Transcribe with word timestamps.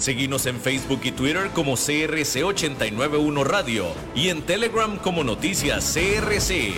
Seguimos 0.00 0.46
en 0.46 0.58
Facebook 0.58 1.00
y 1.04 1.12
Twitter 1.12 1.50
como 1.54 1.76
CRC891 1.76 3.44
Radio 3.44 3.84
y 4.14 4.30
en 4.30 4.40
Telegram 4.40 4.96
como 4.96 5.24
Noticias 5.24 5.94
CRC. 5.94 6.72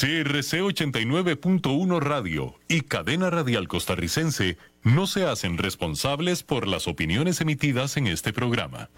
CRC 0.00 0.62
89.1 0.62 2.00
Radio 2.00 2.54
y 2.68 2.80
Cadena 2.80 3.28
Radial 3.28 3.68
Costarricense 3.68 4.56
no 4.82 5.06
se 5.06 5.26
hacen 5.26 5.58
responsables 5.58 6.42
por 6.42 6.66
las 6.66 6.88
opiniones 6.88 7.42
emitidas 7.42 7.98
en 7.98 8.06
este 8.06 8.32
programa. 8.32 8.88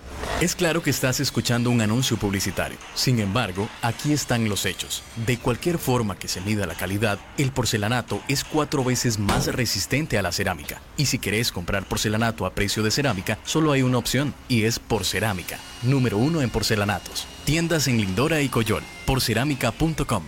Es 0.40 0.54
claro 0.54 0.80
que 0.80 0.90
estás 0.90 1.18
escuchando 1.18 1.70
un 1.70 1.80
anuncio 1.80 2.16
publicitario. 2.18 2.78
Sin 2.94 3.18
embargo, 3.18 3.68
aquí 3.82 4.12
están 4.12 4.48
los 4.48 4.64
hechos. 4.64 5.02
De 5.26 5.38
cualquier 5.38 5.78
forma 5.78 6.16
que 6.16 6.28
se 6.28 6.40
mida 6.40 6.68
la 6.68 6.76
calidad, 6.76 7.18
el 7.36 7.50
porcelanato 7.50 8.22
es 8.28 8.44
cuatro 8.44 8.84
veces 8.84 9.18
más 9.18 9.48
resistente 9.48 10.18
a 10.18 10.22
la 10.22 10.30
cerámica. 10.30 10.80
Y 10.96 11.06
si 11.06 11.18
querés 11.18 11.50
comprar 11.50 11.84
porcelanato 11.84 12.46
a 12.46 12.54
precio 12.54 12.84
de 12.84 12.92
cerámica, 12.92 13.40
solo 13.42 13.72
hay 13.72 13.82
una 13.82 13.98
opción, 13.98 14.34
y 14.48 14.62
es 14.66 14.78
Porcerámica, 14.78 15.58
número 15.82 16.16
uno 16.16 16.42
en 16.42 16.50
porcelanatos. 16.50 17.26
Tiendas 17.44 17.88
en 17.88 17.96
Lindora 17.96 18.40
y 18.40 18.48
Coyol, 18.48 18.84
porcerámica.com. 19.04 20.22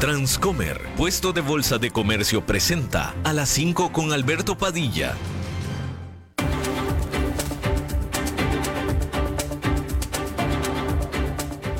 Transcomer, 0.00 0.80
puesto 0.96 1.32
de 1.32 1.40
bolsa 1.40 1.78
de 1.78 1.90
comercio, 1.90 2.44
presenta 2.44 3.14
a 3.24 3.32
las 3.32 3.48
5 3.48 3.92
con 3.92 4.12
Alberto 4.12 4.58
Padilla. 4.58 5.14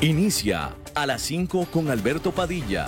Inicia 0.01 0.75
a 0.95 1.05
las 1.05 1.21
5 1.21 1.67
con 1.71 1.89
Alberto 1.89 2.31
Padilla 2.31 2.87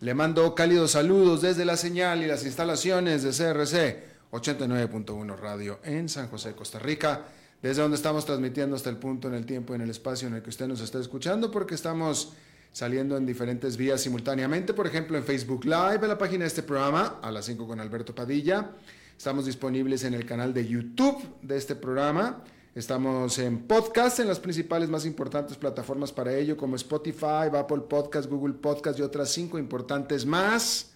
Le 0.00 0.14
mando 0.14 0.54
cálidos 0.54 0.92
saludos 0.92 1.42
desde 1.42 1.66
la 1.66 1.76
señal 1.76 2.22
y 2.22 2.26
las 2.26 2.46
instalaciones 2.46 3.22
de 3.22 3.32
CRC 3.32 4.02
89.1 4.30 5.36
Radio 5.36 5.78
en 5.84 6.08
San 6.08 6.28
José, 6.28 6.54
Costa 6.54 6.78
Rica, 6.78 7.26
desde 7.60 7.82
donde 7.82 7.98
estamos 7.98 8.24
transmitiendo 8.24 8.76
hasta 8.76 8.88
el 8.88 8.96
punto 8.96 9.28
en 9.28 9.34
el 9.34 9.44
tiempo 9.44 9.74
y 9.74 9.76
en 9.76 9.82
el 9.82 9.90
espacio 9.90 10.26
en 10.26 10.36
el 10.36 10.42
que 10.42 10.48
usted 10.48 10.66
nos 10.66 10.80
está 10.80 10.98
escuchando, 10.98 11.50
porque 11.50 11.74
estamos 11.74 12.32
saliendo 12.72 13.18
en 13.18 13.26
diferentes 13.26 13.76
vías 13.76 14.00
simultáneamente, 14.00 14.72
por 14.72 14.86
ejemplo 14.86 15.18
en 15.18 15.24
Facebook 15.24 15.66
Live, 15.66 15.98
en 16.00 16.08
la 16.08 16.16
página 16.16 16.44
de 16.44 16.48
este 16.48 16.62
programa, 16.62 17.18
a 17.20 17.30
las 17.30 17.44
5 17.44 17.66
con 17.66 17.78
Alberto 17.78 18.14
Padilla. 18.14 18.70
Estamos 19.18 19.44
disponibles 19.44 20.04
en 20.04 20.14
el 20.14 20.24
canal 20.24 20.54
de 20.54 20.66
YouTube 20.66 21.22
de 21.42 21.58
este 21.58 21.74
programa 21.74 22.42
Estamos 22.72 23.36
en 23.40 23.66
podcast 23.66 24.20
en 24.20 24.28
las 24.28 24.38
principales 24.38 24.88
más 24.88 25.04
importantes 25.04 25.56
plataformas 25.56 26.12
para 26.12 26.36
ello, 26.36 26.56
como 26.56 26.76
Spotify, 26.76 27.50
Apple 27.52 27.82
Podcast, 27.88 28.30
Google 28.30 28.54
Podcast 28.54 28.96
y 28.96 29.02
otras 29.02 29.28
cinco 29.32 29.58
importantes 29.58 30.24
más. 30.24 30.92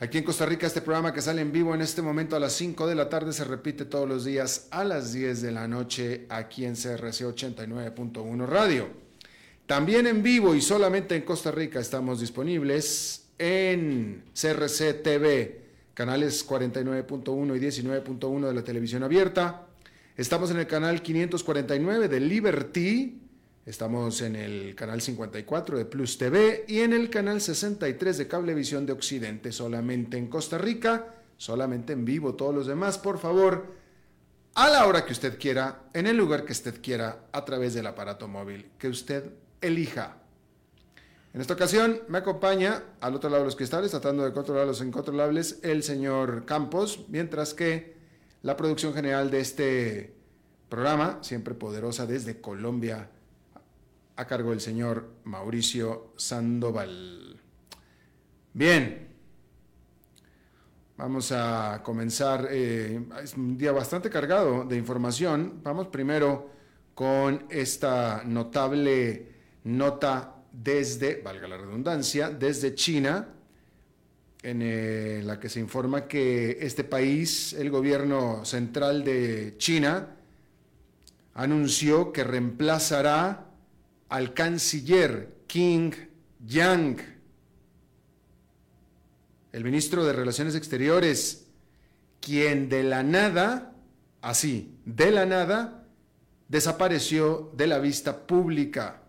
Aquí 0.00 0.18
en 0.18 0.24
Costa 0.24 0.44
Rica 0.44 0.66
este 0.66 0.80
programa 0.80 1.12
que 1.12 1.22
sale 1.22 1.40
en 1.40 1.52
vivo 1.52 1.72
en 1.72 1.80
este 1.80 2.02
momento 2.02 2.34
a 2.34 2.40
las 2.40 2.52
5 2.54 2.88
de 2.88 2.96
la 2.96 3.08
tarde 3.08 3.32
se 3.32 3.44
repite 3.44 3.84
todos 3.84 4.08
los 4.08 4.24
días 4.24 4.66
a 4.72 4.82
las 4.82 5.12
10 5.12 5.40
de 5.40 5.52
la 5.52 5.68
noche 5.68 6.26
aquí 6.28 6.64
en 6.64 6.74
CRC 6.74 7.26
89.1 7.26 8.44
Radio. 8.44 8.88
También 9.66 10.08
en 10.08 10.24
vivo 10.24 10.56
y 10.56 10.60
solamente 10.60 11.14
en 11.14 11.22
Costa 11.22 11.52
Rica 11.52 11.78
estamos 11.78 12.18
disponibles 12.18 13.26
en 13.38 14.24
CRC 14.34 14.94
TV, 14.94 15.62
canales 15.94 16.46
49.1 16.46 17.56
y 17.56 17.60
19.1 17.60 18.48
de 18.48 18.54
la 18.54 18.64
televisión 18.64 19.04
abierta 19.04 19.68
Estamos 20.16 20.52
en 20.52 20.58
el 20.60 20.68
canal 20.68 21.02
549 21.02 22.06
de 22.06 22.20
Liberty, 22.20 23.20
estamos 23.66 24.22
en 24.22 24.36
el 24.36 24.76
canal 24.76 25.02
54 25.02 25.76
de 25.76 25.84
Plus 25.86 26.18
TV 26.18 26.64
y 26.68 26.82
en 26.82 26.92
el 26.92 27.10
canal 27.10 27.40
63 27.40 28.18
de 28.18 28.28
Cablevisión 28.28 28.86
de 28.86 28.92
Occidente, 28.92 29.50
solamente 29.50 30.16
en 30.16 30.28
Costa 30.28 30.56
Rica, 30.56 31.16
solamente 31.36 31.94
en 31.94 32.04
vivo. 32.04 32.36
Todos 32.36 32.54
los 32.54 32.68
demás, 32.68 32.96
por 32.96 33.18
favor, 33.18 33.74
a 34.54 34.68
la 34.68 34.86
hora 34.86 35.04
que 35.04 35.14
usted 35.14 35.36
quiera, 35.36 35.82
en 35.92 36.06
el 36.06 36.16
lugar 36.16 36.44
que 36.44 36.52
usted 36.52 36.80
quiera, 36.80 37.26
a 37.32 37.44
través 37.44 37.74
del 37.74 37.88
aparato 37.88 38.28
móvil 38.28 38.70
que 38.78 38.86
usted 38.86 39.32
elija. 39.60 40.18
En 41.32 41.40
esta 41.40 41.54
ocasión 41.54 42.02
me 42.06 42.18
acompaña 42.18 42.84
al 43.00 43.16
otro 43.16 43.30
lado 43.30 43.42
de 43.42 43.48
los 43.48 43.56
cristales, 43.56 43.90
tratando 43.90 44.24
de 44.24 44.32
controlar 44.32 44.64
los 44.64 44.80
incontrolables, 44.80 45.58
el 45.64 45.82
señor 45.82 46.44
Campos, 46.44 47.00
mientras 47.08 47.52
que 47.52 47.94
la 48.44 48.56
producción 48.58 48.92
general 48.92 49.30
de 49.30 49.40
este 49.40 50.14
programa, 50.68 51.18
siempre 51.22 51.54
poderosa 51.54 52.04
desde 52.04 52.42
Colombia, 52.42 53.08
a 54.16 54.26
cargo 54.26 54.50
del 54.50 54.60
señor 54.60 55.12
Mauricio 55.24 56.12
Sandoval. 56.16 57.40
Bien, 58.52 59.08
vamos 60.98 61.32
a 61.32 61.80
comenzar. 61.82 62.48
Eh, 62.50 63.06
es 63.22 63.32
un 63.32 63.56
día 63.56 63.72
bastante 63.72 64.10
cargado 64.10 64.64
de 64.66 64.76
información. 64.76 65.60
Vamos 65.62 65.88
primero 65.88 66.50
con 66.94 67.46
esta 67.48 68.24
notable 68.26 69.32
nota 69.64 70.36
desde, 70.52 71.22
valga 71.22 71.48
la 71.48 71.56
redundancia, 71.56 72.28
desde 72.28 72.74
China, 72.74 73.26
en 74.44 74.60
eh, 74.62 75.22
la 75.24 75.40
que 75.40 75.48
se 75.48 75.58
informa 75.58 76.06
que 76.06 76.58
este 76.60 76.84
país, 76.84 77.54
el 77.54 77.70
gobierno 77.70 78.44
central 78.44 79.02
de 79.02 79.54
China, 79.56 80.16
anunció 81.32 82.12
que 82.12 82.24
reemplazará 82.24 83.46
al 84.10 84.34
canciller 84.34 85.32
King 85.46 85.92
Yang, 86.46 86.98
el 89.52 89.64
ministro 89.64 90.04
de 90.04 90.12
Relaciones 90.12 90.54
Exteriores, 90.54 91.46
quien 92.20 92.68
de 92.68 92.82
la 92.82 93.02
nada, 93.02 93.72
así, 94.20 94.76
de 94.84 95.10
la 95.10 95.24
nada, 95.24 95.86
desapareció 96.48 97.50
de 97.56 97.66
la 97.66 97.78
vista 97.78 98.26
pública, 98.26 99.00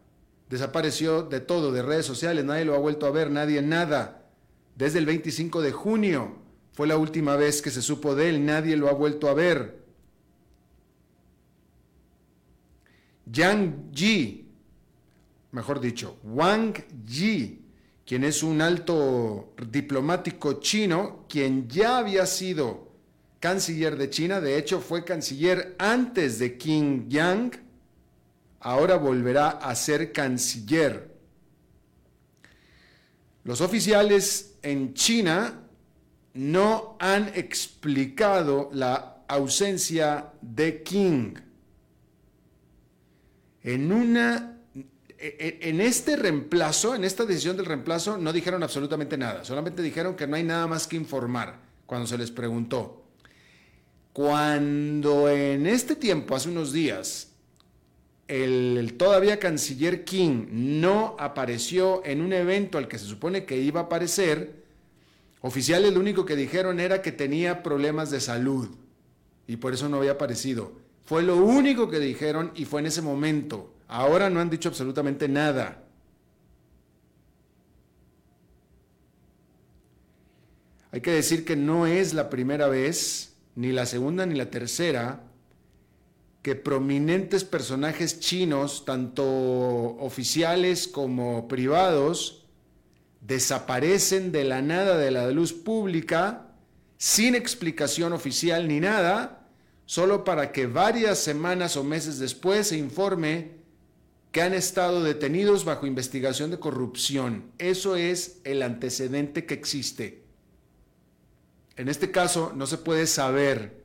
desapareció 0.50 1.24
de 1.24 1.42
todo, 1.42 1.74
de 1.74 1.82
redes 1.82 2.06
sociales, 2.06 2.46
nadie 2.46 2.64
lo 2.64 2.74
ha 2.74 2.80
vuelto 2.80 3.06
a 3.06 3.12
ver, 3.12 3.30
nadie 3.30 3.62
nada 3.62 4.22
desde 4.76 5.00
el 5.00 5.06
25 5.06 5.62
de 5.62 5.72
junio 5.72 6.36
fue 6.74 6.88
la 6.88 6.98
última 6.98 7.36
vez 7.38 7.62
que 7.62 7.72
se 7.72 7.82
supo 7.82 8.16
de 8.16 8.30
él, 8.30 8.46
nadie 8.46 8.76
lo 8.76 8.90
ha 8.90 8.94
vuelto 8.94 9.30
a 9.30 9.34
ver. 9.34 9.86
Yang 13.32 13.92
Ji, 13.94 14.48
mejor 15.52 15.80
dicho, 15.80 16.18
Wang 16.24 16.76
Yi, 17.06 17.62
quien 18.06 18.24
es 18.24 18.44
un 18.44 18.62
alto 18.62 19.54
diplomático 19.72 20.60
chino, 20.60 21.26
quien 21.28 21.68
ya 21.68 21.98
había 21.98 22.26
sido 22.26 22.92
canciller 23.40 23.96
de 23.96 24.10
China, 24.10 24.42
de 24.42 24.58
hecho 24.58 24.82
fue 24.82 25.06
canciller 25.06 25.76
antes 25.80 26.40
de 26.40 26.58
Qin 26.58 27.10
Yang, 27.10 27.60
ahora 28.60 28.98
volverá 28.98 29.50
a 29.50 29.74
ser 29.76 30.12
canciller. 30.12 31.16
Los 33.44 33.62
oficiales 33.62 34.55
en 34.66 34.94
China 34.94 35.62
no 36.34 36.98
han 37.00 37.30
explicado 37.36 38.70
la 38.74 39.24
ausencia 39.28 40.34
de 40.42 40.84
King. 40.84 41.36
En 43.64 43.92
una 43.92 44.58
e, 45.18 45.60
e, 45.62 45.70
en 45.70 45.82
este 45.82 46.16
reemplazo, 46.18 46.94
en 46.94 47.04
esta 47.04 47.26
decisión 47.26 47.56
del 47.56 47.66
reemplazo, 47.66 48.18
no 48.18 48.34
dijeron 48.34 48.64
absolutamente 48.64 49.18
nada, 49.18 49.46
solamente 49.46 49.82
dijeron 49.82 50.16
que 50.16 50.28
no 50.28 50.36
hay 50.36 50.44
nada 50.44 50.68
más 50.68 50.88
que 50.88 50.96
informar 50.96 51.60
cuando 51.86 52.08
se 52.08 52.18
les 52.18 52.32
preguntó. 52.32 53.04
Cuando 54.14 55.30
en 55.30 55.68
este 55.68 55.96
tiempo, 55.96 56.36
hace 56.36 56.50
unos 56.50 56.74
días, 56.74 57.35
el, 58.28 58.96
todavía 58.98 59.40
canciller 59.40 60.04
King 60.04 60.48
no 60.52 61.16
apareció 61.20 62.04
en 62.06 62.22
un 62.22 62.34
evento 62.34 62.78
al 62.78 62.88
que 62.88 62.98
se 62.98 63.06
supone 63.06 63.46
que 63.46 63.58
iba 63.58 63.82
a 63.82 63.84
aparecer, 63.84 64.64
oficiales 65.42 65.94
lo 65.94 66.00
único 66.00 66.26
que 66.26 66.36
dijeron 66.36 66.80
era 66.80 67.02
que 67.02 67.12
tenía 67.12 67.62
problemas 67.62 68.10
de 68.10 68.20
salud 68.20 68.70
y 69.48 69.58
por 69.58 69.74
eso 69.74 69.90
no 69.90 69.98
había 69.98 70.14
aparecido. 70.14 70.72
Fue 71.06 71.22
lo 71.22 71.38
único 71.38 71.90
que 71.90 72.00
dijeron 72.00 72.52
y 72.56 72.66
fue 72.66 72.82
en 72.82 72.88
ese 72.88 73.04
momento. 73.04 73.72
Ahora 73.88 74.30
no 74.32 74.40
han 74.40 74.50
dicho 74.50 74.70
absolutamente 74.70 75.28
nada. 75.28 75.84
Hay 80.92 81.02
que 81.02 81.12
decir 81.12 81.46
que 81.46 81.56
no 81.56 81.86
es 81.86 82.14
la 82.14 82.30
primera 82.30 82.68
vez, 82.68 83.36
ni 83.56 83.72
la 83.72 83.86
segunda 83.86 84.26
ni 84.26 84.34
la 84.34 84.50
tercera, 84.50 85.25
que 86.46 86.54
prominentes 86.54 87.44
personajes 87.44 88.20
chinos, 88.20 88.86
tanto 88.86 89.26
oficiales 89.98 90.88
como 90.88 91.48
privados, 91.48 92.46
desaparecen 93.20 94.32
de 94.32 94.44
la 94.44 94.62
nada 94.62 94.96
de 95.00 95.10
la 95.10 95.32
luz 95.32 95.54
pública 95.54 96.54
sin 97.00 97.34
explicación 97.34 98.14
oficial 98.14 98.68
ni 98.68 98.80
nada, 98.80 99.50
solo 99.88 100.24
para 100.24 100.52
que 100.52 100.68
varias 100.68 101.18
semanas 101.18 101.78
o 101.78 101.84
meses 101.84 102.20
después 102.20 102.68
se 102.68 102.78
informe 102.78 103.54
que 104.32 104.44
han 104.44 104.54
estado 104.54 105.02
detenidos 105.02 105.66
bajo 105.66 105.88
investigación 105.88 106.52
de 106.52 106.60
corrupción. 106.60 107.46
Eso 107.58 107.96
es 107.96 108.40
el 108.44 108.62
antecedente 108.62 109.48
que 109.48 109.56
existe. 109.56 110.26
En 111.76 111.90
este 111.90 112.12
caso 112.12 112.54
no 112.56 112.68
se 112.68 112.78
puede 112.78 113.08
saber 113.08 113.84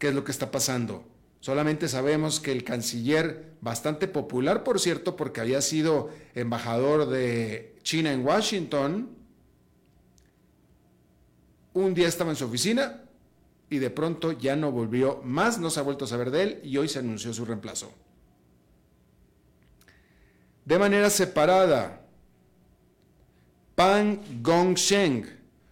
qué 0.00 0.08
es 0.08 0.14
lo 0.16 0.24
que 0.24 0.32
está 0.32 0.50
pasando. 0.50 1.14
Solamente 1.46 1.86
sabemos 1.86 2.40
que 2.40 2.50
el 2.50 2.64
canciller, 2.64 3.52
bastante 3.60 4.08
popular 4.08 4.64
por 4.64 4.80
cierto, 4.80 5.14
porque 5.14 5.40
había 5.40 5.62
sido 5.62 6.10
embajador 6.34 7.08
de 7.08 7.76
China 7.84 8.12
en 8.12 8.26
Washington, 8.26 9.10
un 11.72 11.94
día 11.94 12.08
estaba 12.08 12.30
en 12.30 12.36
su 12.36 12.46
oficina 12.46 13.04
y 13.70 13.78
de 13.78 13.90
pronto 13.90 14.32
ya 14.32 14.56
no 14.56 14.72
volvió 14.72 15.20
más, 15.22 15.60
no 15.60 15.70
se 15.70 15.78
ha 15.78 15.84
vuelto 15.84 16.06
a 16.06 16.08
saber 16.08 16.32
de 16.32 16.42
él 16.42 16.60
y 16.64 16.78
hoy 16.78 16.88
se 16.88 16.98
anunció 16.98 17.32
su 17.32 17.44
reemplazo. 17.44 17.92
De 20.64 20.80
manera 20.80 21.10
separada, 21.10 22.00
Pan 23.76 24.20
Gongsheng 24.42 25.26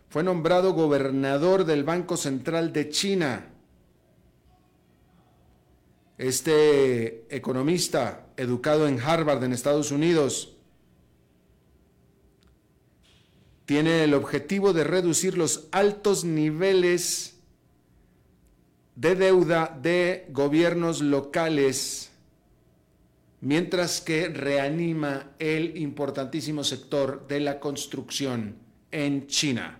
fue 0.08 0.22
nombrado 0.22 0.72
gobernador 0.72 1.64
del 1.64 1.82
Banco 1.82 2.16
Central 2.16 2.72
de 2.72 2.90
China. 2.90 3.53
Este 6.24 7.26
economista, 7.28 8.28
educado 8.38 8.88
en 8.88 8.98
Harvard 8.98 9.44
en 9.44 9.52
Estados 9.52 9.90
Unidos, 9.90 10.56
tiene 13.66 14.04
el 14.04 14.14
objetivo 14.14 14.72
de 14.72 14.84
reducir 14.84 15.36
los 15.36 15.68
altos 15.70 16.24
niveles 16.24 17.36
de 18.96 19.16
deuda 19.16 19.78
de 19.82 20.26
gobiernos 20.30 21.02
locales, 21.02 22.10
mientras 23.42 24.00
que 24.00 24.28
reanima 24.28 25.34
el 25.38 25.76
importantísimo 25.76 26.64
sector 26.64 27.28
de 27.28 27.40
la 27.40 27.60
construcción 27.60 28.56
en 28.90 29.26
China. 29.26 29.78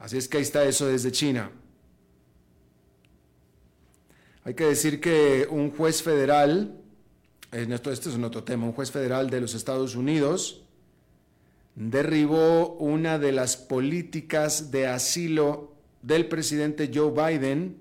Así 0.00 0.16
es 0.16 0.26
que 0.26 0.38
ahí 0.38 0.42
está 0.42 0.64
eso 0.64 0.88
desde 0.88 1.12
China. 1.12 1.52
Hay 4.46 4.52
que 4.52 4.66
decir 4.66 5.00
que 5.00 5.46
un 5.50 5.70
juez 5.70 6.02
federal, 6.02 6.76
esto, 7.50 7.90
este 7.90 8.10
es 8.10 8.14
un 8.14 8.24
otro 8.24 8.44
tema, 8.44 8.66
un 8.66 8.72
juez 8.72 8.90
federal 8.90 9.30
de 9.30 9.40
los 9.40 9.54
Estados 9.54 9.96
Unidos 9.96 10.60
derribó 11.74 12.74
una 12.74 13.18
de 13.18 13.32
las 13.32 13.56
políticas 13.56 14.70
de 14.70 14.86
asilo 14.86 15.72
del 16.02 16.26
presidente 16.26 16.90
Joe 16.94 17.10
Biden, 17.10 17.78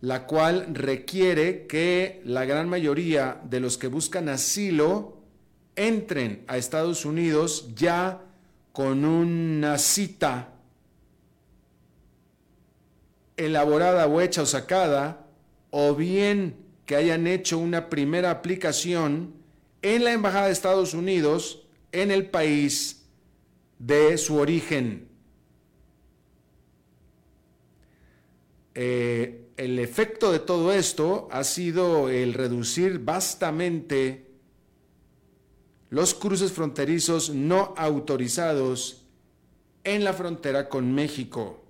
la 0.00 0.26
cual 0.26 0.74
requiere 0.74 1.66
que 1.66 2.22
la 2.24 2.46
gran 2.46 2.68
mayoría 2.68 3.40
de 3.44 3.60
los 3.60 3.76
que 3.76 3.88
buscan 3.88 4.30
asilo 4.30 5.18
entren 5.76 6.44
a 6.46 6.56
Estados 6.56 7.04
Unidos 7.04 7.68
ya 7.76 8.22
con 8.72 9.04
una 9.04 9.76
cita 9.76 10.48
elaborada 13.36 14.06
o 14.06 14.20
hecha 14.20 14.42
o 14.42 14.46
sacada, 14.46 15.23
o 15.76 15.96
bien 15.96 16.54
que 16.86 16.94
hayan 16.94 17.26
hecho 17.26 17.58
una 17.58 17.90
primera 17.90 18.30
aplicación 18.30 19.34
en 19.82 20.04
la 20.04 20.12
Embajada 20.12 20.46
de 20.46 20.52
Estados 20.52 20.94
Unidos 20.94 21.66
en 21.90 22.12
el 22.12 22.30
país 22.30 23.02
de 23.80 24.16
su 24.16 24.36
origen. 24.36 25.08
Eh, 28.76 29.48
el 29.56 29.80
efecto 29.80 30.30
de 30.30 30.38
todo 30.38 30.72
esto 30.72 31.26
ha 31.32 31.42
sido 31.42 32.08
el 32.08 32.34
reducir 32.34 33.00
vastamente 33.00 34.30
los 35.90 36.14
cruces 36.14 36.52
fronterizos 36.52 37.30
no 37.30 37.74
autorizados 37.76 39.02
en 39.82 40.04
la 40.04 40.12
frontera 40.12 40.68
con 40.68 40.94
México. 40.94 41.63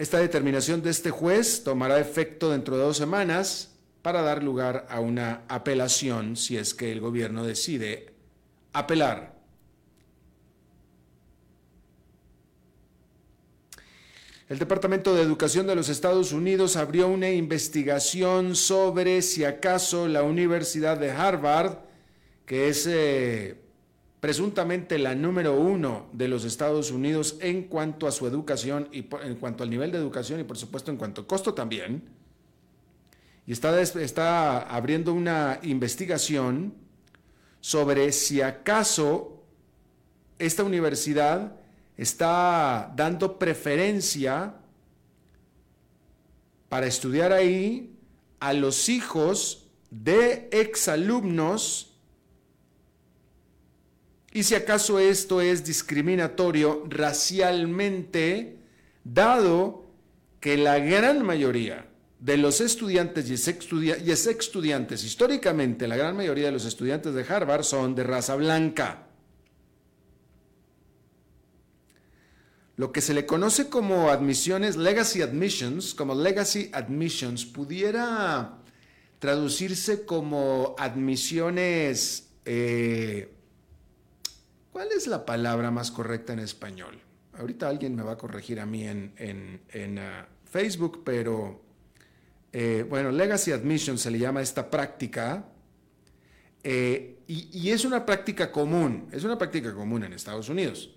Esta 0.00 0.18
determinación 0.18 0.80
de 0.80 0.88
este 0.88 1.10
juez 1.10 1.62
tomará 1.62 2.00
efecto 2.00 2.50
dentro 2.50 2.78
de 2.78 2.84
dos 2.84 2.96
semanas 2.96 3.74
para 4.00 4.22
dar 4.22 4.42
lugar 4.42 4.86
a 4.88 4.98
una 4.98 5.42
apelación 5.46 6.38
si 6.38 6.56
es 6.56 6.72
que 6.72 6.90
el 6.90 7.00
gobierno 7.00 7.44
decide 7.44 8.06
apelar. 8.72 9.34
El 14.48 14.58
Departamento 14.58 15.14
de 15.14 15.20
Educación 15.20 15.66
de 15.66 15.74
los 15.74 15.90
Estados 15.90 16.32
Unidos 16.32 16.76
abrió 16.76 17.06
una 17.06 17.28
investigación 17.28 18.56
sobre 18.56 19.20
si 19.20 19.44
acaso 19.44 20.08
la 20.08 20.22
Universidad 20.22 20.96
de 20.96 21.10
Harvard, 21.10 21.76
que 22.46 22.70
es 22.70 22.86
eh, 22.86 23.60
presuntamente 24.20 24.98
la 24.98 25.14
número 25.14 25.54
uno 25.54 26.10
de 26.12 26.28
los 26.28 26.44
Estados 26.44 26.90
Unidos 26.90 27.36
en 27.40 27.64
cuanto 27.64 28.06
a 28.06 28.12
su 28.12 28.26
educación 28.26 28.88
y 28.92 29.06
en 29.22 29.36
cuanto 29.36 29.64
al 29.64 29.70
nivel 29.70 29.90
de 29.90 29.98
educación 29.98 30.40
y 30.40 30.44
por 30.44 30.58
supuesto 30.58 30.90
en 30.90 30.98
cuanto 30.98 31.22
a 31.22 31.26
costo 31.26 31.54
también. 31.54 32.02
Y 33.46 33.52
está, 33.52 33.80
está 33.80 34.60
abriendo 34.60 35.14
una 35.14 35.58
investigación 35.62 36.74
sobre 37.60 38.12
si 38.12 38.42
acaso 38.42 39.42
esta 40.38 40.64
universidad 40.64 41.56
está 41.96 42.92
dando 42.96 43.38
preferencia 43.38 44.54
para 46.68 46.86
estudiar 46.86 47.32
ahí 47.32 47.98
a 48.38 48.52
los 48.52 48.88
hijos 48.88 49.66
de 49.90 50.48
exalumnos 50.52 51.89
y 54.32 54.44
si 54.44 54.54
acaso 54.54 54.98
esto 54.98 55.40
es 55.40 55.64
discriminatorio 55.64 56.84
racialmente, 56.88 58.58
dado 59.02 59.86
que 60.38 60.56
la 60.56 60.78
gran 60.78 61.24
mayoría 61.24 61.88
de 62.20 62.36
los 62.36 62.60
estudiantes 62.60 63.28
y 63.28 63.34
ex 63.34 64.26
estudiantes, 64.26 65.04
históricamente 65.04 65.88
la 65.88 65.96
gran 65.96 66.16
mayoría 66.16 66.46
de 66.46 66.52
los 66.52 66.64
estudiantes 66.64 67.14
de 67.14 67.24
Harvard 67.24 67.64
son 67.64 67.94
de 67.94 68.04
raza 68.04 68.36
blanca. 68.36 69.06
Lo 72.76 72.92
que 72.92 73.00
se 73.00 73.14
le 73.14 73.26
conoce 73.26 73.68
como 73.68 74.10
admisiones, 74.10 74.76
legacy 74.76 75.22
admissions, 75.22 75.92
como 75.92 76.14
legacy 76.14 76.70
admissions, 76.72 77.44
pudiera 77.44 78.58
traducirse 79.18 80.06
como 80.06 80.74
admisiones 80.78 82.30
eh, 82.46 83.34
¿Cuál 84.80 84.92
es 84.92 85.06
la 85.08 85.26
palabra 85.26 85.70
más 85.70 85.90
correcta 85.90 86.32
en 86.32 86.38
español? 86.38 86.98
Ahorita 87.34 87.68
alguien 87.68 87.94
me 87.94 88.02
va 88.02 88.12
a 88.12 88.16
corregir 88.16 88.58
a 88.60 88.64
mí 88.64 88.88
en, 88.88 89.60
uh, 89.68 90.00
Facebook, 90.50 91.02
pero 91.04 91.60
eh, 92.50 92.86
bueno, 92.88 93.10
Legacy 93.10 93.52
Admission 93.52 93.98
se 93.98 94.10
le 94.10 94.18
llama 94.18 94.40
esta 94.40 94.70
práctica 94.70 95.44
eh, 96.64 97.18
y, 97.26 97.68
es 97.68 97.84
una 97.84 98.06
práctica 98.06 98.50
común, 98.50 99.06
es 99.12 99.22
una 99.22 99.36
práctica 99.36 99.74
común 99.74 100.02
en 100.04 100.14
Estados 100.14 100.48
Unidos. 100.48 100.96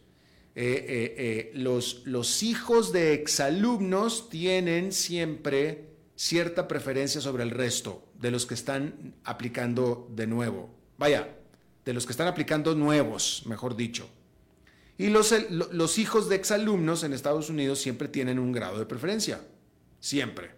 Eh, 0.56 1.52
los 1.54 2.42
hijos 2.42 2.94
de 2.94 3.12
exalumnos 3.12 4.30
tienen 4.30 4.94
siempre 4.94 5.90
cierta 6.16 6.70
preferencia 6.70 7.20
sobre 7.20 7.44
el 7.44 7.50
resto 7.50 8.08
de 8.18 8.32
los 8.32 8.46
que 8.46 8.54
están 8.54 9.14
aplicando 9.26 10.08
de 10.10 10.26
nuevo. 10.26 10.70
Vaya, 10.98 11.28
de 11.86 11.94
los 11.94 12.06
que 12.06 12.14
están 12.14 12.28
aplicando 12.28 12.76
nuevos, 12.76 13.44
mejor 13.46 13.76
dicho. 13.76 14.10
Y 14.98 15.08
los, 15.08 15.34
los 15.50 15.98
hijos 15.98 16.30
de 16.30 16.36
exalumnos 16.36 17.04
en 17.04 17.14
Estados 17.14 17.50
Unidos 17.50 17.80
siempre 17.80 18.08
tienen 18.08 18.40
un 18.40 18.52
grado 18.52 18.80
de 18.80 18.86
preferencia, 18.86 19.42
siempre. 20.00 20.52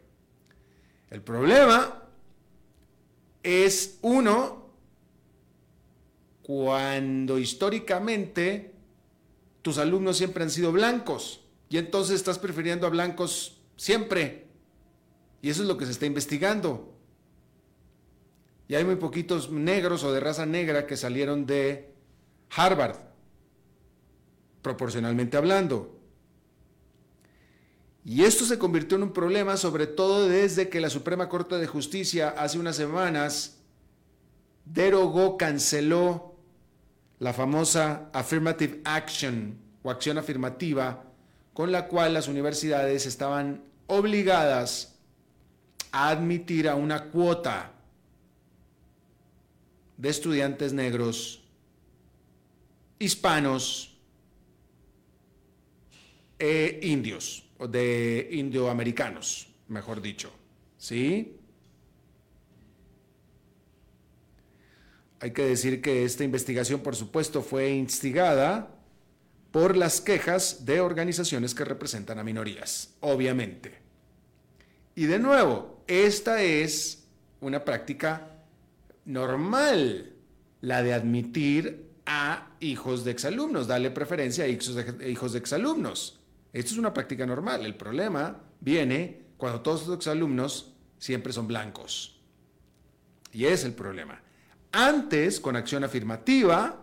El 1.10 1.22
problema 1.22 2.03
es 3.44 3.98
uno, 4.01 4.70
cuando 6.41 7.39
históricamente 7.39 8.74
tus 9.62 9.77
alumnos 9.77 10.17
siempre 10.17 10.44
han 10.44 10.51
sido 10.51 10.72
blancos 10.72 11.41
y 11.70 11.77
entonces 11.77 12.17
estás 12.17 12.38
prefiriendo 12.38 12.86
a 12.86 12.91
blancos 12.91 13.58
siempre. 13.77 14.46
Y 15.41 15.50
eso 15.50 15.62
es 15.62 15.67
lo 15.67 15.77
que 15.77 15.86
se 15.86 15.91
está 15.91 16.05
investigando. 16.05 16.94
Y 18.67 18.75
hay 18.75 18.84
muy 18.84 18.95
poquitos 18.95 19.51
negros 19.51 20.03
o 20.03 20.12
de 20.12 20.19
raza 20.19 20.45
negra 20.45 20.88
que 20.88 20.98
salieron 20.98 21.45
de 21.45 21.93
Harvard, 22.55 22.98
proporcionalmente 24.62 25.38
hablando. 25.38 26.00
Y 28.03 28.24
esto 28.24 28.45
se 28.45 28.60
convirtió 28.60 28.98
en 28.98 29.03
un 29.03 29.13
problema, 29.13 29.57
sobre 29.57 29.88
todo 29.88 30.27
desde 30.27 30.69
que 30.69 30.79
la 30.79 30.89
Suprema 30.89 31.29
Corte 31.29 31.57
de 31.57 31.67
Justicia 31.67 32.29
hace 32.38 32.60
unas 32.60 32.75
semanas 32.75 33.57
derogó, 34.65 35.38
canceló 35.38 36.36
la 37.19 37.34
famosa 37.34 38.10
affirmative 38.13 38.81
action 38.84 39.57
o 39.84 39.89
acción 39.89 40.17
afirmativa 40.17 41.03
con 41.53 41.72
la 41.72 41.88
cual 41.88 42.13
las 42.13 42.27
universidades 42.27 43.05
estaban 43.05 43.63
obligadas 43.88 45.00
a 45.91 46.10
admitir 46.10 46.67
a 46.67 46.75
una 46.75 47.05
cuota 47.05 47.75
de 49.97 50.09
estudiantes 50.09 50.73
negros, 50.73 51.43
hispanos 52.99 53.97
e 56.37 56.79
indios, 56.83 57.47
o 57.57 57.67
de 57.67 58.27
indioamericanos, 58.31 59.47
mejor 59.67 60.01
dicho. 60.01 60.31
¿Sí? 60.77 61.37
Hay 65.19 65.31
que 65.31 65.43
decir 65.43 65.81
que 65.81 66.03
esta 66.03 66.23
investigación, 66.23 66.81
por 66.81 66.95
supuesto, 66.95 67.41
fue 67.41 67.71
instigada 67.71 68.75
por 69.51 69.77
las 69.77 70.01
quejas 70.01 70.65
de 70.65 70.81
organizaciones 70.81 71.55
que 71.55 71.63
representan 71.63 72.19
a 72.19 72.23
minorías, 72.23 72.93
obviamente. 72.99 73.79
Y 74.95 75.05
de 75.05 75.17
nuevo, 75.17 75.81
esta 75.87 76.41
es 76.43 77.07
una 77.39 77.63
práctica 77.63 78.34
normal, 79.05 80.13
la 80.62 80.83
de 80.83 80.93
admitir 80.93 81.85
a 82.05 82.50
hijos 82.59 83.03
de 83.03 83.12
exalumnos, 83.12 83.67
darle 83.67 83.91
preferencia 83.91 84.45
a 84.45 84.47
hijos 84.47 84.75
de, 85.33 85.39
exalumnos. 85.39 86.19
Esto 86.53 86.71
es 86.71 86.77
una 86.77 86.93
práctica 86.93 87.25
normal. 87.25 87.65
El 87.65 87.75
problema 87.75 88.41
viene 88.59 89.21
cuando 89.38 89.62
todos 89.62 89.88
los 89.88 89.97
exalumnos 89.97 90.74
siempre 90.97 91.33
son 91.33 91.47
blancos. 91.47 92.19
Y 93.31 93.45
es 93.45 93.63
el 93.63 93.74
problema. 93.74 94.21
Antes, 94.71 95.39
con 95.39 95.55
acción 95.55 95.83
afirmativa, 95.83 96.81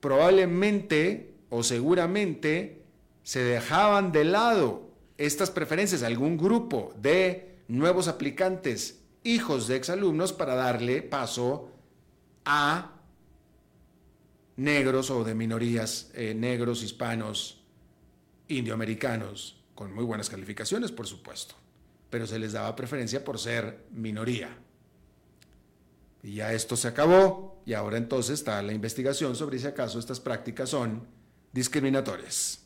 probablemente 0.00 1.34
o 1.50 1.62
seguramente 1.62 2.82
se 3.22 3.40
dejaban 3.44 4.10
de 4.10 4.24
lado 4.24 4.90
estas 5.18 5.50
preferencias 5.50 6.02
a 6.02 6.06
algún 6.06 6.36
grupo 6.36 6.92
de 7.00 7.58
nuevos 7.68 8.08
aplicantes, 8.08 9.01
hijos 9.24 9.68
de 9.68 9.76
exalumnos, 9.76 10.32
para 10.32 10.54
darle 10.54 11.02
paso 11.02 11.70
a 12.44 12.92
negros 14.56 15.10
o 15.10 15.24
de 15.24 15.34
minorías, 15.34 16.10
eh, 16.14 16.34
negros, 16.34 16.82
hispanos, 16.82 17.64
indioamericanos, 18.48 19.62
con 19.74 19.94
muy 19.94 20.04
buenas 20.04 20.28
calificaciones, 20.28 20.92
por 20.92 21.06
supuesto, 21.06 21.54
pero 22.10 22.26
se 22.26 22.38
les 22.38 22.52
daba 22.52 22.76
preferencia 22.76 23.24
por 23.24 23.38
ser 23.38 23.86
minoría. 23.90 24.56
Y 26.22 26.34
ya 26.36 26.52
esto 26.52 26.76
se 26.76 26.88
acabó 26.88 27.62
y 27.66 27.72
ahora 27.72 27.96
entonces 27.96 28.34
está 28.34 28.62
la 28.62 28.72
investigación 28.72 29.34
sobre 29.34 29.58
si 29.58 29.66
acaso 29.66 29.98
estas 29.98 30.20
prácticas 30.20 30.68
son 30.68 31.06
discriminatorias. 31.52 32.60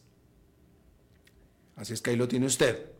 Así 1.76 1.92
es 1.92 2.02
que 2.02 2.10
ahí 2.10 2.16
lo 2.16 2.28
tiene 2.28 2.46
usted. 2.46 2.95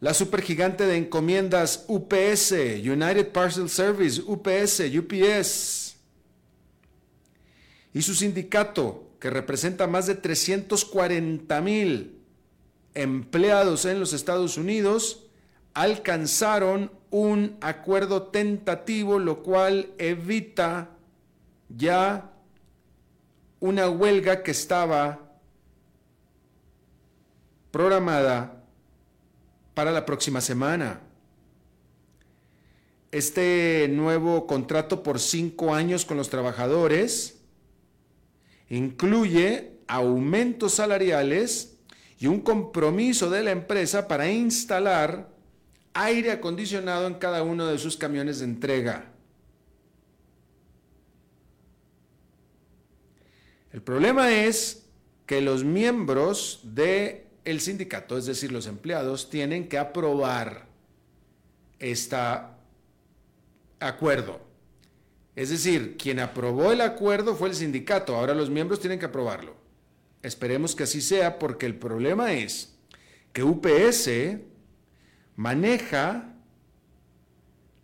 La 0.00 0.14
supergigante 0.14 0.86
de 0.86 0.96
encomiendas 0.96 1.84
UPS, 1.86 2.52
United 2.52 3.32
Parcel 3.32 3.68
Service, 3.68 4.22
UPS, 4.26 4.82
UPS, 4.96 5.96
y 7.92 8.00
su 8.00 8.14
sindicato, 8.14 9.10
que 9.20 9.28
representa 9.28 9.86
más 9.86 10.06
de 10.06 10.14
340 10.14 11.60
mil 11.60 12.18
empleados 12.94 13.84
en 13.84 14.00
los 14.00 14.14
Estados 14.14 14.56
Unidos, 14.56 15.26
alcanzaron 15.74 16.90
un 17.10 17.58
acuerdo 17.60 18.22
tentativo, 18.28 19.18
lo 19.18 19.42
cual 19.42 19.90
evita 19.98 20.90
ya 21.68 22.32
una 23.58 23.90
huelga 23.90 24.42
que 24.42 24.52
estaba 24.52 25.20
programada 27.70 28.59
para 29.74 29.92
la 29.92 30.06
próxima 30.06 30.40
semana. 30.40 31.00
Este 33.12 33.88
nuevo 33.90 34.46
contrato 34.46 35.02
por 35.02 35.18
cinco 35.18 35.74
años 35.74 36.04
con 36.04 36.16
los 36.16 36.30
trabajadores 36.30 37.40
incluye 38.68 39.80
aumentos 39.88 40.74
salariales 40.74 41.76
y 42.18 42.28
un 42.28 42.40
compromiso 42.40 43.30
de 43.30 43.42
la 43.42 43.50
empresa 43.50 44.06
para 44.06 44.30
instalar 44.30 45.28
aire 45.92 46.30
acondicionado 46.30 47.06
en 47.06 47.14
cada 47.14 47.42
uno 47.42 47.66
de 47.66 47.78
sus 47.78 47.96
camiones 47.96 48.38
de 48.38 48.44
entrega. 48.44 49.10
El 53.72 53.82
problema 53.82 54.32
es 54.32 54.86
que 55.26 55.40
los 55.40 55.64
miembros 55.64 56.60
del 56.62 57.22
el 57.50 57.60
sindicato, 57.60 58.16
es 58.16 58.26
decir, 58.26 58.52
los 58.52 58.66
empleados, 58.66 59.30
tienen 59.30 59.68
que 59.68 59.78
aprobar 59.78 60.66
este 61.78 62.16
acuerdo. 63.78 64.40
Es 65.36 65.50
decir, 65.50 65.96
quien 65.96 66.20
aprobó 66.20 66.72
el 66.72 66.80
acuerdo 66.80 67.34
fue 67.34 67.48
el 67.48 67.54
sindicato, 67.54 68.16
ahora 68.16 68.34
los 68.34 68.50
miembros 68.50 68.80
tienen 68.80 68.98
que 68.98 69.06
aprobarlo. 69.06 69.54
Esperemos 70.22 70.74
que 70.74 70.82
así 70.82 71.00
sea 71.00 71.38
porque 71.38 71.66
el 71.66 71.76
problema 71.76 72.32
es 72.32 72.74
que 73.32 73.42
UPS 73.42 74.10
maneja 75.36 76.34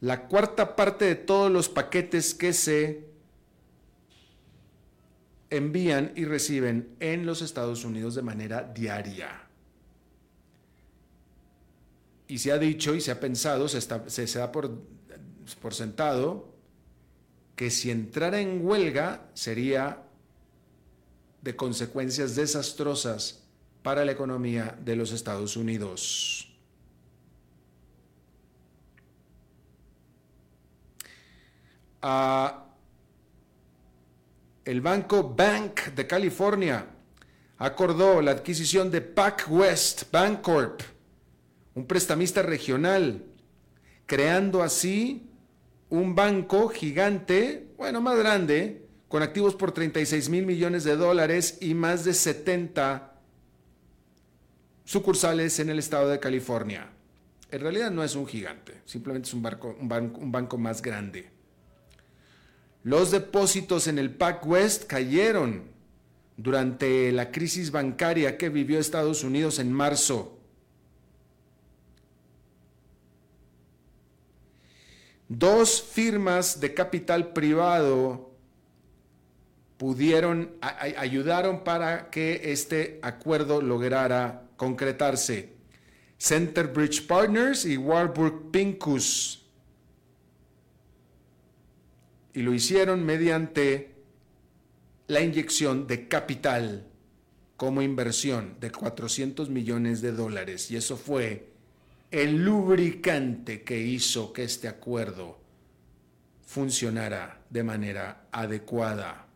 la 0.00 0.28
cuarta 0.28 0.76
parte 0.76 1.06
de 1.06 1.14
todos 1.14 1.50
los 1.50 1.68
paquetes 1.68 2.34
que 2.34 2.52
se 2.52 3.06
envían 5.48 6.12
y 6.16 6.24
reciben 6.24 6.94
en 7.00 7.24
los 7.24 7.40
Estados 7.40 7.84
Unidos 7.84 8.14
de 8.14 8.22
manera 8.22 8.62
diaria. 8.62 9.45
Y 12.28 12.38
se 12.38 12.52
ha 12.52 12.58
dicho 12.58 12.94
y 12.94 13.00
se 13.00 13.10
ha 13.10 13.20
pensado, 13.20 13.68
se, 13.68 13.80
se, 13.80 14.38
da 14.38 14.50
por, 14.50 14.82
por 15.60 15.74
sentado, 15.74 16.54
que 17.54 17.70
si 17.70 17.90
entrara 17.90 18.40
en 18.40 18.66
huelga 18.66 19.30
sería 19.34 20.02
de 21.42 21.54
consecuencias 21.54 22.34
desastrosas 22.34 23.44
para 23.82 24.04
la 24.04 24.12
economía 24.12 24.76
de 24.84 24.96
los 24.96 25.12
Estados 25.12 25.56
Unidos. 25.56 26.52
el 34.64 34.80
Banco 34.80 35.34
Bank 35.34 35.86
de 35.94 36.06
California 36.06 36.86
acordó 37.58 38.20
la 38.20 38.32
adquisición 38.32 38.90
de 38.90 39.00
PacWest 39.00 40.10
Bancorp, 40.12 40.82
un 41.76 41.86
prestamista 41.86 42.42
regional, 42.42 43.22
creando 44.06 44.62
así 44.62 45.30
un 45.90 46.14
banco 46.14 46.68
gigante, 46.68 47.68
bueno, 47.76 48.00
más 48.00 48.18
grande, 48.18 48.86
con 49.08 49.22
activos 49.22 49.54
por 49.54 49.72
36 49.72 50.30
mil 50.30 50.46
millones 50.46 50.84
de 50.84 50.96
dólares 50.96 51.58
y 51.60 51.74
más 51.74 52.04
de 52.04 52.14
70 52.14 53.20
sucursales 54.84 55.60
en 55.60 55.68
el 55.68 55.78
estado 55.78 56.08
de 56.08 56.18
California. 56.18 56.88
En 57.50 57.60
realidad 57.60 57.90
no 57.90 58.02
es 58.02 58.16
un 58.16 58.26
gigante, 58.26 58.80
simplemente 58.86 59.28
es 59.28 59.34
un, 59.34 59.44
un 59.44 60.32
banco 60.32 60.56
más 60.56 60.80
grande. 60.80 61.28
Los 62.84 63.10
depósitos 63.10 63.86
en 63.86 63.98
el 63.98 64.10
PacWest 64.10 64.84
cayeron 64.84 65.64
durante 66.38 67.12
la 67.12 67.30
crisis 67.30 67.70
bancaria 67.70 68.38
que 68.38 68.48
vivió 68.48 68.78
Estados 68.78 69.24
Unidos 69.24 69.58
en 69.58 69.72
marzo. 69.72 70.35
Dos 75.28 75.82
firmas 75.82 76.60
de 76.60 76.72
capital 76.74 77.32
privado 77.32 78.30
pudieron, 79.76 80.56
ayudaron 80.60 81.64
para 81.64 82.10
que 82.10 82.52
este 82.52 82.98
acuerdo 83.02 83.60
lograra 83.60 84.48
concretarse. 84.56 85.54
Centerbridge 86.18 87.06
Partners 87.06 87.64
y 87.66 87.76
Warburg 87.76 88.50
Pincus 88.50 89.46
y 92.36 92.42
lo 92.42 92.52
hicieron 92.52 93.02
mediante 93.04 93.94
la 95.06 95.22
inyección 95.22 95.86
de 95.86 96.06
capital 96.06 96.86
como 97.56 97.80
inversión 97.80 98.56
de 98.60 98.70
400 98.70 99.48
millones 99.48 100.02
de 100.02 100.12
dólares. 100.12 100.70
Y 100.70 100.76
eso 100.76 100.98
fue 100.98 101.55
el 102.10 102.44
lubricante 102.44 103.62
que 103.62 103.78
hizo 103.78 104.32
que 104.32 104.44
este 104.44 104.68
acuerdo 104.68 105.38
funcionara 106.44 107.40
de 107.50 107.62
manera 107.62 108.28
adecuada. 108.30 109.26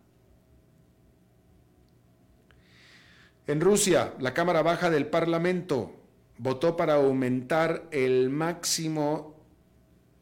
En 3.46 3.60
Rusia, 3.60 4.14
la 4.20 4.32
Cámara 4.32 4.62
Baja 4.62 4.90
del 4.90 5.06
Parlamento 5.06 5.96
votó 6.38 6.76
para 6.76 6.94
aumentar 6.94 7.88
el 7.90 8.30
máximo 8.30 9.36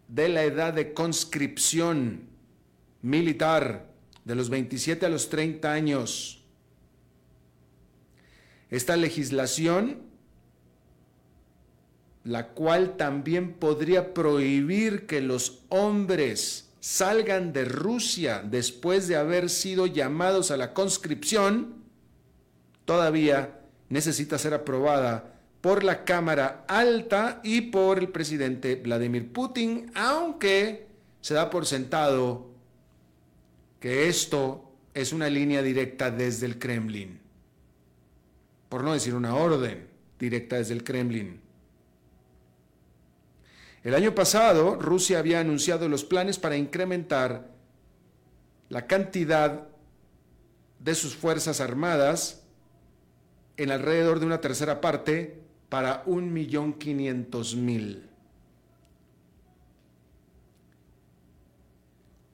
de 0.08 0.30
la 0.30 0.42
edad 0.42 0.72
de 0.72 0.94
conscripción 0.94 2.22
militar 3.02 3.86
de 4.24 4.34
los 4.34 4.48
27 4.48 5.04
a 5.06 5.08
los 5.10 5.28
30 5.28 5.70
años. 5.70 6.42
Esta 8.70 8.96
legislación, 8.96 10.07
la 12.24 12.48
cual 12.48 12.96
también 12.96 13.54
podría 13.54 14.14
prohibir 14.14 15.06
que 15.06 15.20
los 15.20 15.62
hombres 15.68 16.70
salgan 16.80 17.52
de 17.52 17.64
Rusia 17.64 18.42
después 18.44 19.08
de 19.08 19.16
haber 19.16 19.50
sido 19.50 19.86
llamados 19.86 20.50
a 20.50 20.56
la 20.56 20.74
conscripción, 20.74 21.74
todavía 22.84 23.60
necesita 23.88 24.38
ser 24.38 24.54
aprobada 24.54 25.34
por 25.60 25.84
la 25.84 26.04
Cámara 26.04 26.64
Alta 26.68 27.40
y 27.42 27.62
por 27.62 27.98
el 27.98 28.08
presidente 28.08 28.76
Vladimir 28.76 29.32
Putin, 29.32 29.90
aunque 29.94 30.86
se 31.20 31.34
da 31.34 31.50
por 31.50 31.66
sentado 31.66 32.48
que 33.80 34.08
esto 34.08 34.72
es 34.94 35.12
una 35.12 35.28
línea 35.28 35.62
directa 35.62 36.10
desde 36.10 36.46
el 36.46 36.58
Kremlin, 36.58 37.20
por 38.68 38.84
no 38.84 38.92
decir 38.92 39.14
una 39.14 39.34
orden 39.34 39.86
directa 40.18 40.56
desde 40.56 40.74
el 40.74 40.84
Kremlin. 40.84 41.40
El 43.88 43.94
año 43.94 44.14
pasado, 44.14 44.74
Rusia 44.74 45.18
había 45.18 45.40
anunciado 45.40 45.88
los 45.88 46.04
planes 46.04 46.38
para 46.38 46.58
incrementar 46.58 47.48
la 48.68 48.86
cantidad 48.86 49.66
de 50.78 50.94
sus 50.94 51.16
fuerzas 51.16 51.62
armadas 51.62 52.42
en 53.56 53.70
alrededor 53.70 54.20
de 54.20 54.26
una 54.26 54.42
tercera 54.42 54.82
parte 54.82 55.40
para 55.70 56.02
un 56.04 56.34
millón 56.34 56.74
quinientos 56.74 57.56
mil. 57.56 58.10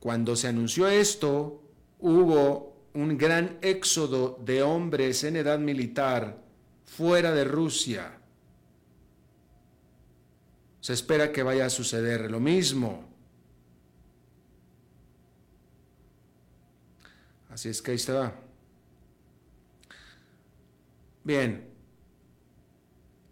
Cuando 0.00 0.34
se 0.34 0.48
anunció 0.48 0.88
esto, 0.88 1.62
hubo 2.00 2.74
un 2.94 3.16
gran 3.16 3.58
éxodo 3.62 4.40
de 4.44 4.64
hombres 4.64 5.22
en 5.22 5.36
edad 5.36 5.60
militar 5.60 6.36
fuera 6.84 7.30
de 7.30 7.44
Rusia. 7.44 8.23
Se 10.84 10.92
espera 10.92 11.32
que 11.32 11.42
vaya 11.42 11.64
a 11.64 11.70
suceder 11.70 12.30
lo 12.30 12.40
mismo. 12.40 13.08
Así 17.48 17.70
es 17.70 17.80
que 17.80 17.92
ahí 17.92 17.96
está. 17.96 18.34
Bien, 21.22 21.70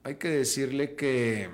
hay 0.03 0.15
que 0.15 0.31
decirle 0.31 0.95
que 0.95 1.51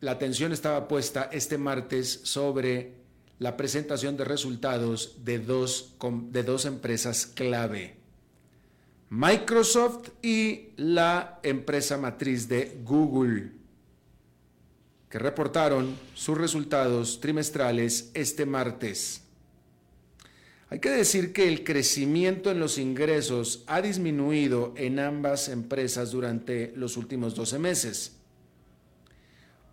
la 0.00 0.10
atención 0.10 0.52
estaba 0.52 0.86
puesta 0.86 1.30
este 1.32 1.56
martes 1.56 2.20
sobre 2.24 2.92
la 3.38 3.56
presentación 3.56 4.18
de 4.18 4.24
resultados 4.24 5.24
de 5.24 5.38
dos, 5.38 5.96
de 6.30 6.42
dos 6.42 6.66
empresas 6.66 7.24
clave, 7.24 8.01
Microsoft 9.14 10.08
y 10.22 10.70
la 10.76 11.38
empresa 11.42 11.98
matriz 11.98 12.48
de 12.48 12.80
Google, 12.82 13.52
que 15.10 15.18
reportaron 15.18 15.94
sus 16.14 16.38
resultados 16.38 17.20
trimestrales 17.20 18.10
este 18.14 18.46
martes. 18.46 19.20
Hay 20.70 20.78
que 20.78 20.88
decir 20.88 21.34
que 21.34 21.46
el 21.46 21.62
crecimiento 21.62 22.50
en 22.50 22.58
los 22.58 22.78
ingresos 22.78 23.64
ha 23.66 23.82
disminuido 23.82 24.72
en 24.78 24.98
ambas 24.98 25.50
empresas 25.50 26.10
durante 26.10 26.72
los 26.74 26.96
últimos 26.96 27.34
12 27.34 27.58
meses, 27.58 28.16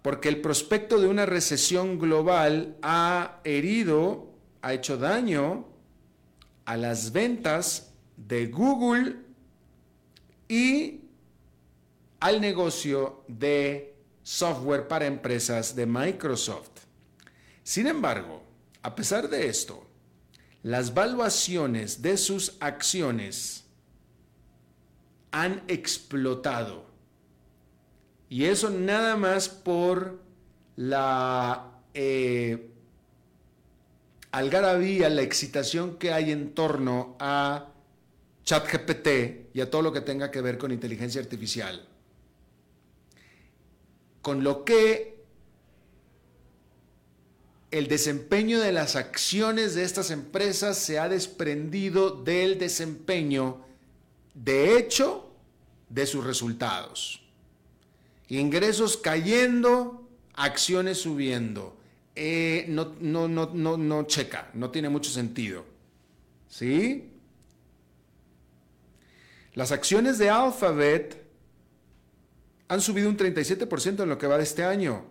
porque 0.02 0.28
el 0.28 0.41
prospecto 0.41 0.99
de 0.99 1.08
una 1.08 1.25
recesión 1.25 1.97
global 1.97 2.75
ha 2.82 3.39
herido, 3.45 4.34
ha 4.62 4.73
hecho 4.73 4.97
daño 4.97 5.65
a 6.65 6.75
las 6.75 7.13
ventas 7.13 7.93
de 8.17 8.47
Google 8.47 9.29
y 10.49 11.01
al 12.19 12.41
negocio 12.41 13.23
de 13.29 13.95
software 14.23 14.89
para 14.89 15.05
empresas 15.05 15.75
de 15.75 15.85
Microsoft. 15.85 16.71
Sin 17.63 17.88
embargo, 17.88 18.43
a 18.81 18.95
pesar 18.95 19.29
de 19.29 19.47
esto, 19.47 19.85
las 20.63 20.93
valuaciones 20.93 22.01
de 22.01 22.17
sus 22.17 22.57
acciones 22.59 23.63
han 25.31 25.63
explotado. 25.67 26.85
Y 28.27 28.45
eso 28.45 28.69
nada 28.69 29.15
más 29.15 29.47
por 29.47 30.19
la 30.75 31.71
eh, 31.93 32.71
algarabía, 34.31 35.09
la 35.09 35.21
excitación 35.21 35.97
que 35.97 36.12
hay 36.12 36.31
en 36.31 36.53
torno 36.53 37.15
a 37.19 37.68
ChatGPT 38.49 39.53
y 39.53 39.62
a 39.62 39.69
todo 39.69 39.83
lo 39.83 39.93
que 39.93 40.01
tenga 40.01 40.31
que 40.31 40.41
ver 40.41 40.57
con 40.57 40.71
inteligencia 40.71 41.21
artificial. 41.21 41.88
Con 44.23 44.43
lo 44.43 44.65
que 44.65 45.19
el 47.69 47.88
desempeño 47.88 48.59
de 48.59 48.71
las 48.71 48.95
acciones 48.95 49.75
de 49.75 49.83
estas 49.83 50.09
empresas 50.09 50.79
se 50.79 50.97
ha 50.97 51.07
desprendido 51.07 52.09
del 52.09 52.57
desempeño 52.57 53.63
de 54.33 54.79
hecho 54.79 55.31
de 55.89 56.07
sus 56.07 56.25
resultados. 56.25 57.21
Ingresos 58.29 58.97
cayendo, 58.97 60.09
acciones 60.33 60.97
subiendo. 60.97 61.77
Eh, 62.15 62.65
no, 62.67 62.95
no, 62.99 63.27
no, 63.27 63.51
no, 63.53 63.77
no 63.77 64.03
checa, 64.07 64.49
no 64.55 64.71
tiene 64.71 64.89
mucho 64.89 65.12
sentido. 65.12 65.65
¿Sí? 66.47 67.18
Las 69.60 69.74
acciones 69.74 70.17
de 70.17 70.30
Alphabet 70.30 71.22
han 72.69 72.80
subido 72.80 73.10
un 73.10 73.17
37% 73.17 74.04
en 74.04 74.08
lo 74.08 74.17
que 74.17 74.26
va 74.26 74.38
de 74.38 74.43
este 74.43 74.63
año 74.63 75.04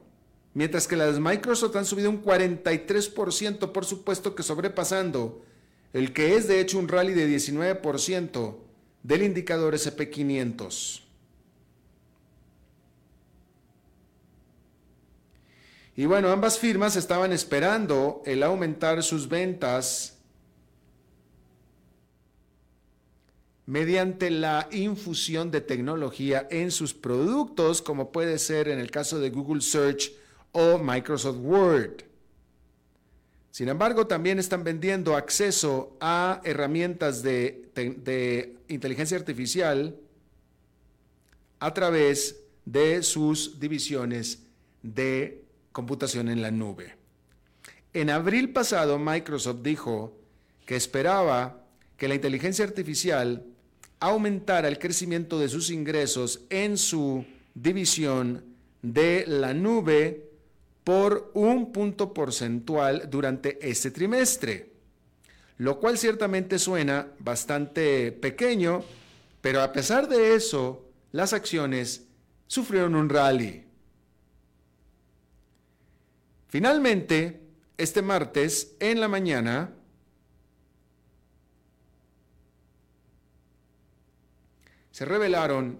mientras 0.54 0.88
que 0.88 0.96
las 0.96 1.16
de 1.16 1.20
Microsoft 1.20 1.76
han 1.76 1.84
subido 1.84 2.08
un 2.08 2.24
43%, 2.24 3.72
por 3.72 3.84
supuesto 3.84 4.34
que 4.34 4.42
sobrepasando 4.42 5.44
el 5.92 6.14
que 6.14 6.34
es 6.34 6.48
de 6.48 6.60
hecho 6.60 6.78
un 6.78 6.88
rally 6.88 7.12
de 7.12 7.28
19% 7.28 8.56
del 9.02 9.22
indicador 9.22 9.74
SP500. 9.74 11.02
Y 15.94 16.06
bueno, 16.06 16.30
ambas 16.30 16.58
firmas 16.58 16.96
estaban 16.96 17.34
esperando 17.34 18.22
el 18.24 18.42
aumentar 18.42 19.02
sus 19.02 19.28
ventas 19.28 20.17
mediante 23.68 24.30
la 24.30 24.66
infusión 24.72 25.50
de 25.50 25.60
tecnología 25.60 26.48
en 26.50 26.70
sus 26.70 26.94
productos, 26.94 27.82
como 27.82 28.10
puede 28.10 28.38
ser 28.38 28.66
en 28.68 28.78
el 28.78 28.90
caso 28.90 29.20
de 29.20 29.28
Google 29.28 29.60
Search 29.60 30.10
o 30.52 30.78
Microsoft 30.78 31.36
Word. 31.42 31.96
Sin 33.50 33.68
embargo, 33.68 34.06
también 34.06 34.38
están 34.38 34.64
vendiendo 34.64 35.14
acceso 35.14 35.98
a 36.00 36.40
herramientas 36.44 37.22
de, 37.22 38.56
inteligencia 38.68 39.18
artificial 39.18 39.94
a 41.58 41.74
través 41.74 42.40
de 42.64 43.02
sus 43.02 43.60
divisiones 43.60 44.44
de 44.82 45.44
computación 45.72 46.30
en 46.30 46.40
la 46.40 46.50
nube. 46.50 46.96
En 47.92 48.08
abril 48.08 48.50
pasado, 48.50 48.98
Microsoft 48.98 49.60
dijo 49.60 50.16
que 50.64 50.74
esperaba 50.74 51.66
que 51.98 52.08
la 52.08 52.14
inteligencia 52.14 52.64
artificial 52.64 53.44
aumentara 54.00 54.68
el 54.68 54.78
crecimiento 54.78 55.38
de 55.38 55.48
sus 55.48 55.70
ingresos 55.70 56.40
en 56.50 56.78
su 56.78 57.24
división 57.54 58.44
de 58.82 59.24
la 59.26 59.54
nube 59.54 60.28
por 60.84 61.30
un 61.34 61.72
punto 61.72 62.14
porcentual 62.14 63.08
durante 63.10 63.58
este 63.68 63.90
trimestre, 63.90 64.72
lo 65.58 65.78
cual 65.80 65.98
ciertamente 65.98 66.58
suena 66.58 67.08
bastante 67.18 68.12
pequeño, 68.12 68.82
pero 69.40 69.60
a 69.60 69.72
pesar 69.72 70.08
de 70.08 70.34
eso, 70.34 70.86
las 71.12 71.32
acciones 71.32 72.04
sufrieron 72.46 72.94
un 72.94 73.08
rally. 73.08 73.64
Finalmente, 76.48 77.40
este 77.76 78.00
martes 78.00 78.74
en 78.80 79.00
la 79.00 79.08
mañana, 79.08 79.74
se 84.98 85.04
revelaron 85.04 85.78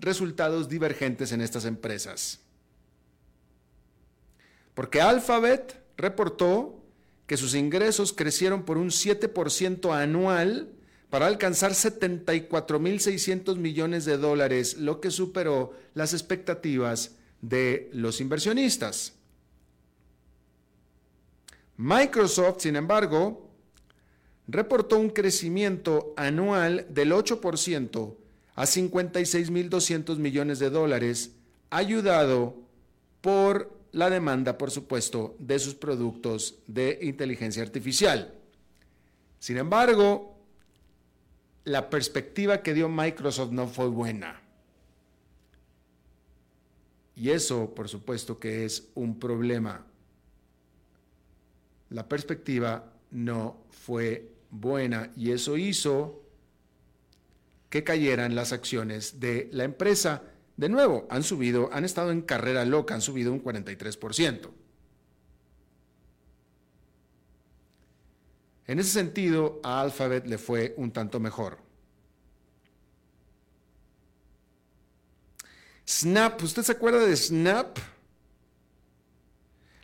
resultados 0.00 0.68
divergentes 0.68 1.30
en 1.30 1.40
estas 1.40 1.64
empresas. 1.66 2.40
Porque 4.74 5.00
Alphabet 5.00 5.80
reportó 5.96 6.82
que 7.28 7.36
sus 7.36 7.54
ingresos 7.54 8.12
crecieron 8.12 8.64
por 8.64 8.76
un 8.76 8.88
7% 8.88 9.96
anual 9.96 10.72
para 11.10 11.28
alcanzar 11.28 11.74
74.600 11.74 13.56
millones 13.56 14.04
de 14.04 14.18
dólares, 14.18 14.78
lo 14.78 15.00
que 15.00 15.12
superó 15.12 15.72
las 15.94 16.12
expectativas 16.12 17.12
de 17.40 17.88
los 17.92 18.20
inversionistas. 18.20 19.12
Microsoft, 21.76 22.62
sin 22.62 22.74
embargo, 22.74 23.45
reportó 24.48 24.98
un 24.98 25.10
crecimiento 25.10 26.14
anual 26.16 26.86
del 26.90 27.12
8% 27.12 28.14
a 28.54 28.62
56.200 28.62 30.16
millones 30.18 30.58
de 30.58 30.70
dólares, 30.70 31.32
ayudado 31.70 32.54
por 33.20 33.76
la 33.92 34.10
demanda, 34.10 34.56
por 34.56 34.70
supuesto, 34.70 35.34
de 35.38 35.58
sus 35.58 35.74
productos 35.74 36.56
de 36.66 36.98
inteligencia 37.02 37.62
artificial. 37.62 38.32
Sin 39.38 39.56
embargo, 39.56 40.36
la 41.64 41.90
perspectiva 41.90 42.62
que 42.62 42.74
dio 42.74 42.88
Microsoft 42.88 43.50
no 43.50 43.66
fue 43.66 43.88
buena. 43.88 44.40
Y 47.16 47.30
eso, 47.30 47.74
por 47.74 47.88
supuesto, 47.88 48.38
que 48.38 48.64
es 48.64 48.88
un 48.94 49.18
problema. 49.18 49.84
La 51.90 52.08
perspectiva 52.08 52.92
no 53.10 53.56
fue 53.70 54.35
buena 54.60 55.12
y 55.16 55.32
eso 55.32 55.56
hizo 55.56 56.22
que 57.70 57.84
cayeran 57.84 58.34
las 58.34 58.52
acciones 58.52 59.20
de 59.20 59.48
la 59.52 59.64
empresa. 59.64 60.22
De 60.56 60.68
nuevo, 60.68 61.06
han 61.10 61.22
subido, 61.22 61.68
han 61.72 61.84
estado 61.84 62.10
en 62.10 62.22
carrera 62.22 62.64
loca, 62.64 62.94
han 62.94 63.02
subido 63.02 63.32
un 63.32 63.42
43%. 63.42 64.50
En 68.66 68.78
ese 68.80 68.90
sentido, 68.90 69.60
a 69.62 69.80
Alphabet 69.80 70.26
le 70.26 70.38
fue 70.38 70.74
un 70.76 70.90
tanto 70.90 71.20
mejor. 71.20 71.58
Snap, 75.86 76.42
¿usted 76.42 76.62
se 76.62 76.72
acuerda 76.72 76.98
de 76.98 77.16
Snap? 77.16 77.78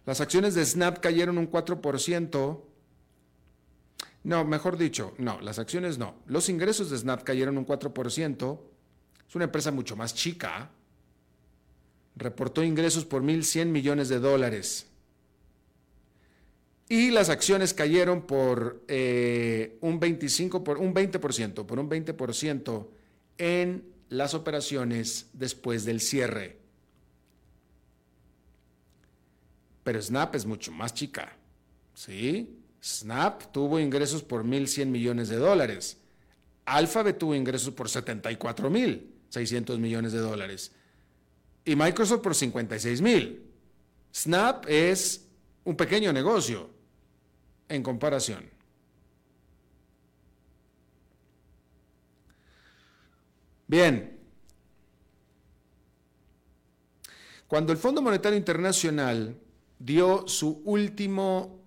Las 0.04 0.20
acciones 0.20 0.54
de 0.54 0.64
Snap 0.66 0.98
cayeron 0.98 1.38
un 1.38 1.48
4%. 1.48 2.71
No, 4.24 4.44
mejor 4.44 4.76
dicho, 4.76 5.14
no, 5.18 5.40
las 5.40 5.58
acciones 5.58 5.98
no. 5.98 6.14
Los 6.26 6.48
ingresos 6.48 6.90
de 6.90 6.98
Snap 6.98 7.24
cayeron 7.24 7.58
un 7.58 7.66
4%. 7.66 8.60
Es 9.28 9.34
una 9.34 9.44
empresa 9.46 9.72
mucho 9.72 9.96
más 9.96 10.14
chica. 10.14 10.70
Reportó 12.14 12.62
ingresos 12.62 13.04
por 13.04 13.22
1.100 13.22 13.66
millones 13.66 14.08
de 14.08 14.20
dólares. 14.20 14.86
Y 16.88 17.10
las 17.10 17.30
acciones 17.30 17.74
cayeron 17.74 18.22
por 18.26 18.84
eh, 18.86 19.78
un 19.80 19.98
25, 19.98 20.62
por 20.62 20.78
un 20.78 20.94
20%, 20.94 21.64
por 21.64 21.78
un 21.78 21.88
20% 21.88 22.86
en 23.38 23.84
las 24.08 24.34
operaciones 24.34 25.30
después 25.32 25.84
del 25.84 26.00
cierre. 26.00 26.58
Pero 29.82 30.00
Snap 30.00 30.34
es 30.34 30.46
mucho 30.46 30.70
más 30.70 30.94
chica. 30.94 31.36
¿Sí? 31.94 32.61
Snap 32.82 33.52
tuvo 33.52 33.78
ingresos 33.78 34.22
por 34.24 34.44
1.100 34.44 34.86
millones 34.86 35.28
de 35.28 35.36
dólares. 35.36 35.98
Alphabet 36.64 37.16
tuvo 37.16 37.34
ingresos 37.34 37.72
por 37.74 37.88
74.600 37.88 39.78
millones 39.78 40.12
de 40.12 40.18
dólares. 40.18 40.72
Y 41.64 41.76
Microsoft 41.76 42.22
por 42.22 42.34
56.000. 42.34 43.38
Snap 44.12 44.66
es 44.68 45.28
un 45.64 45.76
pequeño 45.76 46.12
negocio 46.12 46.70
en 47.68 47.84
comparación. 47.84 48.50
Bien. 53.68 54.18
Cuando 57.46 57.72
el 57.72 57.78
Fondo 57.78 58.02
Monetario 58.02 58.36
Internacional 58.36 59.38
dio 59.78 60.26
su 60.26 60.62
último 60.64 61.61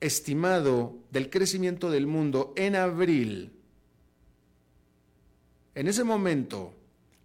estimado 0.00 0.94
del 1.10 1.30
crecimiento 1.30 1.90
del 1.90 2.06
mundo 2.06 2.52
en 2.56 2.76
abril, 2.76 3.52
en 5.76 5.88
ese 5.88 6.04
momento 6.04 6.72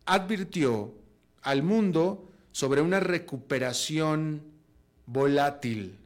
advirtió 0.06 0.94
al 1.42 1.64
mundo 1.64 2.28
sobre 2.52 2.82
una 2.82 3.00
recuperación 3.00 4.44
volátil. 5.06 5.98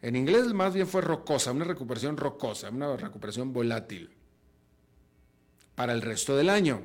En 0.00 0.16
inglés 0.16 0.52
más 0.54 0.72
bien 0.72 0.86
fue 0.86 1.02
rocosa, 1.02 1.52
una 1.52 1.66
recuperación 1.66 2.16
rocosa, 2.16 2.70
una 2.70 2.96
recuperación 2.96 3.52
volátil 3.52 4.10
para 5.74 5.92
el 5.92 6.00
resto 6.00 6.36
del 6.36 6.48
año. 6.48 6.82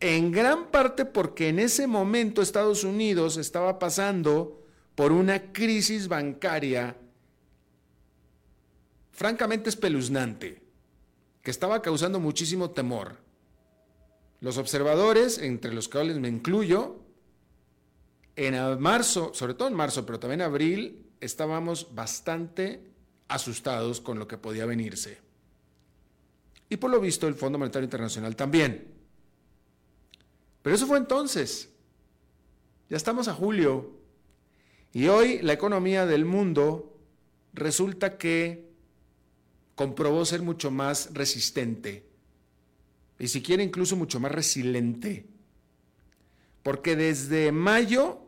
En 0.00 0.32
gran 0.32 0.70
parte 0.70 1.04
porque 1.04 1.50
en 1.50 1.58
ese 1.60 1.86
momento 1.86 2.42
Estados 2.42 2.84
Unidos 2.84 3.36
estaba 3.36 3.78
pasando 3.78 4.59
por 5.00 5.12
una 5.12 5.50
crisis 5.50 6.08
bancaria 6.08 6.94
francamente 9.12 9.70
espeluznante, 9.70 10.60
que 11.40 11.50
estaba 11.50 11.80
causando 11.80 12.20
muchísimo 12.20 12.72
temor. 12.72 13.16
Los 14.40 14.58
observadores, 14.58 15.38
entre 15.38 15.72
los 15.72 15.88
cuales 15.88 16.18
me 16.18 16.28
incluyo, 16.28 16.98
en 18.36 18.78
marzo, 18.78 19.32
sobre 19.32 19.54
todo 19.54 19.68
en 19.68 19.74
marzo, 19.74 20.04
pero 20.04 20.20
también 20.20 20.42
en 20.42 20.48
abril, 20.48 21.06
estábamos 21.18 21.94
bastante 21.94 22.84
asustados 23.28 24.02
con 24.02 24.18
lo 24.18 24.28
que 24.28 24.36
podía 24.36 24.66
venirse. 24.66 25.16
Y 26.68 26.76
por 26.76 26.90
lo 26.90 27.00
visto 27.00 27.26
el 27.26 27.36
Fondo 27.36 27.58
Monetario 27.58 27.86
Internacional 27.86 28.36
también. 28.36 28.86
Pero 30.60 30.76
eso 30.76 30.86
fue 30.86 30.98
entonces. 30.98 31.70
Ya 32.90 32.98
estamos 32.98 33.28
a 33.28 33.32
julio 33.32 33.98
y 34.92 35.08
hoy 35.08 35.40
la 35.42 35.52
economía 35.52 36.06
del 36.06 36.24
mundo 36.24 36.96
resulta 37.52 38.18
que 38.18 38.68
comprobó 39.74 40.24
ser 40.24 40.42
mucho 40.42 40.70
más 40.70 41.10
resistente 41.14 42.10
y 43.20 43.28
si 43.28 43.42
quiere 43.42 43.62
incluso 43.62 43.96
mucho 43.96 44.18
más 44.18 44.32
resiliente. 44.32 45.26
Porque 46.62 46.96
desde 46.96 47.52
mayo 47.52 48.22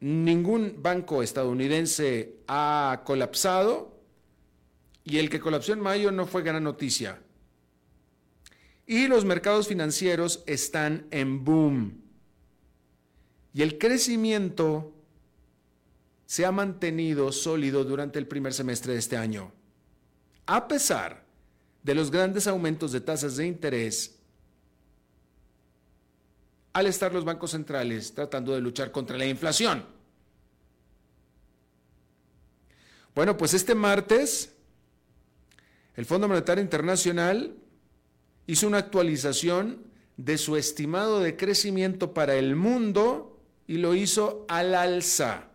ningún 0.00 0.76
banco 0.82 1.22
estadounidense 1.22 2.36
ha 2.46 3.02
colapsado 3.04 3.98
y 5.04 5.16
el 5.18 5.30
que 5.30 5.40
colapsó 5.40 5.72
en 5.72 5.80
mayo 5.80 6.12
no 6.12 6.26
fue 6.26 6.42
gran 6.42 6.64
noticia. 6.64 7.22
Y 8.86 9.08
los 9.08 9.24
mercados 9.24 9.68
financieros 9.68 10.44
están 10.46 11.06
en 11.10 11.42
boom. 11.42 12.02
Y 13.54 13.62
el 13.62 13.78
crecimiento 13.78 14.92
se 16.26 16.44
ha 16.44 16.52
mantenido 16.52 17.32
sólido 17.32 17.84
durante 17.84 18.18
el 18.18 18.26
primer 18.26 18.52
semestre 18.52 18.92
de 18.92 18.98
este 18.98 19.16
año, 19.16 19.52
a 20.44 20.68
pesar 20.68 21.24
de 21.82 21.94
los 21.94 22.10
grandes 22.10 22.46
aumentos 22.46 22.92
de 22.92 23.00
tasas 23.00 23.36
de 23.36 23.46
interés 23.46 24.18
al 26.72 26.86
estar 26.86 27.10
los 27.14 27.24
bancos 27.24 27.52
centrales 27.52 28.12
tratando 28.12 28.52
de 28.52 28.60
luchar 28.60 28.92
contra 28.92 29.16
la 29.16 29.24
inflación. 29.24 29.86
Bueno, 33.14 33.38
pues 33.38 33.54
este 33.54 33.74
martes 33.74 34.52
el 35.96 36.04
Fondo 36.04 36.28
Monetario 36.28 36.62
Internacional 36.62 37.56
hizo 38.46 38.66
una 38.66 38.78
actualización 38.78 39.86
de 40.18 40.36
su 40.36 40.56
estimado 40.56 41.20
de 41.20 41.36
crecimiento 41.36 42.12
para 42.12 42.34
el 42.34 42.54
mundo 42.54 43.40
y 43.66 43.78
lo 43.78 43.94
hizo 43.94 44.44
al 44.48 44.74
alza. 44.74 45.48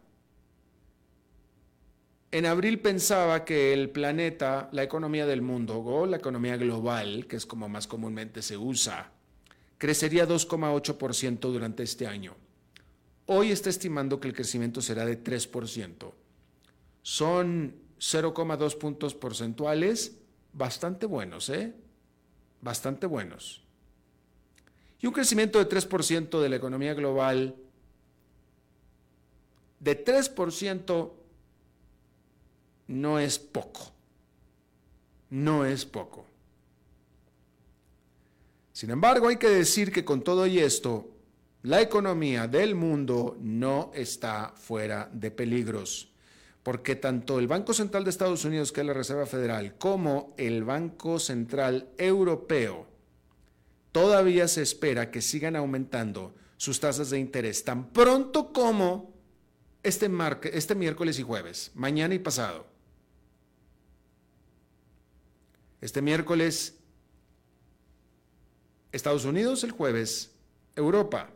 En 2.31 2.45
abril 2.45 2.79
pensaba 2.79 3.43
que 3.43 3.73
el 3.73 3.89
planeta, 3.89 4.69
la 4.71 4.83
economía 4.83 5.25
del 5.25 5.41
mundo 5.41 5.79
o 5.79 6.05
la 6.05 6.15
economía 6.15 6.55
global, 6.55 7.27
que 7.27 7.35
es 7.35 7.45
como 7.45 7.67
más 7.67 7.87
comúnmente 7.87 8.41
se 8.41 8.55
usa, 8.55 9.11
crecería 9.77 10.25
2,8% 10.25 11.39
durante 11.39 11.83
este 11.83 12.07
año. 12.07 12.37
Hoy 13.25 13.51
está 13.51 13.69
estimando 13.69 14.21
que 14.21 14.29
el 14.29 14.33
crecimiento 14.33 14.81
será 14.81 15.05
de 15.05 15.21
3%. 15.21 16.13
Son 17.01 17.75
0,2 17.99 18.77
puntos 18.77 19.13
porcentuales 19.13 20.17
bastante 20.53 21.07
buenos, 21.07 21.49
¿eh? 21.49 21.73
Bastante 22.61 23.07
buenos. 23.07 23.61
Y 25.01 25.07
un 25.07 25.13
crecimiento 25.13 25.59
de 25.59 25.67
3% 25.67 26.39
de 26.39 26.49
la 26.49 26.55
economía 26.55 26.93
global, 26.93 27.55
de 29.79 30.05
3% 30.05 31.20
no 32.91 33.19
es 33.19 33.39
poco. 33.39 33.91
No 35.29 35.65
es 35.65 35.85
poco. 35.85 36.25
Sin 38.73 38.89
embargo, 38.89 39.27
hay 39.27 39.37
que 39.37 39.49
decir 39.49 39.91
que 39.91 40.05
con 40.05 40.21
todo 40.21 40.45
y 40.47 40.59
esto, 40.59 41.09
la 41.63 41.81
economía 41.81 42.47
del 42.47 42.75
mundo 42.75 43.37
no 43.39 43.91
está 43.93 44.53
fuera 44.55 45.09
de 45.13 45.31
peligros, 45.31 46.11
porque 46.63 46.95
tanto 46.95 47.39
el 47.39 47.47
Banco 47.47 47.73
Central 47.73 48.03
de 48.03 48.09
Estados 48.09 48.43
Unidos, 48.45 48.71
que 48.71 48.81
es 48.81 48.87
la 48.87 48.93
Reserva 48.93 49.25
Federal, 49.25 49.77
como 49.77 50.33
el 50.37 50.63
Banco 50.63 51.19
Central 51.19 51.89
Europeo, 51.97 52.87
todavía 53.91 54.47
se 54.47 54.63
espera 54.63 55.11
que 55.11 55.21
sigan 55.21 55.55
aumentando 55.55 56.33
sus 56.57 56.79
tasas 56.79 57.09
de 57.09 57.19
interés 57.19 57.63
tan 57.63 57.91
pronto 57.91 58.51
como 58.51 59.13
este, 59.83 60.09
este 60.53 60.75
miércoles 60.75 61.19
y 61.19 61.23
jueves, 61.23 61.71
mañana 61.75 62.13
y 62.15 62.19
pasado. 62.19 62.71
Este 65.81 66.01
miércoles 66.01 66.77
Estados 68.91 69.25
Unidos, 69.25 69.63
el 69.63 69.71
jueves 69.71 70.31
Europa. 70.75 71.29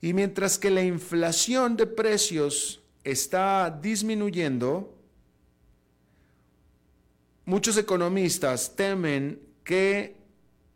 Y 0.00 0.12
mientras 0.12 0.58
que 0.58 0.70
la 0.70 0.82
inflación 0.82 1.76
de 1.76 1.86
precios 1.86 2.80
está 3.04 3.70
disminuyendo, 3.82 4.94
muchos 7.46 7.76
economistas 7.78 8.76
temen 8.76 9.40
que 9.64 10.16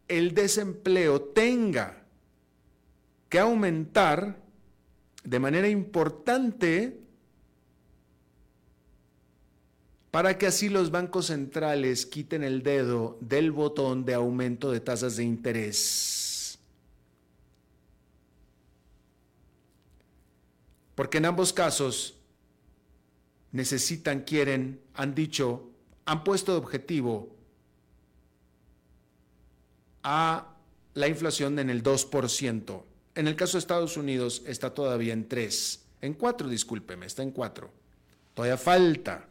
el 0.09 0.35
desempleo 0.35 1.21
tenga 1.21 2.03
que 3.29 3.39
aumentar 3.39 4.37
de 5.23 5.39
manera 5.39 5.69
importante 5.69 6.99
para 10.11 10.39
que 10.39 10.47
así 10.47 10.69
los 10.69 10.91
bancos 10.91 11.27
centrales 11.27 12.05
quiten 12.05 12.43
el 12.43 12.63
dedo 12.63 13.17
del 13.21 13.53
botón 13.53 14.05
de 14.05 14.15
aumento 14.15 14.73
de 14.73 14.81
tasas 14.81 15.17
de 15.17 15.25
interés. 15.25 16.59
Porque 20.97 21.19
en 21.19 21.27
ambos 21.27 21.53
casos 21.53 22.17
necesitan, 23.53 24.23
quieren, 24.23 24.81
han 24.95 25.15
dicho, 25.15 25.71
han 26.05 26.25
puesto 26.25 26.53
de 26.53 26.59
objetivo 26.59 27.35
a 30.03 30.57
la 30.95 31.09
inflación 31.09 31.59
en 31.59 31.71
el 31.71 31.83
2%. 31.83 32.83
En 33.15 33.29
el 33.29 33.37
caso 33.37 33.53
de 33.53 33.61
Estados 33.61 33.97
Unidos 33.97 34.43
está 34.47 34.75
todavía 34.75 35.13
en 35.13 35.29
3, 35.29 35.85
en 36.03 36.15
4, 36.15 36.49
discúlpeme, 36.49 37.07
está 37.07 37.23
en 37.23 37.31
4. 37.31 37.71
Todavía 38.35 38.57
falta. 38.57 39.30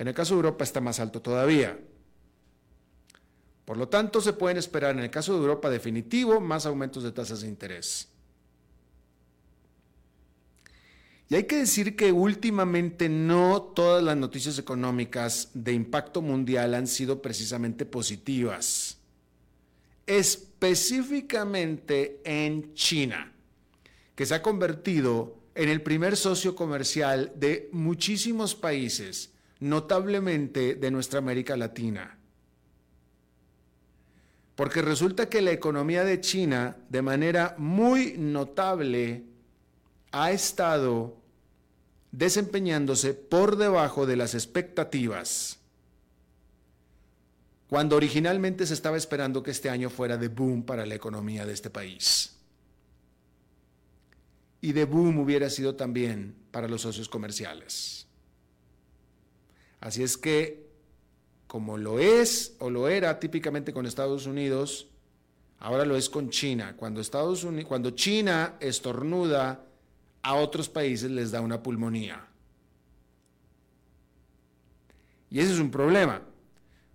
En 0.00 0.08
el 0.08 0.14
caso 0.14 0.34
de 0.34 0.38
Europa 0.38 0.64
está 0.64 0.80
más 0.80 0.98
alto 0.98 1.20
todavía. 1.20 1.78
Por 3.66 3.76
lo 3.76 3.88
tanto, 3.88 4.20
se 4.20 4.32
pueden 4.32 4.56
esperar 4.56 4.96
en 4.96 5.04
el 5.04 5.10
caso 5.10 5.34
de 5.34 5.40
Europa 5.40 5.68
definitivo 5.68 6.40
más 6.40 6.64
aumentos 6.64 7.04
de 7.04 7.12
tasas 7.12 7.42
de 7.42 7.48
interés. 7.48 8.08
Y 11.28 11.36
hay 11.36 11.44
que 11.44 11.58
decir 11.58 11.94
que 11.94 12.10
últimamente 12.10 13.08
no 13.08 13.62
todas 13.62 14.02
las 14.02 14.16
noticias 14.16 14.58
económicas 14.58 15.50
de 15.54 15.74
impacto 15.74 16.22
mundial 16.22 16.74
han 16.74 16.88
sido 16.88 17.22
precisamente 17.22 17.86
positivas 17.86 19.00
específicamente 20.10 22.20
en 22.24 22.74
China, 22.74 23.32
que 24.16 24.26
se 24.26 24.34
ha 24.34 24.42
convertido 24.42 25.38
en 25.54 25.68
el 25.68 25.82
primer 25.82 26.16
socio 26.16 26.56
comercial 26.56 27.32
de 27.36 27.68
muchísimos 27.70 28.56
países, 28.56 29.30
notablemente 29.60 30.74
de 30.74 30.90
nuestra 30.90 31.18
América 31.18 31.56
Latina. 31.56 32.18
Porque 34.56 34.82
resulta 34.82 35.28
que 35.28 35.40
la 35.40 35.52
economía 35.52 36.04
de 36.04 36.20
China, 36.20 36.76
de 36.88 37.02
manera 37.02 37.54
muy 37.56 38.14
notable, 38.18 39.24
ha 40.12 40.32
estado 40.32 41.16
desempeñándose 42.12 43.14
por 43.14 43.56
debajo 43.56 44.04
de 44.04 44.16
las 44.16 44.34
expectativas 44.34 45.60
cuando 47.70 47.94
originalmente 47.94 48.66
se 48.66 48.74
estaba 48.74 48.96
esperando 48.96 49.44
que 49.44 49.52
este 49.52 49.70
año 49.70 49.90
fuera 49.90 50.16
de 50.16 50.26
boom 50.26 50.64
para 50.64 50.84
la 50.84 50.96
economía 50.96 51.46
de 51.46 51.52
este 51.52 51.70
país. 51.70 52.36
Y 54.60 54.72
de 54.72 54.84
boom 54.86 55.20
hubiera 55.20 55.48
sido 55.48 55.76
también 55.76 56.34
para 56.50 56.66
los 56.66 56.82
socios 56.82 57.08
comerciales. 57.08 58.08
Así 59.80 60.02
es 60.02 60.16
que, 60.16 60.68
como 61.46 61.78
lo 61.78 61.98
es 61.98 62.54
o 62.58 62.70
lo 62.70 62.88
era 62.88 63.18
típicamente 63.18 63.72
con 63.72 63.86
Estados 63.86 64.26
Unidos, 64.26 64.88
ahora 65.58 65.84
lo 65.84 65.96
es 65.96 66.08
con 66.08 66.30
China. 66.30 66.76
Cuando, 66.76 67.00
Estados 67.00 67.44
Unidos, 67.44 67.68
cuando 67.68 67.90
China 67.90 68.56
estornuda, 68.60 69.64
a 70.22 70.34
otros 70.34 70.68
países 70.68 71.10
les 71.10 71.30
da 71.30 71.40
una 71.40 71.62
pulmonía. 71.62 72.26
Y 75.30 75.40
ese 75.40 75.52
es 75.52 75.58
un 75.58 75.70
problema. 75.70 76.22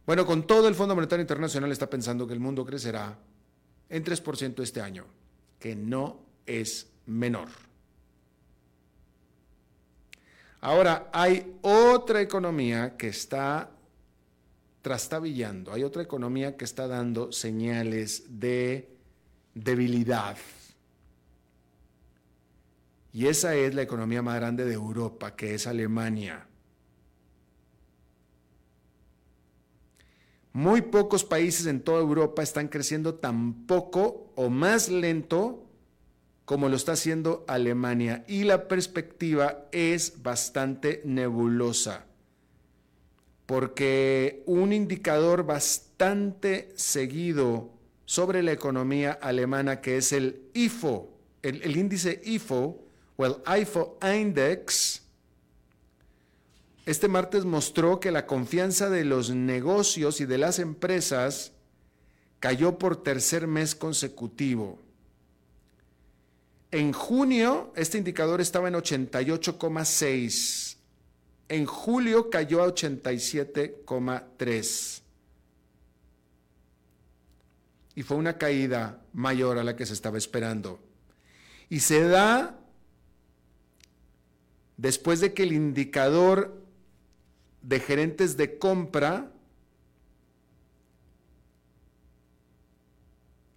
Bueno, 0.06 0.26
con 0.26 0.46
todo 0.46 0.68
el 0.68 0.76
Fondo 0.76 0.94
Monetario 0.94 1.22
Internacional 1.22 1.72
está 1.72 1.90
pensando 1.90 2.28
que 2.28 2.34
el 2.34 2.40
mundo 2.40 2.66
crecerá 2.66 3.18
en 3.90 4.04
3% 4.04 4.62
este 4.62 4.82
año, 4.82 5.06
que 5.60 5.76
no 5.76 6.20
es 6.46 6.88
menor. 7.08 7.65
Ahora, 10.66 11.12
hay 11.14 11.60
otra 11.62 12.22
economía 12.22 12.98
que 12.98 13.10
está 13.10 13.70
trastabillando, 14.82 15.72
hay 15.72 15.84
otra 15.84 16.02
economía 16.02 16.58
que 16.58 16.66
está 16.66 16.88
dando 16.88 17.32
señales 17.32 18.24
de 18.40 18.90
debilidad. 19.54 20.36
Y 23.14 23.28
esa 23.28 23.54
es 23.54 23.76
la 23.76 23.84
economía 23.84 24.24
más 24.24 24.38
grande 24.38 24.66
de 24.66 24.74
Europa, 24.74 25.36
que 25.36 25.54
es 25.54 25.68
Alemania. 25.68 26.48
Muy 30.52 30.82
pocos 30.82 31.24
países 31.24 31.68
en 31.68 31.80
toda 31.80 32.00
Europa 32.00 32.42
están 32.42 32.70
creciendo 32.70 33.14
tan 33.14 33.68
poco 33.68 34.34
o 34.36 34.50
más 34.50 34.90
lento 34.90 35.65
como 36.46 36.70
lo 36.70 36.76
está 36.76 36.94
haciendo 36.94 37.44
Alemania 37.48 38.24
y 38.28 38.44
la 38.44 38.68
perspectiva 38.68 39.66
es 39.72 40.22
bastante 40.22 41.02
nebulosa 41.04 42.06
porque 43.46 44.44
un 44.46 44.74
indicador 44.74 45.46
bastante 45.46 46.72
seguido 46.76 47.70
sobre 48.06 48.44
la 48.44 48.52
economía 48.52 49.12
alemana 49.14 49.82
que 49.82 49.98
es 49.98 50.12
el 50.12 50.42
IFO, 50.54 51.12
el, 51.42 51.78
índice 51.78 52.22
IFO 52.24 52.84
o 53.18 53.26
el 53.26 53.36
IFO 53.62 54.00
Index, 54.02 55.04
este 56.86 57.08
martes 57.08 57.46
mostró 57.46 58.00
que 58.00 58.12
la 58.12 58.28
confianza 58.28 58.90
de 58.90 59.06
los 59.06 59.32
negocios 59.32 60.22
y 60.22 60.26
de 60.26 60.38
las 60.38 60.60
empresas 60.60 61.52
cayó 62.40 62.78
por 62.78 63.02
tercer 63.02 63.48
mes 63.48 63.74
consecutivo. 63.74 64.80
En 66.72 66.94
junio, 66.94 67.72
este 67.76 67.98
indicador 67.98 68.42
estaba 68.42 68.68
en 68.68 68.74
88,6. 68.74 70.76
En 71.48 71.66
julio 71.66 72.30
cayó 72.30 72.62
a 72.64 72.68
87,3. 72.68 75.02
Y 77.96 78.04
fue 78.04 78.18
una 78.18 78.38
caída 78.38 79.02
mayor 79.14 79.58
a 79.58 79.64
la 79.64 79.76
que 79.76 79.86
se 79.86 79.94
estaba 79.94 80.18
esperando. 80.18 80.80
Y 81.70 81.80
se 81.80 82.08
da 82.08 82.60
después 84.78 85.22
de 85.22 85.34
que 85.34 85.44
el 85.44 85.54
indicador 85.54 86.62
de 87.62 87.80
gerentes 87.80 88.36
de 88.38 88.60
compra 88.60 89.32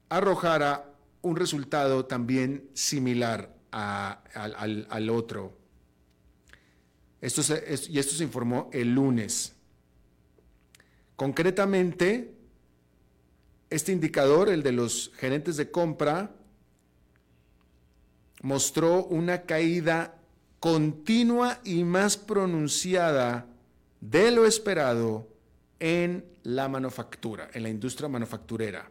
arrojara 0.09 0.88
un 1.23 1.37
resultado 1.37 2.07
también 2.07 2.69
similar 2.75 3.55
al, 3.71 5.11
otro. 5.11 5.57
Esto 7.21 7.43
y 7.89 7.99
esto 7.99 8.15
se 8.15 8.25
informó 8.25 8.71
el 8.73 8.95
lunes. 8.95 9.55
Concretamente, 11.17 12.33
este 13.71 13.93
indicador, 13.93 14.49
el 14.49 14.63
de 14.63 14.73
los 14.73 15.11
gerentes 15.17 15.57
de 15.57 15.71
compra, 15.71 16.31
mostró 18.43 19.05
una 19.05 19.43
caída 19.43 20.15
continua 20.61 21.61
y 21.65 21.85
más 21.85 22.17
pronunciada 22.17 23.47
de 24.01 24.31
lo 24.31 24.47
esperado 24.47 25.29
en 25.81 26.25
la 26.45 26.69
manufactura, 26.69 27.51
en 27.53 27.65
la 27.65 27.69
industria 27.69 28.09
manufacturera. 28.09 28.91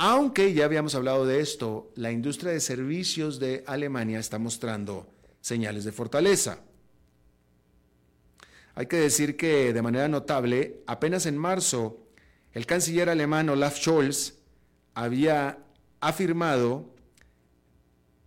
Aunque 0.00 0.54
ya 0.54 0.64
habíamos 0.64 0.94
hablado 0.94 1.26
de 1.26 1.40
esto, 1.40 1.90
la 1.96 2.12
industria 2.12 2.52
de 2.52 2.60
servicios 2.60 3.40
de 3.40 3.64
Alemania 3.66 4.20
está 4.20 4.38
mostrando 4.38 5.08
señales 5.40 5.82
de 5.82 5.90
fortaleza. 5.90 6.60
Hay 8.76 8.86
que 8.86 8.98
decir 8.98 9.36
que 9.36 9.72
de 9.72 9.82
manera 9.82 10.06
notable, 10.06 10.84
apenas 10.86 11.26
en 11.26 11.36
marzo, 11.36 12.06
el 12.52 12.64
canciller 12.64 13.08
alemán 13.08 13.48
Olaf 13.48 13.78
Scholz 13.78 14.34
había 14.94 15.58
afirmado 15.98 16.94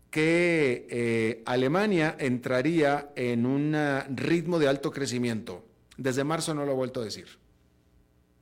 que 0.10 0.88
eh, 0.90 1.42
Alemania 1.46 2.18
entraría 2.20 3.14
en 3.16 3.46
un 3.46 3.78
ritmo 4.14 4.60
de 4.60 4.68
alto 4.68 4.92
crecimiento. 4.92 5.66
Desde 5.96 6.26
marzo 6.26 6.54
no 6.54 6.66
lo 6.66 6.74
ha 6.74 6.76
vuelto 6.76 7.00
a 7.00 7.06
decir. 7.06 7.28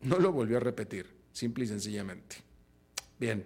No 0.02 0.18
lo 0.18 0.32
volvió 0.32 0.58
a 0.58 0.62
repetir, 0.62 1.06
simple 1.32 1.66
y 1.66 1.68
sencillamente. 1.68 2.49
Bien. 3.20 3.46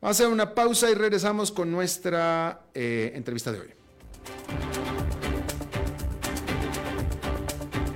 Vamos 0.00 0.20
a 0.20 0.22
hacer 0.22 0.32
una 0.32 0.54
pausa 0.54 0.90
y 0.90 0.94
regresamos 0.94 1.52
con 1.52 1.70
nuestra 1.70 2.62
eh, 2.74 3.12
entrevista 3.14 3.52
de 3.52 3.60
hoy. 3.60 3.68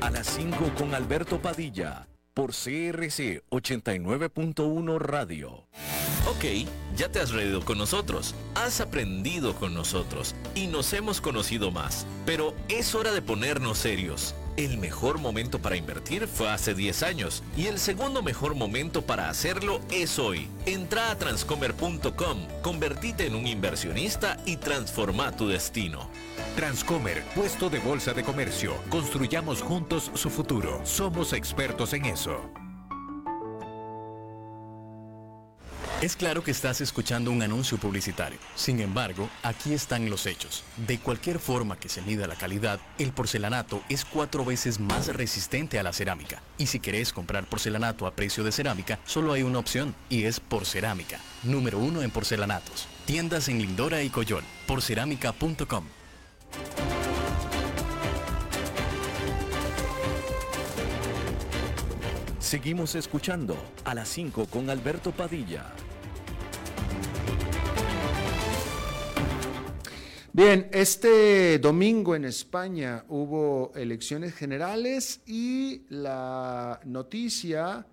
A 0.00 0.10
las 0.10 0.26
5 0.28 0.72
con 0.78 0.94
Alberto 0.94 1.40
Padilla 1.40 2.06
por 2.32 2.50
CRC 2.50 3.42
89.1 3.50 4.98
Radio. 5.00 5.66
Ok, 6.28 6.68
ya 6.96 7.10
te 7.10 7.20
has 7.20 7.30
reído 7.30 7.64
con 7.64 7.78
nosotros, 7.78 8.34
has 8.54 8.80
aprendido 8.80 9.54
con 9.54 9.74
nosotros 9.74 10.34
y 10.54 10.66
nos 10.66 10.92
hemos 10.92 11.20
conocido 11.20 11.70
más, 11.70 12.06
pero 12.26 12.54
es 12.68 12.94
hora 12.94 13.12
de 13.12 13.22
ponernos 13.22 13.78
serios. 13.78 14.34
El 14.57 14.79
mejor 14.79 15.19
momento 15.19 15.59
para 15.59 15.77
invertir 15.77 16.27
fue 16.27 16.49
hace 16.49 16.75
10 16.75 17.03
años 17.03 17.42
y 17.59 17.66
el 17.66 17.79
segundo 17.79 18.23
mejor 18.23 18.55
momento 18.55 19.03
para 19.03 19.29
hacerlo 19.29 19.81
es 19.90 20.19
hoy. 20.19 20.49
Entra 20.64 21.11
a 21.11 21.19
transcomer.com, 21.19 22.38
convertite 22.62 23.27
en 23.27 23.35
un 23.35 23.47
inversionista 23.47 24.38
y 24.47 24.57
transforma 24.57 25.33
tu 25.33 25.49
destino. 25.49 26.09
Transcomer, 26.57 27.23
puesto 27.35 27.69
de 27.69 27.81
bolsa 27.81 28.14
de 28.14 28.25
comercio. 28.25 28.73
Construyamos 28.88 29.61
juntos 29.61 30.11
su 30.14 30.31
futuro. 30.31 30.81
Somos 30.85 31.35
expertos 31.35 31.92
en 31.92 32.07
eso. 32.07 32.51
Es 36.02 36.14
claro 36.14 36.44
que 36.44 36.50
estás 36.50 36.82
escuchando 36.82 37.30
un 37.30 37.40
anuncio 37.40 37.78
publicitario. 37.78 38.38
Sin 38.54 38.80
embargo, 38.80 39.30
aquí 39.42 39.72
están 39.72 40.11
los 40.11 40.26
hechos. 40.26 40.62
De 40.87 40.98
cualquier 40.98 41.38
forma 41.38 41.78
que 41.78 41.88
se 41.88 42.02
mida 42.02 42.26
la 42.26 42.35
calidad, 42.35 42.80
el 42.98 43.12
porcelanato 43.12 43.80
es 43.88 44.04
cuatro 44.04 44.44
veces 44.44 44.78
más 44.78 45.09
resistente 45.09 45.78
a 45.78 45.82
la 45.82 45.94
cerámica. 45.94 46.42
Y 46.59 46.66
si 46.66 46.80
querés 46.80 47.14
comprar 47.14 47.46
porcelanato 47.46 48.06
a 48.06 48.11
precio 48.11 48.44
de 48.44 48.52
cerámica, 48.52 48.98
solo 49.06 49.32
hay 49.32 49.42
una 49.42 49.59
opción, 49.59 49.94
y 50.11 50.24
es 50.24 50.38
Porcerámica. 50.38 51.18
Número 51.42 51.78
uno 51.78 52.02
en 52.02 52.11
porcelanatos. 52.11 52.87
Tiendas 53.06 53.48
en 53.48 53.59
Lindora 53.59 54.02
y 54.02 54.11
Coyol. 54.11 54.44
Porcerámica.com. 54.66 55.85
Seguimos 62.46 62.94
escuchando 62.94 63.56
a 63.82 63.92
las 63.92 64.09
5 64.09 64.46
con 64.46 64.70
Alberto 64.70 65.11
Padilla. 65.11 65.66
Bien, 70.32 70.68
este 70.70 71.59
domingo 71.59 72.14
en 72.14 72.24
España 72.24 73.04
hubo 73.09 73.72
elecciones 73.74 74.32
generales 74.32 75.22
y 75.26 75.87
la 75.88 76.78
noticia, 76.85 77.85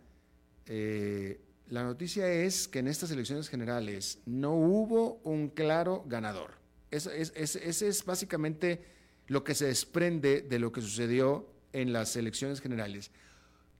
eh, 0.68 1.42
la 1.70 1.84
noticia 1.84 2.32
es 2.32 2.68
que 2.68 2.78
en 2.78 2.90
estas 2.90 3.10
elecciones 3.10 3.50
generales 3.50 4.20
no 4.28 4.54
hubo 4.54 5.20
un 5.24 5.50
claro 5.50 6.06
ganador. 6.06 6.52
Ese 6.92 7.24
es, 7.24 8.06
básicamente 8.06 8.86
lo 9.26 9.44
que 9.44 9.56
se 9.56 9.66
desprende 9.66 10.42
de 10.42 10.60
lo 10.60 10.72
que 10.72 10.82
sucedió 10.82 11.50
en 11.72 11.92
las 11.92 12.16
elecciones 12.16 12.62
generales. 12.62 13.10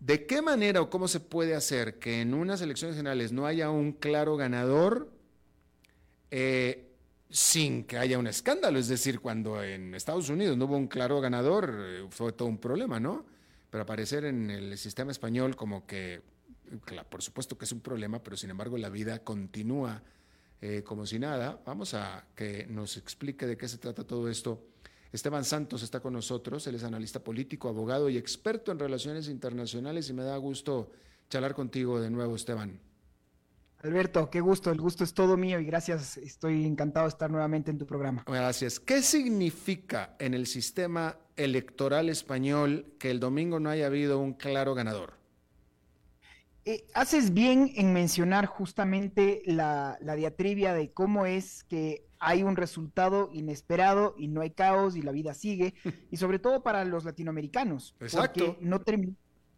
¿De 0.06 0.26
qué 0.26 0.42
manera 0.42 0.82
o 0.82 0.90
cómo 0.90 1.08
se 1.08 1.22
puede 1.22 1.56
hacer 1.56 1.98
que 1.98 2.20
en 2.20 2.34
unas 2.34 2.60
elecciones 2.60 2.98
generales 2.98 3.32
no 3.32 3.46
haya 3.46 3.70
un 3.70 3.94
claro 3.94 4.36
ganador? 4.36 5.10
Eh, 6.30 6.90
sin 7.30 7.86
que 7.86 7.98
haya 7.98 8.20
un 8.20 8.28
escándalo. 8.28 8.80
Es 8.80 8.90
decir, 8.90 9.22
cuando 9.22 9.64
en 9.64 9.96
Estados 9.96 10.28
Unidos 10.28 10.58
no 10.58 10.66
hubo 10.66 10.76
un 10.76 10.88
claro 10.88 11.22
ganador, 11.22 11.74
eh, 11.80 12.06
fue 12.10 12.34
todo 12.34 12.50
un 12.50 12.58
problema, 12.58 13.00
¿no? 13.00 13.26
Pero 13.70 13.84
aparecer 13.84 14.26
en 14.26 14.52
el 14.52 14.78
sistema 14.78 15.14
español 15.14 15.56
como 15.56 15.88
que, 15.88 16.22
por 17.10 17.24
supuesto 17.24 17.58
que 17.58 17.64
es 17.64 17.72
un 17.72 17.80
problema, 17.80 18.22
pero 18.22 18.36
sin 18.36 18.50
embargo 18.50 18.78
la 18.78 18.90
vida 18.90 19.20
continúa 19.20 20.04
eh, 20.60 20.84
como 20.84 21.06
si 21.06 21.18
nada. 21.18 21.62
Vamos 21.66 21.94
a 21.94 22.28
que 22.36 22.68
nos 22.68 22.98
explique 22.98 23.48
de 23.48 23.56
qué 23.56 23.70
se 23.70 23.78
trata 23.78 24.04
todo 24.04 24.28
esto. 24.30 24.68
Esteban 25.14 25.46
Santos 25.46 25.84
está 25.84 26.00
con 26.00 26.12
nosotros, 26.14 26.66
él 26.68 26.76
es 26.76 26.84
analista 26.84 27.24
político, 27.24 27.70
abogado 27.70 28.10
y 28.10 28.18
experto 28.18 28.72
en 28.72 28.80
relaciones 28.80 29.30
internacionales 29.30 30.10
y 30.10 30.14
me 30.14 30.24
da 30.24 30.36
gusto 30.38 30.92
charlar 31.30 31.54
contigo 31.54 32.02
de 32.02 32.10
nuevo, 32.10 32.36
Esteban. 32.36 32.80
Alberto, 33.84 34.30
qué 34.30 34.42
gusto, 34.42 34.72
el 34.72 34.82
gusto 34.82 35.04
es 35.04 35.14
todo 35.14 35.38
mío 35.38 35.60
y 35.60 35.66
gracias, 35.66 36.18
estoy 36.18 36.66
encantado 36.66 37.06
de 37.06 37.10
estar 37.10 37.30
nuevamente 37.30 37.70
en 37.70 37.78
tu 37.78 37.86
programa. 37.86 38.24
Gracias. 38.26 38.80
¿Qué 38.80 39.02
significa 39.02 40.16
en 40.20 40.34
el 40.34 40.48
sistema 40.48 41.18
electoral 41.36 42.10
español 42.10 42.94
que 42.98 43.12
el 43.12 43.20
domingo 43.20 43.60
no 43.60 43.70
haya 43.70 43.86
habido 43.86 44.20
un 44.20 44.34
claro 44.34 44.74
ganador? 44.74 45.24
Eh, 46.66 46.86
haces 46.94 47.34
bien 47.34 47.74
en 47.76 47.92
mencionar 47.92 48.46
justamente 48.46 49.42
la, 49.46 49.98
diatribia 50.16 50.74
de 50.74 50.94
cómo 50.94 51.26
es 51.26 51.66
que 51.66 52.08
hay 52.24 52.44
un 52.44 52.56
resultado 52.56 53.30
inesperado 53.34 54.16
y 54.18 54.28
no 54.28 54.42
hay 54.42 54.52
caos 54.52 54.96
y 54.96 55.02
la 55.02 55.12
vida 55.12 55.34
sigue, 55.34 55.74
y 56.12 56.18
sobre 56.18 56.40
todo 56.40 56.64
para 56.64 56.86
los 56.86 57.06
latinoamericanos. 57.06 57.96
Exacto. 58.00 58.58
Porque 58.58 58.66
no, 58.66 58.82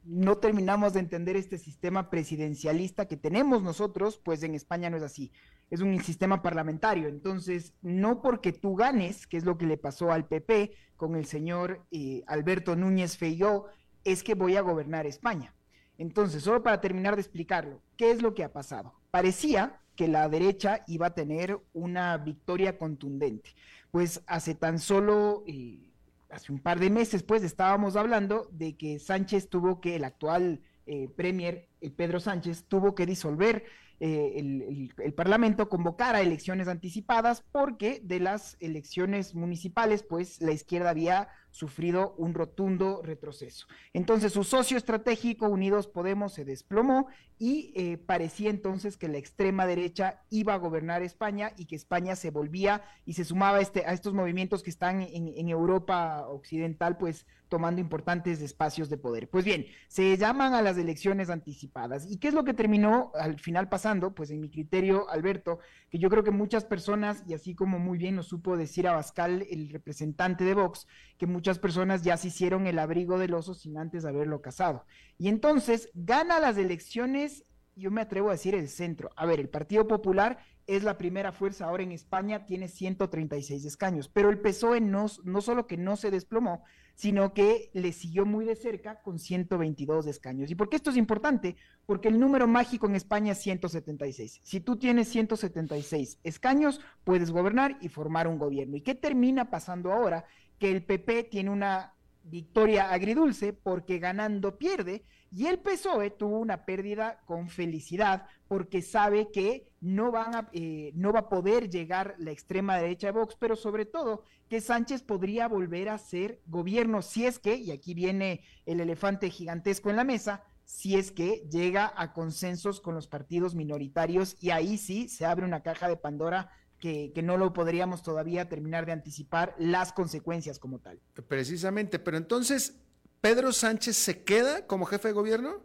no 0.06 0.38
terminamos 0.38 0.94
de 0.94 1.00
entender 1.00 1.36
este 1.36 1.58
sistema 1.58 2.10
presidencialista 2.10 3.08
que 3.08 3.18
tenemos 3.18 3.64
nosotros, 3.64 4.20
pues 4.24 4.44
en 4.44 4.56
España 4.56 4.90
no 4.90 4.98
es 4.98 5.04
así. 5.04 5.32
Es 5.72 5.82
un 5.82 6.00
sistema 6.04 6.42
parlamentario. 6.42 7.08
Entonces, 7.08 7.74
no 7.82 8.22
porque 8.22 8.54
tú 8.54 8.76
ganes, 8.76 9.26
que 9.26 9.38
es 9.38 9.46
lo 9.46 9.58
que 9.58 9.66
le 9.66 9.78
pasó 9.78 10.12
al 10.12 10.28
PP 10.28 10.74
con 10.96 11.16
el 11.16 11.26
señor 11.26 11.86
eh, 11.92 12.24
Alberto 12.28 12.76
Núñez 12.76 13.18
Feijóo, 13.18 13.66
es 14.04 14.22
que 14.22 14.36
voy 14.36 14.56
a 14.56 14.62
gobernar 14.62 15.08
España. 15.08 15.56
Entonces, 15.98 16.44
solo 16.44 16.62
para 16.62 16.82
terminar 16.82 17.16
de 17.16 17.22
explicarlo, 17.22 17.82
¿qué 17.98 18.12
es 18.12 18.22
lo 18.22 18.36
que 18.36 18.44
ha 18.44 18.54
pasado? 18.54 18.94
Parecía 19.10 19.82
que 19.96 20.08
la 20.08 20.28
derecha 20.30 20.84
iba 20.88 21.08
a 21.08 21.14
tener 21.16 21.60
una 21.74 22.18
victoria 22.18 22.78
contundente. 22.78 23.56
Pues 23.92 24.22
hace 24.28 24.56
tan 24.56 24.80
solo 24.80 25.44
eh, 25.48 25.86
hace 26.30 26.52
un 26.52 26.60
par 26.60 26.80
de 26.80 26.90
meses, 26.90 27.24
pues 27.24 27.44
estábamos 27.44 27.96
hablando 27.96 28.50
de 28.52 28.76
que 28.76 29.00
Sánchez 29.00 29.50
tuvo 29.50 29.80
que, 29.80 29.96
el 29.96 30.04
actual 30.04 30.62
eh, 30.86 31.10
premier, 31.16 31.70
el 31.82 31.92
Pedro 31.94 32.20
Sánchez, 32.20 32.66
tuvo 32.68 32.94
que 32.94 33.06
disolver 33.06 33.64
eh, 34.02 34.34
el, 34.36 34.94
el, 34.98 35.14
Parlamento, 35.14 35.70
convocar 35.70 36.16
a 36.16 36.22
elecciones 36.22 36.68
anticipadas, 36.68 37.44
porque 37.52 38.02
de 38.04 38.20
las 38.20 38.58
elecciones 38.60 39.34
municipales, 39.34 40.04
pues 40.04 40.42
la 40.42 40.52
izquierda 40.52 40.90
había 40.90 41.30
sufrido 41.56 42.16
un 42.18 42.34
rotundo 42.34 43.02
retroceso. 43.02 43.66
Entonces 43.94 44.34
su 44.34 44.44
socio 44.44 44.78
estratégico, 44.78 45.48
Unidos 45.48 45.88
Podemos, 45.88 46.34
se 46.34 46.44
desplomó 46.44 47.08
y 47.40 47.72
eh, 47.76 47.98
parecía 47.98 48.50
entonces 48.50 48.98
que 48.98 49.08
la 49.08 49.18
extrema 49.18 49.66
derecha 49.66 50.22
iba 50.30 50.54
a 50.54 50.58
gobernar 50.58 51.02
España 51.02 51.54
y 51.58 51.66
que 51.66 51.78
España 51.78 52.18
se 52.18 52.30
volvía 52.30 52.84
y 53.06 53.14
se 53.14 53.24
sumaba 53.24 53.62
este, 53.62 53.86
a 53.86 53.94
estos 53.94 54.14
movimientos 54.14 54.64
que 54.64 54.70
están 54.70 55.02
en 55.02 55.50
Europa 55.50 56.28
Occidental, 56.28 56.98
pues 56.98 57.26
tomando 57.56 57.80
importantes 57.80 58.42
espacios 58.42 58.90
de 58.90 58.98
poder. 58.98 59.30
Pues 59.30 59.46
bien, 59.46 59.66
se 59.88 60.18
llaman 60.18 60.54
a 60.54 60.62
las 60.62 60.78
elecciones 60.78 61.30
anticipadas. 61.30 62.06
¿Y 62.12 62.18
qué 62.18 62.28
es 62.28 62.34
lo 62.34 62.44
que 62.44 62.54
terminó 62.54 63.14
al 63.18 63.40
final 63.40 63.70
pasando? 63.70 64.14
Pues 64.14 64.30
en 64.30 64.42
mi 64.42 64.50
criterio, 64.50 65.10
Alberto, 65.10 65.60
que 65.90 65.98
yo 65.98 66.10
creo 66.10 66.26
que 66.26 66.32
muchas 66.32 66.66
personas, 66.66 67.24
y 67.26 67.34
así 67.34 67.56
como 67.56 67.80
muy 67.80 67.98
bien 67.98 68.18
nos 68.18 68.28
supo 68.28 68.58
decir 68.58 68.90
Abascal, 68.90 69.48
el 69.50 69.70
representante 69.70 70.44
de 70.44 70.54
Vox, 70.54 70.86
que 71.18 71.28
muchas 71.28 71.58
personas 71.58 72.02
ya 72.02 72.18
se 72.18 72.28
hicieron 72.28 72.68
el 72.68 72.78
abrigo 72.78 73.18
del 73.18 73.34
oso 73.34 73.54
sin 73.54 73.78
antes 73.78 74.04
haberlo 74.04 74.42
casado. 74.42 74.84
Y 75.18 75.30
entonces 75.30 75.90
gana 75.94 76.42
las 76.42 76.58
elecciones, 76.58 77.46
yo 77.76 77.92
me 77.92 78.02
atrevo 78.02 78.30
a 78.30 78.34
decir 78.34 78.56
el 78.56 78.70
centro. 78.70 79.12
A 79.16 79.26
ver, 79.26 79.40
el 79.40 79.50
Partido 79.50 79.88
Popular 79.88 80.40
es 80.68 80.84
la 80.84 80.98
primera 80.98 81.32
fuerza 81.32 81.66
ahora 81.66 81.84
en 81.84 81.92
España, 81.92 82.46
tiene 82.46 82.68
136 82.68 83.66
escaños, 83.66 84.10
pero 84.10 84.30
el 84.30 84.40
PSOE 84.40 84.82
no, 84.82 85.06
no 85.24 85.42
solo 85.42 85.68
que 85.68 85.78
no 85.78 85.96
se 85.96 86.10
desplomó, 86.10 86.64
sino 86.96 87.34
que 87.34 87.70
le 87.74 87.92
siguió 87.92 88.26
muy 88.26 88.46
de 88.46 88.56
cerca 88.56 89.02
con 89.02 89.20
122 89.20 90.08
escaños. 90.08 90.50
¿Y 90.50 90.56
por 90.56 90.70
qué 90.70 90.78
esto 90.78 90.90
es 90.90 90.98
importante? 90.98 91.58
Porque 91.86 92.08
el 92.08 92.20
número 92.20 92.48
mágico 92.48 92.88
en 92.88 92.96
España 92.96 93.34
es 93.34 93.40
176. 93.40 94.40
Si 94.42 94.60
tú 94.62 94.78
tienes 94.78 95.10
176 95.10 96.20
escaños, 96.24 96.80
puedes 97.04 97.32
gobernar 97.32 97.78
y 97.82 97.90
formar 97.90 98.28
un 98.28 98.40
gobierno. 98.40 98.78
¿Y 98.78 98.82
qué 98.82 98.96
termina 98.96 99.52
pasando 99.52 99.92
ahora? 99.92 100.26
Que 100.58 100.72
el 100.72 100.84
PP 100.84 101.26
tiene 101.26 101.50
una 101.50 101.94
victoria 102.24 102.90
agridulce 102.92 103.54
porque 103.54 104.00
ganando 104.00 104.58
pierde 104.58 105.04
Y 105.36 105.48
el 105.48 105.60
PSOE 105.60 106.12
tuvo 106.12 106.40
una 106.40 106.64
pérdida 106.64 107.20
con 107.26 107.50
felicidad 107.50 108.26
porque 108.48 108.82
sabe 108.82 109.32
que 109.34 109.70
no, 109.82 110.10
van 110.10 110.34
a, 110.34 110.50
eh, 110.54 110.94
no 110.96 111.12
va 111.12 111.20
a 111.20 111.30
poder 111.30 111.70
llegar 111.70 112.16
la 112.20 112.32
extrema 112.32 112.78
derecha 112.78 113.08
de 113.08 113.20
Vox, 113.20 113.36
pero 113.38 113.58
sobre 113.58 113.86
todo 113.86 114.24
que 114.48 114.62
Sánchez 114.62 115.04
podría 115.04 115.50
volver 115.50 115.90
a 115.90 115.98
ser 115.98 116.40
gobierno 116.48 117.02
si 117.02 117.26
es 117.26 117.38
que, 117.38 117.56
y 117.56 117.72
aquí 117.72 117.94
viene 117.94 118.46
el 118.66 118.80
elefante 118.80 119.30
gigantesco 119.30 119.90
en 119.90 119.98
la 119.98 120.06
mesa, 120.06 120.42
si 120.64 120.96
es 120.96 121.12
que 121.12 121.46
llega 121.52 121.92
a 121.98 122.14
consensos 122.14 122.80
con 122.80 122.96
los 122.96 123.08
partidos 123.08 123.56
minoritarios 123.56 124.38
y 124.40 124.52
ahí 124.52 124.78
sí 124.78 125.10
se 125.10 125.26
abre 125.26 125.46
una 125.46 125.64
caja 125.64 125.90
de 125.90 125.98
Pandora 125.98 126.50
que, 126.80 127.12
que, 127.14 127.22
no 127.22 127.36
lo 127.36 127.52
podríamos 127.52 128.04
todavía 128.04 128.48
terminar 128.48 128.86
de 128.86 128.94
anticipar 128.94 129.54
las 129.58 129.92
consecuencias 129.92 130.60
como 130.60 130.80
tal. 130.80 131.02
Precisamente, 131.28 132.00
pero 132.00 132.16
entonces, 132.16 132.85
¿Pedro 133.26 133.52
Sánchez 133.52 133.98
se 133.98 134.24
queda 134.24 134.68
como 134.68 134.86
jefe 134.86 135.08
de 135.08 135.16
gobierno? 135.16 135.64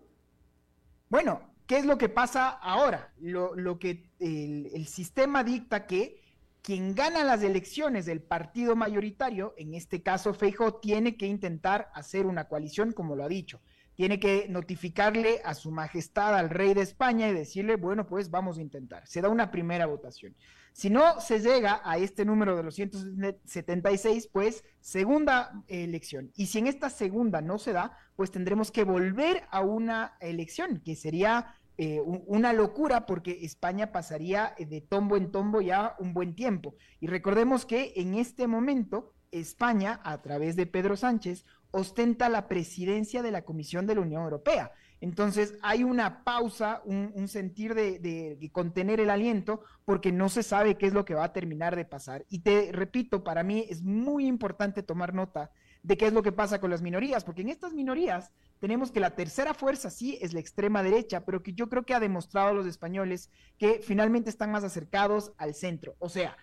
Bueno, 1.10 1.42
¿qué 1.66 1.76
es 1.76 1.84
lo 1.84 1.98
que 1.98 2.08
pasa 2.08 2.48
ahora? 2.48 3.12
Lo, 3.20 3.78
que 3.78 4.10
el, 4.18 4.70
el 4.72 4.86
sistema 4.86 5.44
dicta 5.44 5.86
que 5.86 6.22
quien 6.62 6.94
gana 6.94 7.22
las 7.22 7.42
elecciones 7.42 8.06
del 8.06 8.22
partido 8.22 8.76
mayoritario, 8.76 9.52
en 9.58 9.74
este 9.74 10.02
caso 10.02 10.32
Feijo, 10.32 10.76
tiene 10.76 11.18
que 11.18 11.26
intentar 11.26 11.90
hacer 11.92 12.24
una 12.24 12.48
coalición, 12.48 12.92
como 12.92 13.14
lo 13.14 13.24
ha 13.24 13.28
dicho 13.28 13.60
tiene 14.00 14.18
que 14.18 14.46
notificarle 14.48 15.42
a 15.44 15.52
su 15.52 15.70
majestad, 15.70 16.34
al 16.34 16.48
rey 16.48 16.72
de 16.72 16.80
España, 16.80 17.28
y 17.28 17.34
decirle, 17.34 17.76
bueno, 17.76 18.06
pues 18.06 18.30
vamos 18.30 18.56
a 18.56 18.62
intentar. 18.62 19.06
Se 19.06 19.20
da 19.20 19.28
una 19.28 19.50
primera 19.50 19.84
votación. 19.84 20.34
Si 20.72 20.90
no 20.90 21.20
se 21.20 21.40
llega 21.40 21.80
a 21.84 21.98
este 21.98 22.24
número 22.24 22.56
de 22.56 22.62
los 22.62 22.74
176, 22.74 24.28
pues 24.32 24.64
segunda 24.80 25.62
elección. 25.68 26.30
Y 26.36 26.46
si 26.46 26.58
en 26.58 26.66
esta 26.66 26.90
segunda 26.90 27.40
no 27.40 27.58
se 27.58 27.72
da, 27.72 27.96
pues 28.16 28.30
tendremos 28.30 28.70
que 28.70 28.84
volver 28.84 29.42
a 29.50 29.60
una 29.60 30.16
elección, 30.20 30.80
que 30.84 30.96
sería 30.96 31.54
eh, 31.76 32.00
una 32.04 32.52
locura 32.52 33.06
porque 33.06 33.38
España 33.42 33.90
pasaría 33.90 34.54
de 34.58 34.80
tombo 34.80 35.16
en 35.16 35.32
tombo 35.32 35.60
ya 35.60 35.96
un 35.98 36.12
buen 36.12 36.34
tiempo. 36.34 36.74
Y 37.00 37.06
recordemos 37.06 37.64
que 37.64 37.94
en 37.96 38.14
este 38.14 38.46
momento 38.46 39.14
España, 39.32 40.00
a 40.04 40.20
través 40.22 40.56
de 40.56 40.66
Pedro 40.66 40.96
Sánchez, 40.96 41.44
ostenta 41.70 42.28
la 42.28 42.48
presidencia 42.48 43.22
de 43.22 43.30
la 43.30 43.42
Comisión 43.42 43.86
de 43.86 43.94
la 43.94 44.02
Unión 44.02 44.22
Europea. 44.22 44.72
Entonces 45.00 45.54
hay 45.62 45.82
una 45.82 46.24
pausa, 46.24 46.82
un, 46.84 47.26
sentir 47.28 47.74
de, 47.74 48.50
contener 48.52 49.00
el 49.00 49.10
aliento, 49.10 49.62
porque 49.84 50.12
no 50.12 50.28
se 50.28 50.42
sabe 50.42 50.76
qué 50.76 50.86
es 50.86 50.92
lo 50.92 51.04
que 51.04 51.14
va 51.14 51.24
a 51.24 51.32
terminar 51.32 51.74
de 51.74 51.84
pasar. 51.84 52.26
Y 52.28 52.40
te 52.40 52.70
repito, 52.72 53.24
para 53.24 53.42
mí 53.42 53.64
es 53.68 53.82
muy 53.82 54.26
importante 54.26 54.82
tomar 54.82 55.14
nota 55.14 55.50
de 55.82 55.96
qué 55.96 56.06
es 56.06 56.12
lo 56.12 56.22
que 56.22 56.32
pasa 56.32 56.60
con 56.60 56.70
las 56.70 56.82
minorías, 56.82 57.24
porque 57.24 57.40
en 57.40 57.48
estas 57.48 57.72
minorías 57.72 58.32
tenemos 58.58 58.92
que 58.92 59.00
la 59.00 59.14
tercera 59.14 59.54
fuerza 59.54 59.88
sí 59.88 60.18
es 60.20 60.34
la 60.34 60.40
extrema 60.40 60.82
derecha, 60.82 61.24
pero 61.24 61.42
que 61.42 61.54
yo 61.54 61.70
creo 61.70 61.84
que 61.84 61.94
ha 61.94 62.00
demostrado 62.00 62.48
a 62.48 62.52
los 62.52 62.66
españoles 62.66 63.30
que 63.56 63.80
finalmente 63.82 64.28
están 64.28 64.50
más 64.52 64.64
acercados 64.64 65.32
al 65.38 65.54
centro. 65.54 65.96
O 65.98 66.10
sea, 66.10 66.36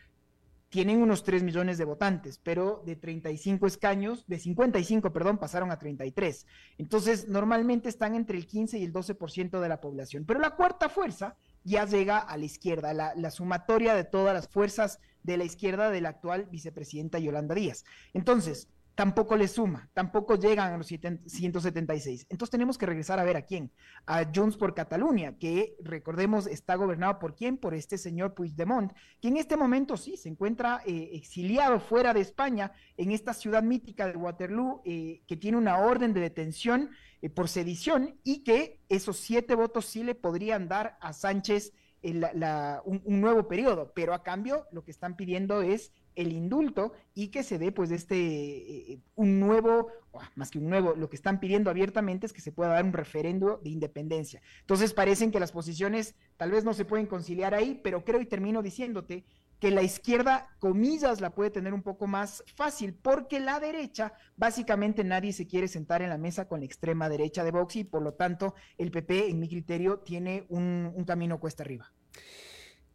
tienen 0.70 1.02
unos 1.02 1.24
3 1.24 1.44
millones 1.44 1.78
de 1.78 1.86
votantes, 1.86 2.40
pero 2.44 2.84
de 2.86 2.96
35 2.96 3.68
escaños, 3.68 4.26
de 4.28 4.38
55, 4.38 5.14
perdón, 5.14 5.38
pasaron 5.38 5.72
a 5.72 5.80
33. 5.80 6.46
Entonces, 6.78 7.28
normalmente 7.30 7.88
están 7.88 8.16
entre 8.16 8.38
el 8.38 8.48
15 8.48 8.78
y 8.78 8.84
el 8.84 8.92
12% 8.92 9.62
de 9.62 9.70
la 9.70 9.80
población. 9.80 10.26
Pero 10.26 10.40
la 10.40 10.56
cuarta 10.56 10.90
fuerza 10.90 11.38
ya 11.64 11.86
llega 11.86 12.18
a 12.18 12.38
la 12.38 12.46
izquierda, 12.46 12.94
la, 12.94 13.14
la, 13.16 13.32
sumatoria 13.32 13.96
de 13.96 14.04
todas 14.04 14.34
las 14.34 14.48
fuerzas 14.48 15.00
de 15.24 15.38
la 15.38 15.46
izquierda 15.46 15.90
de 15.90 16.02
la 16.02 16.10
actual 16.10 16.48
vicepresidenta 16.52 17.20
Yolanda 17.20 17.56
Díaz. 17.56 17.86
Entonces, 18.14 18.68
tampoco 18.98 19.38
le 19.38 19.48
suma, 19.48 19.92
tampoco 19.94 20.38
llegan 20.38 20.74
a 20.74 20.78
los 20.78 20.88
176. 20.88 22.26
Entonces 22.32 22.50
tenemos 22.50 22.80
que 22.80 22.88
regresar 22.88 23.20
a 23.20 23.24
ver 23.24 23.38
a 23.38 23.44
quién, 23.44 23.72
a 24.08 24.26
Junts 24.34 24.58
por 24.58 24.74
Cataluña, 24.74 25.38
que 25.38 25.76
recordemos 25.84 26.48
está 26.48 26.74
gobernado 26.74 27.20
por 27.20 27.36
quién, 27.36 27.58
por 27.58 27.76
este 27.76 28.00
señor 28.00 28.34
Puigdemont, 28.34 28.92
que 29.22 29.28
en 29.28 29.38
este 29.38 29.56
momento 29.56 29.98
sí 29.98 30.18
se 30.18 30.30
encuentra 30.30 30.82
eh, 30.84 31.12
exiliado 31.14 31.80
fuera 31.80 32.12
de 32.12 32.22
España, 32.22 32.72
en 32.98 33.12
esta 33.12 33.36
ciudad 33.36 33.62
mítica 33.62 34.08
de 34.08 34.18
Waterloo, 34.18 34.82
eh, 34.84 35.22
que 35.28 35.38
tiene 35.38 35.60
una 35.60 35.78
orden 35.78 36.16
de 36.16 36.22
detención 36.22 36.90
eh, 37.22 37.30
por 37.30 37.50
sedición 37.50 38.20
y 38.24 38.44
que 38.44 38.80
esos 38.90 39.18
siete 39.18 39.54
votos 39.54 39.86
sí 39.86 40.04
le 40.04 40.16
podrían 40.16 40.68
dar 40.68 40.98
a 41.02 41.14
Sánchez 41.14 41.72
un, 42.02 43.02
un 43.04 43.22
nuevo 43.22 43.48
periodo, 43.48 43.92
pero 43.94 44.16
a 44.16 44.24
cambio 44.24 44.66
lo 44.72 44.84
que 44.84 44.92
están 44.92 45.16
pidiendo 45.16 45.62
es 45.62 45.92
el 46.18 46.34
indulto 46.34 46.94
y 47.14 47.28
que 47.30 47.44
se 47.44 47.58
dé 47.58 47.72
pues 47.72 47.92
este 47.92 48.18
eh, 48.18 49.00
un 49.16 49.40
nuevo, 49.40 49.88
más 50.36 50.50
que 50.50 50.58
un 50.58 50.68
nuevo, 50.68 50.96
lo 50.96 51.10
que 51.10 51.16
están 51.16 51.40
pidiendo 51.40 51.70
abiertamente 51.70 52.26
es 52.26 52.34
que 52.34 52.42
se 52.42 52.52
pueda 52.52 52.72
dar 52.72 52.84
un 52.84 52.92
referendo 52.92 53.62
de 53.64 53.70
independencia. 53.70 54.42
Entonces 54.62 54.94
parecen 54.94 55.32
que 55.32 55.40
las 55.40 55.52
posiciones 55.52 56.16
tal 56.36 56.52
vez 56.52 56.66
no 56.66 56.74
se 56.74 56.86
pueden 56.86 57.06
conciliar 57.06 57.54
ahí, 57.54 57.80
pero 57.84 58.04
creo 58.04 58.20
y 58.20 58.26
termino 58.26 58.64
diciéndote 58.64 59.26
que 59.60 59.72
la 59.72 59.84
izquierda, 59.84 60.50
comillas, 60.60 61.22
la 61.22 61.34
puede 61.34 61.50
tener 61.50 61.74
un 61.74 61.82
poco 61.82 62.06
más 62.08 62.44
fácil, 62.56 62.94
porque 62.94 63.40
la 63.40 63.60
derecha, 63.60 64.14
básicamente 64.36 65.04
nadie 65.04 65.34
se 65.34 65.48
quiere 65.48 65.68
sentar 65.68 66.02
en 66.02 66.10
la 66.10 66.18
mesa 66.18 66.48
con 66.48 66.60
la 66.60 66.66
extrema 66.66 67.10
derecha 67.10 67.44
de 67.44 67.52
Vox 67.52 67.76
y 67.76 67.84
por 67.84 68.02
lo 68.02 68.14
tanto 68.14 68.54
el 68.78 68.92
PP, 68.92 69.30
en 69.30 69.40
mi 69.40 69.48
criterio, 69.48 70.00
tiene 70.00 70.46
un, 70.50 70.92
un 70.94 71.06
camino 71.06 71.40
cuesta 71.40 71.64
arriba. 71.64 71.92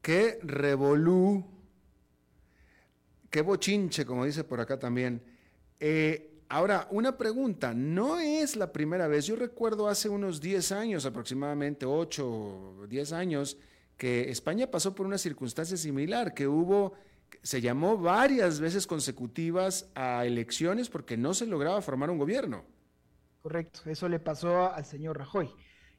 Qué 0.00 0.38
revolú 0.42 1.61
qué 3.32 3.40
bochinche, 3.40 4.04
como 4.04 4.26
dice 4.26 4.44
por 4.44 4.60
acá 4.60 4.78
también. 4.78 5.22
Eh, 5.80 6.44
ahora, 6.50 6.86
una 6.90 7.16
pregunta, 7.16 7.72
no 7.74 8.20
es 8.20 8.54
la 8.54 8.72
primera 8.72 9.08
vez, 9.08 9.26
yo 9.26 9.34
recuerdo 9.34 9.88
hace 9.88 10.08
unos 10.08 10.40
10 10.40 10.70
años, 10.72 11.06
aproximadamente 11.06 11.86
8 11.86 12.28
o 12.28 12.86
10 12.86 13.12
años, 13.12 13.56
que 13.96 14.30
España 14.30 14.70
pasó 14.70 14.94
por 14.94 15.06
una 15.06 15.16
circunstancia 15.16 15.78
similar, 15.78 16.34
que 16.34 16.46
hubo, 16.46 16.92
se 17.42 17.62
llamó 17.62 17.96
varias 17.96 18.60
veces 18.60 18.86
consecutivas 18.86 19.90
a 19.94 20.26
elecciones 20.26 20.90
porque 20.90 21.16
no 21.16 21.32
se 21.32 21.46
lograba 21.46 21.80
formar 21.80 22.10
un 22.10 22.18
gobierno. 22.18 22.64
Correcto, 23.40 23.80
eso 23.86 24.08
le 24.10 24.20
pasó 24.20 24.70
al 24.72 24.84
señor 24.84 25.18
Rajoy. 25.18 25.50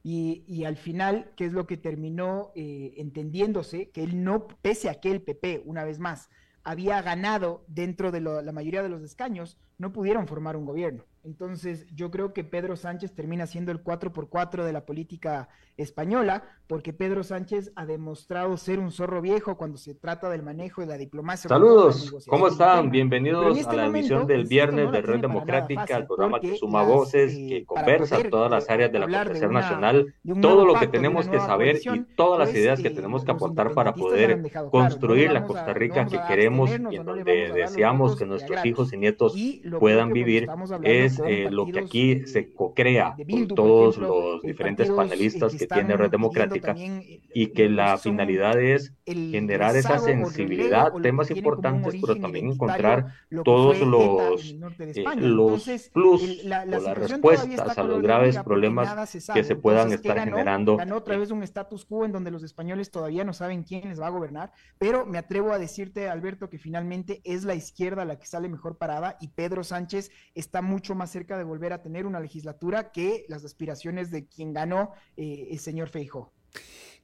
Y, 0.05 0.65
al 0.65 0.75
final, 0.75 1.31
¿qué 1.38 1.45
es 1.45 1.53
lo 1.53 1.65
que 1.65 1.77
terminó 1.77 2.51
eh, 2.55 2.93
entendiéndose? 2.97 3.89
Que 3.89 4.03
él 4.03 4.21
no, 4.21 4.47
pese 4.61 4.89
a 4.89 4.99
que 4.99 5.09
el 5.09 5.21
PP, 5.21 5.63
una 5.65 5.86
vez 5.86 5.97
más, 5.97 6.29
había 6.64 7.01
ganado 7.01 7.64
dentro 7.68 8.11
de 8.11 8.22
la 8.22 8.51
mayoría 8.51 8.84
de 8.84 8.89
los 8.89 9.01
escaños, 9.01 9.57
no 9.78 9.91
pudieron 9.91 10.28
formar 10.28 10.55
un 10.55 10.66
gobierno. 10.66 11.05
Entonces, 11.26 11.86
yo 11.95 12.11
creo 12.11 12.34
que 12.34 12.43
Pedro 12.43 12.76
Sánchez 12.76 13.15
termina 13.15 13.47
siendo 13.47 13.71
el 13.71 13.82
4 13.82 14.11
por 14.11 14.28
4 14.28 14.65
de 14.65 14.74
la 14.74 14.86
política 14.86 15.47
española, 15.78 16.43
porque 16.67 16.91
Pedro 16.91 17.24
Sánchez 17.24 17.71
ha 17.78 17.86
demostrado 17.86 18.57
ser 18.57 18.78
un 18.80 18.91
zorro 18.91 19.21
viejo 19.21 19.55
cuando 19.55 19.78
se 19.78 19.95
trata 19.95 20.30
del 20.30 20.43
manejo 20.43 20.82
de 20.82 20.88
la 20.88 20.97
diplomacia. 20.97 21.47
Saludos, 21.47 22.13
¿cómo 22.28 22.49
están? 22.49 22.91
Bienvenidos 22.91 23.57
este 23.57 23.71
a 23.71 23.76
la 23.76 23.86
emisión 23.86 24.28
del 24.28 24.45
viernes 24.45 24.91
de 24.91 25.01
Red 25.01 25.21
Democrática, 25.21 25.95
el 25.95 26.07
programa 26.07 26.41
que 26.41 26.57
suma 26.57 26.84
voces, 26.84 27.34
que 27.34 27.57
eh, 27.57 27.65
conversa 27.65 28.19
todas 28.30 28.51
las 28.51 28.69
áreas 28.69 28.91
de 28.91 28.99
la 28.99 29.05
política 29.05 29.47
nacional, 29.47 30.13
todo 30.41 30.65
lo 30.65 30.74
que 30.76 30.88
tenemos 30.88 31.30
que 31.30 31.39
saber 31.39 31.80
y 31.84 32.01
todas 32.15 32.38
las 32.38 32.53
ideas 32.53 32.80
que 32.80 32.89
pues, 32.89 32.93
eh, 32.93 32.95
tenemos 32.95 33.24
que 33.24 33.32
aportar 33.32 33.74
para 33.74 33.93
poder 33.93 34.51
construir 34.69 35.32
la 35.32 35.45
Costa 35.45 35.74
Rica 35.74 36.05
que 36.05 36.19
queremos 36.28 36.69
y 36.69 36.97
en 36.97 37.05
donde 37.05 37.53
deseamos 37.53 38.17
que 38.17 38.26
nuestros 38.26 38.65
hijos 38.65 38.91
y 38.91 38.97
nietos 38.97 39.36
puedan 39.80 40.11
vivir 40.11 40.49
es 40.84 41.12
eh, 41.26 41.49
lo 41.51 41.66
que 41.66 41.80
aquí 41.80 42.26
se 42.28 42.53
co-crea 42.53 43.16
con 43.30 43.47
todos 43.47 43.97
los 43.97 44.41
diferentes 44.41 44.89
panelistas 44.89 45.55
que 45.55 45.68
tiene 45.68 45.95
Red 45.95 46.11
Democrática 46.11 46.76
y 46.78 47.47
que 47.47 47.70
la 47.70 47.97
finalidad 47.97 48.59
es 48.59 48.93
generar 49.05 49.76
esa 49.76 49.99
sensibilidad, 49.99 50.91
temas 51.01 51.30
importantes, 51.32 51.95
pero 51.99 52.16
también 52.16 52.49
encontrar 52.49 53.14
todos 53.43 53.80
los, 53.80 54.55
eh, 54.80 55.03
los 55.18 55.70
plus 55.91 56.24
o 56.24 56.47
las 56.47 56.97
respuestas 56.97 57.78
a 57.78 57.84
los 57.84 58.01
graves 58.01 58.38
problemas 58.39 59.11
que 59.34 59.43
se 59.43 59.55
puedan 59.55 59.91
estar 59.91 60.20
generando. 60.20 60.78
Ganó 60.78 60.97
otra 60.97 61.18
vez 61.18 61.32
un 61.32 61.43
status 61.43 61.86
quo 61.86 62.05
en 62.05 62.11
donde 62.11 62.32
los 62.32 62.43
españoles 62.43 62.91
todavía 62.91 63.24
no 63.24 63.34
saben 63.34 63.64
quién 63.64 63.89
les 63.89 63.99
va 63.99 64.07
a 64.07 64.11
gobernar, 64.11 64.51
pero 64.78 65.05
me 65.05 65.18
atrevo 65.18 65.51
a 65.51 65.59
decirte, 65.59 66.09
Alberto, 66.09 66.49
que 66.49 66.57
finalmente 66.57 67.22
es 67.24 67.43
la 67.43 67.55
izquierda 67.55 68.05
la 68.05 68.20
que 68.20 68.26
sale 68.26 68.49
mejor 68.49 68.78
parada 68.78 69.18
y 69.20 69.30
Pedro 69.30 69.64
Sánchez 69.64 70.11
está 70.36 70.61
mucho 70.61 70.95
más 70.95 71.02
cerca 71.11 71.37
de 71.37 71.43
volver 71.43 71.73
a 71.73 71.81
tener 71.81 72.05
una 72.05 72.19
legislatura 72.19 72.91
que 72.91 73.25
las 73.27 73.43
aspiraciones 73.45 74.11
de 74.11 74.25
quien 74.27 74.53
ganó 74.53 74.91
eh, 75.17 75.47
el 75.51 75.59
señor 75.59 75.89
Feijo. 75.89 76.31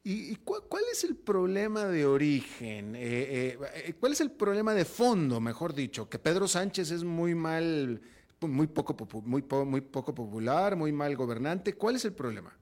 ¿Y, 0.03 0.35
cuál 0.37 0.83
es 0.91 1.03
el 1.03 1.17
problema 1.17 1.85
de 1.85 2.05
origen? 2.05 2.95
Eh, 2.95 3.57
eh, 3.85 3.93
¿Cuál 3.99 4.13
es 4.13 4.21
el 4.21 4.31
problema 4.31 4.73
de 4.73 4.85
fondo, 4.85 5.41
mejor 5.41 5.73
dicho? 5.73 6.09
Que 6.09 6.19
Pedro 6.19 6.47
Sánchez 6.47 6.91
es 6.91 7.03
muy 7.03 7.35
mal, 7.35 8.01
muy 8.41 8.67
poco, 8.67 8.95
muy, 9.25 9.43
muy 9.65 9.81
poco 9.81 10.15
popular, 10.15 10.75
muy 10.77 10.93
mal 10.93 11.15
gobernante. 11.17 11.73
¿Cuál 11.73 11.97
es 11.97 12.05
el 12.05 12.13
problema? 12.13 12.57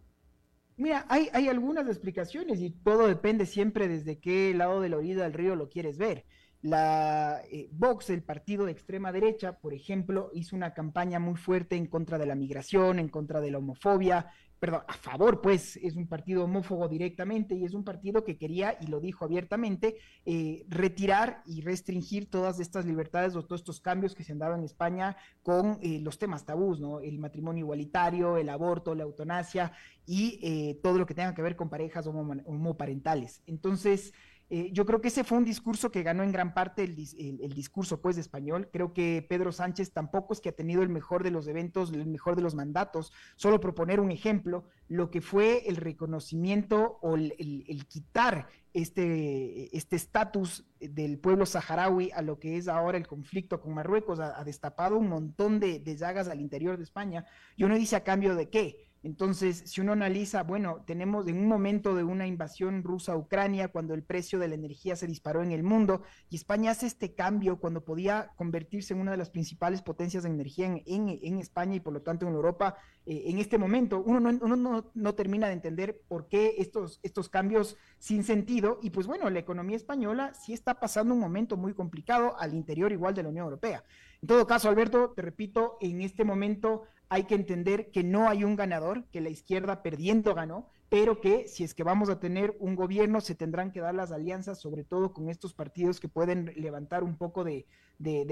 Mira, 0.78 1.06
hay, 1.10 1.30
hay 1.34 1.48
algunas 1.48 1.88
explicaciones 1.88 2.60
y 2.60 2.72
todo 2.72 3.08
depende 3.08 3.46
siempre 3.46 3.88
desde 3.88 4.20
qué 4.20 4.54
lado 4.54 4.82
de 4.82 4.90
la 4.90 4.98
orilla 4.98 5.24
del 5.24 5.34
río 5.34 5.56
lo 5.56 5.70
quieres 5.70 5.98
ver. 5.98 6.26
La 6.62 7.42
eh, 7.52 7.70
Vox, 7.72 8.10
el 8.10 8.24
partido 8.24 8.66
de 8.66 8.72
extrema 8.72 9.12
derecha, 9.12 9.60
por 9.60 9.74
ejemplo, 9.74 10.32
hizo 10.34 10.56
una 10.56 10.74
campaña 10.74 11.20
muy 11.20 11.36
fuerte 11.36 11.76
en 11.76 11.88
contra 11.88 12.18
de 12.18 12.26
la 12.26 12.36
migración, 12.36 13.00
en 13.00 13.10
contra 13.10 13.42
de 13.42 13.52
la 13.52 13.60
homofobia, 13.60 14.32
perdón, 14.60 14.82
a 14.88 14.94
favor, 14.94 15.42
pues 15.42 15.78
es 15.78 15.96
un 15.96 16.08
partido 16.08 16.44
homófobo 16.46 16.88
directamente 16.88 17.56
y 17.56 17.64
es 17.64 17.74
un 17.74 17.84
partido 17.84 18.24
que 18.24 18.38
quería, 18.38 18.76
y 18.82 18.88
lo 18.88 19.00
dijo 19.00 19.26
abiertamente, 19.26 19.98
eh, 20.26 20.66
retirar 20.68 21.44
y 21.46 21.62
restringir 21.62 22.30
todas 22.30 22.60
estas 22.60 22.86
libertades 22.86 23.36
o 23.36 23.46
todos 23.46 23.62
estos 23.62 23.82
cambios 23.82 24.16
que 24.16 24.24
se 24.24 24.32
han 24.32 24.40
dado 24.40 24.56
en 24.56 24.64
España 24.64 25.16
con 25.44 25.78
eh, 25.82 26.00
los 26.02 26.18
temas 26.18 26.46
tabús, 26.46 26.80
¿no? 26.80 27.02
El 27.02 27.20
matrimonio 27.20 27.66
igualitario, 27.66 28.38
el 28.38 28.50
aborto, 28.50 28.96
la 28.96 29.04
eutanasia 29.04 29.74
y 30.06 30.40
eh, 30.42 30.80
todo 30.82 30.98
lo 30.98 31.06
que 31.06 31.14
tenga 31.14 31.36
que 31.36 31.42
ver 31.42 31.56
con 31.56 31.70
parejas 31.70 32.08
homoparentales. 32.08 33.44
Entonces, 33.46 34.14
eh, 34.50 34.70
yo 34.72 34.86
creo 34.86 35.02
que 35.02 35.10
ese 35.10 35.26
fue 35.26 35.38
un 35.38 35.44
discurso 35.44 35.92
que 35.92 36.04
ganó 36.04 36.24
en 36.24 36.32
gran 36.32 36.54
parte 36.54 36.84
el, 36.84 36.96
discurso 36.96 38.02
pues 38.02 38.18
español. 38.18 38.70
Creo 38.72 38.94
que 38.94 39.26
Pedro 39.28 39.52
Sánchez 39.52 39.92
tampoco 39.92 40.34
es 40.34 40.40
que 40.40 40.50
ha 40.50 40.56
tenido 40.56 40.84
el 40.84 40.90
mejor 40.90 41.24
de 41.24 41.32
los 41.32 41.48
eventos, 41.48 41.92
el 41.92 42.06
mejor 42.06 42.38
de 42.38 42.44
los 42.44 42.56
mandatos. 42.56 43.12
Solo 43.36 43.60
proponer 43.60 44.00
un 44.00 44.10
ejemplo, 44.10 44.64
lo 44.88 45.12
que 45.12 45.20
fue 45.20 45.68
el 45.68 45.76
reconocimiento 45.76 46.98
o 47.02 47.16
el, 47.16 47.86
quitar 47.90 48.48
este 48.72 49.76
estatus 49.76 50.66
este 50.80 50.94
del 50.94 51.18
pueblo 51.18 51.46
saharaui 51.46 52.12
a 52.12 52.22
lo 52.22 52.40
que 52.40 52.58
es 52.58 52.68
ahora 52.68 52.98
el 52.98 53.08
conflicto 53.08 53.60
con 53.60 53.74
Marruecos 53.74 54.20
ha, 54.20 54.44
destapado 54.44 54.98
un 54.98 55.10
montón 55.10 55.60
de, 55.60 55.80
de 55.80 55.98
llagas 55.98 56.30
al 56.30 56.40
interior 56.40 56.78
de 56.78 56.84
España. 56.84 57.26
Y 57.58 57.66
uno 57.66 57.76
dice 57.76 57.98
a 57.98 58.04
cambio 58.06 58.34
de 58.36 58.50
qué 58.50 58.87
entonces, 59.04 59.64
si 59.66 59.82
uno 59.82 59.94
analiza, 59.94 60.44
bueno, 60.44 60.84
tenemos 60.86 61.28
en 61.28 61.38
un 61.38 61.48
momento 61.48 61.96
de 61.96 62.04
una 62.04 62.28
invasión 62.28 62.84
rusa 62.84 63.14
a 63.14 63.18
Ucrania, 63.18 63.68
cuando 63.68 63.94
el 63.94 64.04
precio 64.04 64.40
de 64.40 64.48
la 64.48 64.56
energía 64.56 64.96
se 64.96 65.08
disparó 65.08 65.44
en 65.44 65.52
el 65.52 65.64
mundo, 65.64 66.02
y 66.30 66.36
España 66.36 66.72
hace 66.72 66.88
este 66.88 67.14
cambio 67.14 67.60
cuando 67.60 67.86
podía 67.86 68.32
convertirse 68.36 68.94
en 68.94 69.00
una 69.00 69.12
de 69.12 69.18
las 69.18 69.30
principales 69.30 69.82
potencias 69.82 70.24
de 70.24 70.30
energía 70.30 70.82
en, 70.86 71.38
España 71.38 71.76
y 71.76 71.80
por 71.80 71.94
lo 71.94 72.02
tanto 72.02 72.28
en 72.28 72.34
Europa, 72.34 72.76
eh, 73.06 73.24
en 73.28 73.38
este 73.38 73.58
momento, 73.58 74.02
uno, 74.04 74.20
no, 74.20 74.92
no, 74.94 75.16
termina 75.16 75.48
de 75.48 75.54
entender 75.54 76.02
por 76.08 76.28
qué 76.28 76.56
estos, 76.58 77.00
estos 77.04 77.30
cambios 77.30 77.78
sin 78.00 78.24
sentido, 78.24 78.80
y 78.82 78.90
pues 78.90 79.06
bueno, 79.06 79.30
la 79.30 79.40
economía 79.40 79.78
española 79.78 80.34
sí 80.34 80.54
está 80.54 80.80
pasando 80.80 81.14
un 81.14 81.20
momento 81.20 81.56
muy 81.56 81.74
complicado 81.74 82.38
al 82.40 82.54
interior 82.54 82.92
igual 82.92 83.14
de 83.14 83.24
la 83.24 83.30
Unión 83.30 83.46
Europea. 83.46 83.84
En 84.22 84.28
todo 84.28 84.48
caso, 84.48 84.68
Alberto, 84.68 85.14
te 85.16 85.22
repito, 85.22 85.78
en 85.80 86.02
este 86.02 86.24
momento 86.24 86.84
hay 87.10 87.24
que 87.24 87.36
entender 87.36 87.92
que 87.92 88.04
no 88.04 88.30
hay 88.30 88.44
un 88.44 88.56
ganador, 88.56 89.06
que 89.12 89.22
la 89.22 89.30
izquierda 89.30 89.82
perdiendo 89.82 90.34
ganó, 90.34 90.70
pero 90.90 91.20
que 91.20 91.48
si 91.48 91.64
es 91.64 91.74
que 91.74 91.84
vamos 91.84 92.10
a 92.10 92.20
tener 92.20 92.56
un 92.60 92.76
gobierno, 92.76 93.22
se 93.22 93.36
tendrán 93.36 93.72
que 93.72 93.82
dar 93.82 93.96
las 93.96 94.12
alianzas, 94.12 94.60
sobre 94.60 94.84
todo 94.84 95.14
con 95.14 95.30
estos 95.30 95.54
partidos 95.54 96.00
que 96.00 96.08
pueden 96.08 96.54
levantar 96.56 97.04
un 97.04 97.18
poco 97.18 97.44
de, 97.44 97.66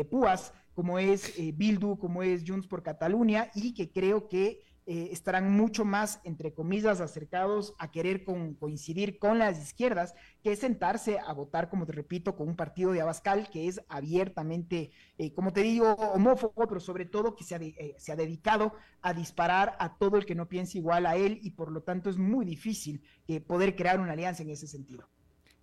púas, 0.09 0.53
como 0.73 0.99
es 0.99 1.38
eh, 1.38 1.53
Bildu, 1.55 1.97
como 1.97 2.23
es 2.23 2.43
Junts 2.47 2.67
por 2.67 2.84
Cataluña, 2.84 3.49
y 3.55 3.73
que 3.73 3.91
creo 3.91 4.28
que 4.28 4.63
eh, 4.88 5.09
estarán 5.11 5.51
mucho 5.51 5.83
más, 5.83 6.19
entre 6.23 6.53
comillas, 6.53 7.01
acercados 7.01 7.73
a 7.79 7.89
querer 7.89 8.23
coincidir 8.23 9.17
con 9.17 9.39
las 9.39 9.59
izquierdas 9.59 10.13
que 10.43 10.55
sentarse 10.55 11.17
a 11.17 11.33
votar, 11.33 11.69
como 11.69 11.88
te 11.88 11.93
repito, 11.93 12.36
con 12.36 12.49
un 12.49 12.55
partido 12.55 12.91
de 12.91 13.01
Abascal 13.01 13.49
que 13.49 13.67
es 13.67 13.81
abiertamente, 13.89 14.91
eh, 15.17 15.33
como 15.33 15.51
te 15.53 15.61
digo, 15.61 15.93
homófobo, 15.93 16.67
pero 16.67 16.79
sobre 16.79 17.05
todo 17.05 17.36
que 17.36 17.43
se 17.43 17.55
ha, 17.55 17.57
eh, 17.57 17.95
se 17.97 18.11
ha 18.11 18.15
dedicado 18.15 18.73
a 19.01 19.15
disparar 19.15 19.75
a 19.79 19.97
todo 19.97 20.17
el 20.17 20.25
que 20.27 20.36
no 20.36 20.47
piense 20.47 20.77
igual 20.77 21.07
a 21.07 21.15
él 21.15 21.39
y 21.41 21.51
por 21.51 21.71
lo 21.71 21.81
tanto 21.81 22.11
es 22.11 22.17
muy 22.17 22.45
difícil 22.45 23.01
poder 23.47 23.75
crear 23.75 23.99
una 23.99 24.13
alianza 24.13 24.43
en 24.43 24.51
ese 24.51 24.67
sentido. 24.67 25.09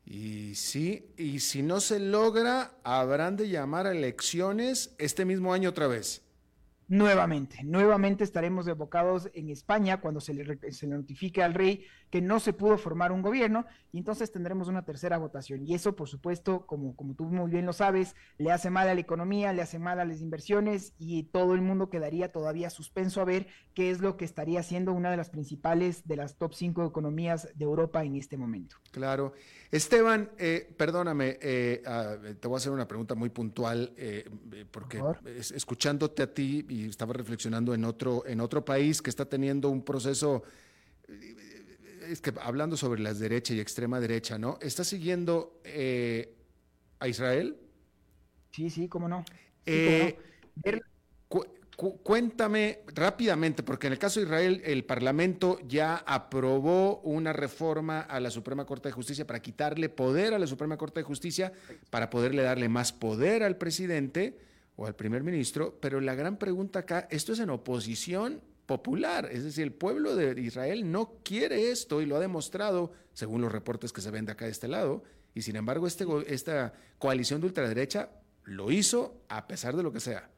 Y 0.04 0.56
sí, 0.56 1.14
y 1.16 1.38
si 1.38 1.62
no 1.62 1.80
se 1.80 2.00
logra, 2.00 2.76
habrán 2.82 3.36
de 3.36 3.48
llamar 3.48 3.86
a 3.86 3.92
elecciones 3.92 4.96
este 4.98 5.24
mismo 5.24 5.52
año 5.52 5.70
otra 5.70 5.86
vez 5.86 6.21
nuevamente. 6.92 7.64
Nuevamente 7.64 8.22
estaremos 8.22 8.68
evocados 8.68 9.30
en 9.32 9.48
España 9.48 10.02
cuando 10.02 10.20
se 10.20 10.34
le, 10.34 10.72
se 10.72 10.86
le 10.86 10.94
notifique 10.94 11.42
al 11.42 11.54
rey 11.54 11.86
que 12.12 12.20
no 12.20 12.40
se 12.40 12.52
pudo 12.52 12.76
formar 12.76 13.10
un 13.10 13.22
gobierno 13.22 13.64
y 13.90 13.96
entonces 13.96 14.30
tendremos 14.30 14.68
una 14.68 14.84
tercera 14.84 15.16
votación. 15.16 15.66
Y 15.66 15.74
eso, 15.74 15.96
por 15.96 16.10
supuesto, 16.10 16.66
como, 16.66 16.94
como 16.94 17.14
tú 17.14 17.24
muy 17.24 17.50
bien 17.50 17.64
lo 17.64 17.72
sabes, 17.72 18.14
le 18.36 18.52
hace 18.52 18.68
mal 18.68 18.86
a 18.86 18.94
la 18.94 19.00
economía, 19.00 19.54
le 19.54 19.62
hace 19.62 19.78
mal 19.78 19.98
a 19.98 20.04
las 20.04 20.20
inversiones 20.20 20.92
y 20.98 21.22
todo 21.22 21.54
el 21.54 21.62
mundo 21.62 21.88
quedaría 21.88 22.30
todavía 22.30 22.68
suspenso 22.68 23.22
a 23.22 23.24
ver 23.24 23.46
qué 23.72 23.90
es 23.90 24.00
lo 24.00 24.18
que 24.18 24.26
estaría 24.26 24.60
haciendo 24.60 24.92
una 24.92 25.10
de 25.10 25.16
las 25.16 25.30
principales 25.30 26.06
de 26.06 26.16
las 26.16 26.36
top 26.36 26.52
cinco 26.52 26.84
economías 26.84 27.48
de 27.54 27.64
Europa 27.64 28.04
en 28.04 28.16
este 28.16 28.36
momento. 28.36 28.76
Claro. 28.90 29.32
Esteban, 29.70 30.32
eh, 30.36 30.70
perdóname, 30.76 31.38
eh, 31.40 31.82
ah, 31.86 32.18
te 32.38 32.46
voy 32.46 32.56
a 32.56 32.58
hacer 32.58 32.72
una 32.72 32.86
pregunta 32.86 33.14
muy 33.14 33.30
puntual 33.30 33.94
eh, 33.96 34.28
porque 34.70 35.02
escuchándote 35.34 36.22
a 36.22 36.34
ti 36.34 36.66
y 36.68 36.90
estaba 36.90 37.14
reflexionando 37.14 37.72
en 37.72 37.86
otro, 37.86 38.26
en 38.26 38.42
otro 38.42 38.62
país 38.66 39.00
que 39.00 39.08
está 39.08 39.24
teniendo 39.24 39.70
un 39.70 39.82
proceso 39.82 40.42
es 42.08 42.20
que 42.20 42.32
hablando 42.40 42.76
sobre 42.76 43.00
las 43.00 43.18
derecha 43.18 43.54
y 43.54 43.60
extrema 43.60 44.00
derecha, 44.00 44.38
¿no? 44.38 44.58
¿Está 44.60 44.84
siguiendo 44.84 45.60
eh, 45.64 46.34
a 46.98 47.08
Israel? 47.08 47.56
Sí, 48.50 48.70
sí, 48.70 48.88
cómo 48.88 49.08
no. 49.08 49.24
Eh, 49.64 50.16
cuéntame 52.02 52.80
rápidamente, 52.94 53.62
porque 53.62 53.86
en 53.86 53.94
el 53.94 53.98
caso 53.98 54.20
de 54.20 54.26
Israel, 54.26 54.62
el 54.64 54.84
Parlamento 54.84 55.58
ya 55.66 55.96
aprobó 56.06 57.00
una 57.00 57.32
reforma 57.32 58.00
a 58.00 58.20
la 58.20 58.30
Suprema 58.30 58.66
Corte 58.66 58.88
de 58.88 58.92
Justicia 58.92 59.26
para 59.26 59.40
quitarle 59.40 59.88
poder 59.88 60.34
a 60.34 60.38
la 60.38 60.46
Suprema 60.46 60.76
Corte 60.76 61.00
de 61.00 61.04
Justicia, 61.04 61.52
para 61.90 62.10
poderle 62.10 62.42
darle 62.42 62.68
más 62.68 62.92
poder 62.92 63.42
al 63.42 63.56
presidente 63.56 64.38
o 64.76 64.86
al 64.86 64.94
primer 64.94 65.22
ministro. 65.22 65.78
Pero 65.80 66.00
la 66.00 66.14
gran 66.14 66.38
pregunta 66.38 66.80
acá, 66.80 67.08
¿esto 67.10 67.32
es 67.32 67.40
en 67.40 67.50
oposición 67.50 68.40
popular. 68.66 69.28
Es 69.30 69.44
decir, 69.44 69.64
el 69.64 69.72
pueblo 69.72 70.14
de 70.16 70.40
Israel 70.40 70.90
no 70.90 71.18
quiere 71.22 71.70
esto 71.70 72.00
y 72.00 72.06
lo 72.06 72.16
ha 72.16 72.20
demostrado, 72.20 72.92
según 73.12 73.40
los 73.40 73.52
reportes 73.52 73.92
que 73.92 74.00
se 74.00 74.10
ven 74.10 74.24
de 74.24 74.32
acá 74.32 74.46
de 74.46 74.52
este 74.52 74.68
lado. 74.68 75.02
Y 75.34 75.42
sin 75.42 75.56
embargo, 75.56 75.86
este, 75.86 76.06
esta 76.26 76.72
coalición 76.98 77.40
de 77.40 77.46
ultraderecha 77.48 78.10
lo 78.44 78.70
hizo 78.70 79.22
a 79.28 79.46
pesar 79.46 79.76
de 79.76 79.82
lo 79.82 79.92
que 79.92 80.00
sea. 80.00 80.30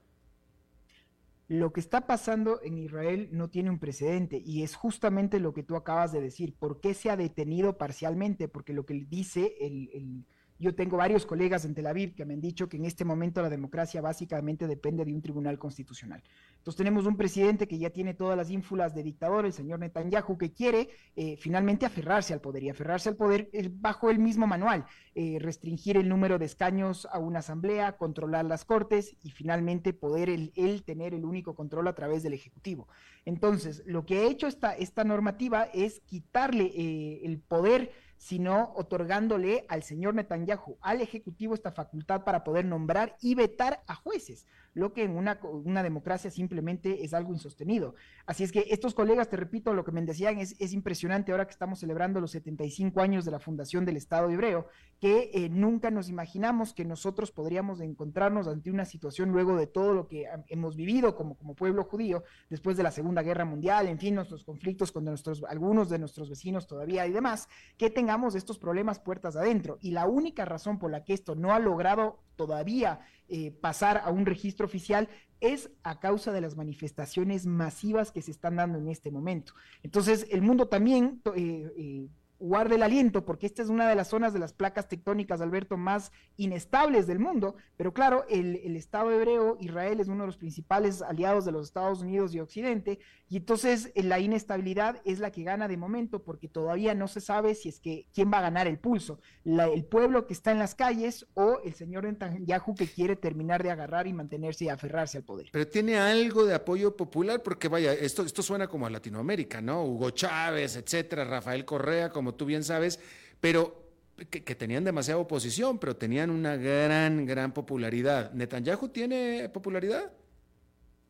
Lo 1.46 1.72
que 1.72 1.80
está 1.80 2.06
pasando 2.06 2.60
en 2.62 2.78
Israel 2.78 3.28
no 3.30 3.50
tiene 3.50 3.68
un 3.68 3.78
precedente 3.78 4.42
y 4.44 4.62
es 4.62 4.76
justamente 4.76 5.38
lo 5.40 5.52
que 5.52 5.62
tú 5.62 5.76
acabas 5.76 6.10
de 6.10 6.22
decir. 6.22 6.54
¿Por 6.54 6.80
qué 6.80 6.94
se 6.94 7.10
ha 7.10 7.16
detenido 7.16 7.76
parcialmente? 7.76 8.48
Porque 8.48 8.72
lo 8.72 8.86
que 8.86 8.94
dice 9.08 9.54
el 9.60 10.24
yo 10.64 10.74
tengo 10.74 10.96
varios 10.96 11.26
colegas 11.26 11.64
en 11.66 11.74
Tel 11.74 11.86
Aviv 11.86 12.14
que 12.14 12.24
me 12.24 12.32
han 12.32 12.40
dicho 12.40 12.68
que 12.68 12.78
en 12.78 12.86
este 12.86 13.04
momento 13.04 13.42
la 13.42 13.50
democracia 13.50 14.00
básicamente 14.00 14.66
depende 14.66 15.04
de 15.04 15.12
un 15.12 15.20
tribunal 15.20 15.58
constitucional. 15.58 16.22
Entonces 16.56 16.78
tenemos 16.78 17.04
un 17.04 17.18
presidente 17.18 17.68
que 17.68 17.78
ya 17.78 17.90
tiene 17.90 18.14
todas 18.14 18.36
las 18.36 18.50
ínfulas 18.50 18.94
de 18.94 19.02
dictador, 19.02 19.44
el 19.44 19.52
señor 19.52 19.78
Netanyahu, 19.80 20.38
que 20.38 20.52
quiere 20.52 20.88
eh, 21.16 21.36
finalmente 21.36 21.84
aferrarse 21.84 22.32
al 22.32 22.40
poder 22.40 22.62
y 22.62 22.70
aferrarse 22.70 23.10
al 23.10 23.16
poder 23.16 23.50
bajo 23.72 24.08
el 24.08 24.18
mismo 24.18 24.46
manual, 24.46 24.86
eh, 25.14 25.36
restringir 25.38 25.98
el 25.98 26.08
número 26.08 26.38
de 26.38 26.46
escaños 26.46 27.06
a 27.12 27.18
una 27.18 27.40
asamblea, 27.40 27.98
controlar 27.98 28.46
las 28.46 28.64
cortes 28.64 29.16
y 29.22 29.30
finalmente 29.30 29.92
poder 29.92 30.30
él, 30.30 30.82
tener 30.86 31.12
el 31.12 31.26
único 31.26 31.54
control 31.54 31.88
a 31.88 31.94
través 31.94 32.22
del 32.22 32.32
Ejecutivo. 32.32 32.88
Entonces, 33.26 33.82
lo 33.84 34.06
que 34.06 34.18
ha 34.18 34.24
hecho 34.24 34.46
esta, 34.46 34.72
esta 34.72 35.04
normativa 35.04 35.64
es 35.74 36.00
quitarle 36.00 36.72
eh, 36.74 37.20
el 37.24 37.38
poder 37.38 37.92
sino 38.16 38.72
otorgándole 38.76 39.66
al 39.68 39.82
señor 39.82 40.14
Netanyahu, 40.14 40.78
al 40.80 41.00
Ejecutivo, 41.00 41.54
esta 41.54 41.72
facultad 41.72 42.24
para 42.24 42.44
poder 42.44 42.64
nombrar 42.64 43.16
y 43.20 43.34
vetar 43.34 43.82
a 43.86 43.94
jueces 43.94 44.46
lo 44.74 44.92
que 44.92 45.04
en 45.04 45.16
una, 45.16 45.40
una 45.42 45.82
democracia 45.82 46.30
simplemente 46.30 47.04
es 47.04 47.14
algo 47.14 47.32
insostenido. 47.32 47.94
Así 48.26 48.44
es 48.44 48.52
que 48.52 48.66
estos 48.70 48.94
colegas, 48.94 49.30
te 49.30 49.36
repito, 49.36 49.72
lo 49.72 49.84
que 49.84 49.92
me 49.92 50.02
decían 50.02 50.38
es, 50.38 50.56
es 50.58 50.72
impresionante 50.72 51.32
ahora 51.32 51.46
que 51.46 51.52
estamos 51.52 51.78
celebrando 51.78 52.20
los 52.20 52.32
75 52.32 53.00
años 53.00 53.24
de 53.24 53.30
la 53.30 53.38
fundación 53.38 53.84
del 53.84 53.96
Estado 53.96 54.28
hebreo, 54.30 54.66
que 55.00 55.30
eh, 55.32 55.48
nunca 55.48 55.90
nos 55.90 56.08
imaginamos 56.08 56.74
que 56.74 56.84
nosotros 56.84 57.30
podríamos 57.30 57.80
encontrarnos 57.80 58.48
ante 58.48 58.70
una 58.70 58.84
situación 58.84 59.30
luego 59.30 59.56
de 59.56 59.66
todo 59.66 59.94
lo 59.94 60.08
que 60.08 60.26
hemos 60.48 60.76
vivido 60.76 61.14
como, 61.14 61.36
como 61.36 61.54
pueblo 61.54 61.84
judío, 61.84 62.24
después 62.50 62.76
de 62.76 62.82
la 62.82 62.90
Segunda 62.90 63.22
Guerra 63.22 63.44
Mundial, 63.44 63.88
en 63.88 63.98
fin, 63.98 64.14
nuestros 64.14 64.44
conflictos 64.44 64.92
con 64.92 65.04
nuestros, 65.04 65.44
algunos 65.44 65.88
de 65.88 65.98
nuestros 65.98 66.28
vecinos 66.28 66.66
todavía 66.66 67.06
y 67.06 67.12
demás, 67.12 67.48
que 67.76 67.90
tengamos 67.90 68.34
estos 68.34 68.58
problemas 68.58 68.98
puertas 68.98 69.36
adentro. 69.36 69.78
Y 69.80 69.92
la 69.92 70.06
única 70.06 70.44
razón 70.44 70.78
por 70.78 70.90
la 70.90 71.04
que 71.04 71.12
esto 71.12 71.34
no 71.34 71.52
ha 71.52 71.58
logrado 71.58 72.18
todavía 72.36 73.00
eh, 73.28 73.50
pasar 73.50 74.02
a 74.04 74.10
un 74.10 74.26
registro 74.26 74.66
oficial 74.66 75.08
es 75.40 75.70
a 75.82 76.00
causa 76.00 76.32
de 76.32 76.40
las 76.40 76.56
manifestaciones 76.56 77.46
masivas 77.46 78.10
que 78.10 78.22
se 78.22 78.30
están 78.30 78.56
dando 78.56 78.78
en 78.78 78.88
este 78.88 79.10
momento. 79.10 79.54
Entonces, 79.82 80.26
el 80.30 80.42
mundo 80.42 80.68
también... 80.68 81.22
Eh, 81.34 81.72
eh, 81.76 82.08
guarde 82.44 82.74
el 82.74 82.82
aliento, 82.82 83.24
porque 83.24 83.46
esta 83.46 83.62
es 83.62 83.70
una 83.70 83.88
de 83.88 83.94
las 83.94 84.08
zonas 84.08 84.34
de 84.34 84.38
las 84.38 84.52
placas 84.52 84.86
tectónicas, 84.86 85.40
Alberto, 85.40 85.76
más 85.76 86.12
inestables 86.36 87.06
del 87.06 87.18
mundo. 87.18 87.56
Pero 87.76 87.94
claro, 87.94 88.24
el, 88.28 88.76
Estado 88.76 89.10
hebreo, 89.10 89.56
Israel, 89.60 90.00
es 90.00 90.08
uno 90.08 90.24
de 90.24 90.26
los 90.26 90.36
principales 90.36 91.00
aliados 91.00 91.44
de 91.44 91.52
los 91.52 91.66
Estados 91.66 92.02
Unidos 92.02 92.34
y 92.34 92.40
Occidente, 92.40 92.98
y 93.30 93.38
entonces 93.38 93.90
eh, 93.94 94.02
la 94.02 94.20
inestabilidad 94.20 95.00
es 95.04 95.20
la 95.20 95.30
que 95.30 95.42
gana 95.42 95.68
de 95.68 95.76
momento, 95.76 96.22
porque 96.22 96.48
todavía 96.48 96.94
no 96.94 97.08
se 97.08 97.20
sabe 97.20 97.54
si 97.54 97.70
es 97.70 97.80
que 97.80 98.06
quién 98.12 98.30
va 98.32 98.38
a 98.38 98.42
ganar 98.42 98.66
el 98.66 98.78
pulso, 98.78 99.20
el 99.44 99.84
pueblo 99.84 100.26
que 100.26 100.34
está 100.34 100.52
en 100.52 100.58
las 100.58 100.74
calles 100.74 101.26
o 101.34 101.60
el 101.64 101.74
señor 101.74 102.04
Netanyahu 102.04 102.74
que 102.74 102.86
quiere 102.86 103.16
terminar 103.16 103.62
de 103.62 103.70
agarrar 103.70 104.06
y 104.06 104.12
mantenerse 104.12 104.66
y 104.66 104.68
aferrarse 104.68 105.16
al 105.16 105.24
poder. 105.24 105.48
Pero 105.50 105.66
tiene 105.66 105.96
algo 105.96 106.44
de 106.44 106.54
apoyo 106.54 106.94
popular, 106.94 107.42
porque 107.42 107.68
vaya, 107.68 107.92
esto, 107.94 108.22
esto 108.22 108.42
suena 108.42 108.68
como 108.68 108.86
a 108.86 108.90
Latinoamérica, 108.90 109.62
¿no? 109.62 109.84
Hugo 109.84 110.10
Chávez, 110.10 110.76
etcétera, 110.76 111.24
Rafael 111.24 111.64
Correa, 111.64 112.10
como 112.10 112.33
tú 112.34 112.46
bien 112.46 112.64
sabes, 112.64 113.00
pero 113.40 113.82
que, 114.30 114.44
que, 114.44 114.54
tenían 114.54 114.84
demasiada 114.84 115.20
oposición, 115.20 115.78
pero 115.78 115.96
tenían 115.96 116.30
una 116.30 116.56
gran, 116.56 117.26
gran 117.26 117.52
popularidad. 117.52 118.32
¿Netanyahu 118.32 118.88
tiene 118.88 119.48
popularidad? 119.48 120.12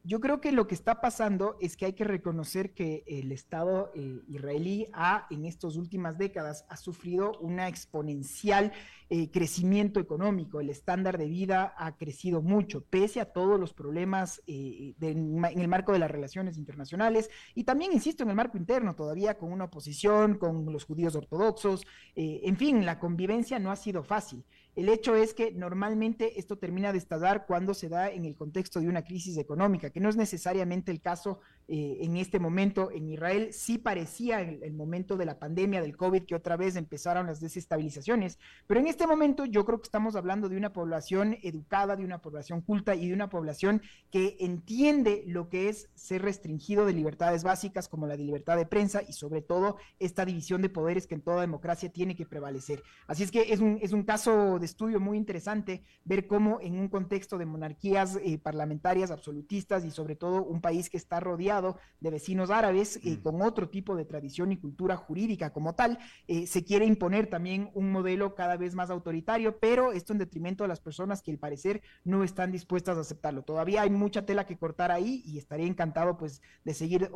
Yo 0.06 0.20
creo 0.20 0.38
que 0.38 0.52
lo 0.52 0.66
que 0.66 0.74
está 0.74 1.00
pasando 1.00 1.56
es 1.62 1.78
que 1.78 1.86
hay 1.86 1.94
que 1.94 2.04
reconocer 2.04 2.74
que 2.74 3.04
el 3.06 3.32
Estado 3.32 3.90
eh, 3.94 4.20
israelí 4.28 4.86
ha, 4.92 5.26
en 5.30 5.46
estas 5.46 5.76
últimas 5.76 6.18
décadas, 6.18 6.66
ha 6.68 6.76
sufrido 6.76 7.32
una 7.40 7.68
exponencial 7.68 8.70
eh, 9.08 9.30
crecimiento 9.30 10.00
económico. 10.00 10.60
El 10.60 10.68
estándar 10.68 11.16
de 11.16 11.26
vida 11.26 11.74
ha 11.78 11.96
crecido 11.96 12.42
mucho, 12.42 12.84
pese 12.84 13.22
a 13.22 13.32
todos 13.32 13.58
los 13.58 13.72
problemas 13.72 14.42
eh, 14.46 14.94
en 15.00 15.42
el 15.42 15.68
marco 15.68 15.92
de 15.92 16.00
las 16.00 16.10
relaciones 16.10 16.58
internacionales 16.58 17.30
y 17.54 17.64
también, 17.64 17.94
insisto, 17.94 18.24
en 18.24 18.28
el 18.28 18.36
marco 18.36 18.58
interno, 18.58 18.94
todavía 18.94 19.38
con 19.38 19.50
una 19.52 19.64
oposición, 19.64 20.34
con 20.34 20.70
los 20.70 20.84
judíos 20.84 21.16
ortodoxos. 21.16 21.86
en 22.14 22.56
fin, 22.58 22.84
la 22.84 22.98
convivencia 22.98 23.58
no 23.58 23.70
ha 23.70 23.76
sido 23.76 24.02
fácil. 24.02 24.44
El 24.76 24.88
hecho 24.88 25.14
es 25.14 25.34
que 25.34 25.52
normalmente 25.52 26.38
esto 26.38 26.56
termina 26.58 26.92
de 26.92 26.98
estallar 26.98 27.46
cuando 27.46 27.74
se 27.74 27.88
da 27.88 28.10
en 28.10 28.24
el 28.24 28.34
contexto 28.34 28.80
de 28.80 28.88
una 28.88 29.04
crisis 29.04 29.38
económica, 29.38 29.90
que 29.90 30.00
no 30.00 30.08
es 30.08 30.16
necesariamente 30.16 30.90
el 30.90 31.00
caso 31.00 31.40
eh, 31.66 31.98
en 32.00 32.16
este 32.18 32.38
momento 32.38 32.90
en 32.90 33.08
Israel. 33.08 33.52
Sí 33.52 33.78
parecía 33.78 34.42
el, 34.42 34.62
el, 34.62 34.74
momento 34.74 35.16
de 35.16 35.24
la 35.24 35.38
pandemia 35.38 35.80
del 35.80 35.96
COVID 35.96 36.24
que 36.24 36.34
otra 36.34 36.58
vez 36.58 36.76
empezaron 36.76 37.26
las 37.26 37.40
desestabilizaciones, 37.40 38.38
pero 38.66 38.80
en 38.80 38.86
este 38.86 39.06
momento 39.06 39.46
yo 39.46 39.64
creo 39.64 39.78
que 39.78 39.86
estamos 39.86 40.14
hablando 40.14 40.50
de 40.50 40.58
una 40.58 40.74
población 40.74 41.38
educada, 41.42 41.96
de 41.96 42.04
una 42.04 42.20
población 42.20 42.60
culta 42.60 42.94
y 42.94 43.08
de 43.08 43.14
una 43.14 43.30
población 43.30 43.80
que 44.10 44.36
entiende 44.40 45.24
lo 45.26 45.48
que 45.48 45.70
es 45.70 45.88
ser 45.94 46.20
restringido 46.20 46.84
de 46.84 46.92
libertades 46.92 47.44
básicas 47.44 47.88
como 47.88 48.06
la 48.06 48.18
de 48.18 48.24
libertad 48.24 48.58
de 48.58 48.66
prensa 48.66 49.02
y 49.06 49.14
sobre 49.14 49.40
todo 49.40 49.76
esta 49.98 50.26
división 50.26 50.60
de 50.60 50.68
poderes 50.68 51.06
que 51.06 51.14
en 51.14 51.22
toda 51.22 51.40
democracia 51.40 51.90
tiene 51.90 52.14
que 52.14 52.26
prevalecer. 52.26 52.82
Así 53.06 53.22
es 53.22 53.30
que 53.30 53.52
es 53.52 53.60
un, 53.60 53.78
es 53.80 53.92
un 53.92 54.02
caso 54.02 54.58
estudio 54.58 55.00
muy 55.00 55.16
interesante 55.16 55.82
ver 56.04 56.26
cómo 56.26 56.58
en 56.60 56.78
un 56.78 56.88
contexto 56.88 57.38
de 57.38 57.46
monarquías 57.46 58.18
eh, 58.22 58.38
parlamentarias 58.38 59.10
absolutistas 59.10 59.84
y 59.84 59.90
sobre 59.90 60.16
todo 60.16 60.42
un 60.42 60.60
país 60.60 60.90
que 60.90 60.96
está 60.96 61.20
rodeado 61.20 61.53
de 61.62 62.10
vecinos 62.10 62.50
árabes 62.50 62.96
eh, 62.96 63.16
mm. 63.18 63.22
con 63.22 63.42
otro 63.42 63.68
tipo 63.68 63.96
de 63.96 64.04
tradición 64.04 64.52
y 64.52 64.58
cultura 64.58 64.96
jurídica 64.96 65.52
como 65.52 65.74
tal, 65.74 65.98
eh, 66.28 66.46
se 66.46 66.64
quiere 66.64 66.84
imponer 66.84 67.28
también 67.28 67.70
un 67.74 67.90
modelo 67.90 68.34
cada 68.34 68.56
vez 68.56 68.74
más 68.74 68.90
autoritario, 68.90 69.58
pero 69.58 69.92
esto 69.92 70.12
en 70.12 70.18
detrimento 70.18 70.64
de 70.64 70.68
las 70.68 70.80
personas 70.80 71.22
que 71.22 71.30
al 71.30 71.38
parecer 71.38 71.82
no 72.04 72.24
están 72.24 72.52
dispuestas 72.52 72.98
a 72.98 73.00
aceptarlo. 73.00 73.42
Todavía 73.42 73.82
hay 73.82 73.90
mucha 73.90 74.26
tela 74.26 74.46
que 74.46 74.56
cortar 74.56 74.90
ahí 74.90 75.22
y 75.26 75.38
estaría 75.38 75.66
encantado 75.66 76.16
pues 76.16 76.42
de 76.64 76.74
seguir 76.74 77.10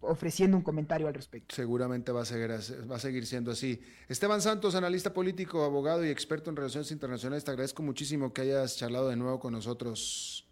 ofreciendo 0.00 0.56
un 0.56 0.62
comentario 0.62 1.06
al 1.06 1.14
respecto. 1.14 1.54
Seguramente 1.54 2.12
va 2.12 2.22
a 2.22 2.24
seguir, 2.24 2.50
va 2.50 2.96
a 2.96 3.00
seguir 3.00 3.26
siendo 3.26 3.50
así. 3.50 3.80
Esteban 4.08 4.40
Santos, 4.40 4.74
analista 4.74 5.12
político, 5.12 5.64
abogado 5.64 6.04
y 6.04 6.08
experto 6.08 6.50
en 6.50 6.56
relaciones 6.56 6.90
internacionales. 6.90 7.44
Te 7.44 7.50
agradezco 7.50 7.82
muchísimo 7.82 8.32
que 8.32 8.42
hayas 8.42 8.76
charlado 8.76 9.08
de 9.08 9.16
nuevo 9.16 9.38
con 9.38 9.52
nosotros. 9.52 10.45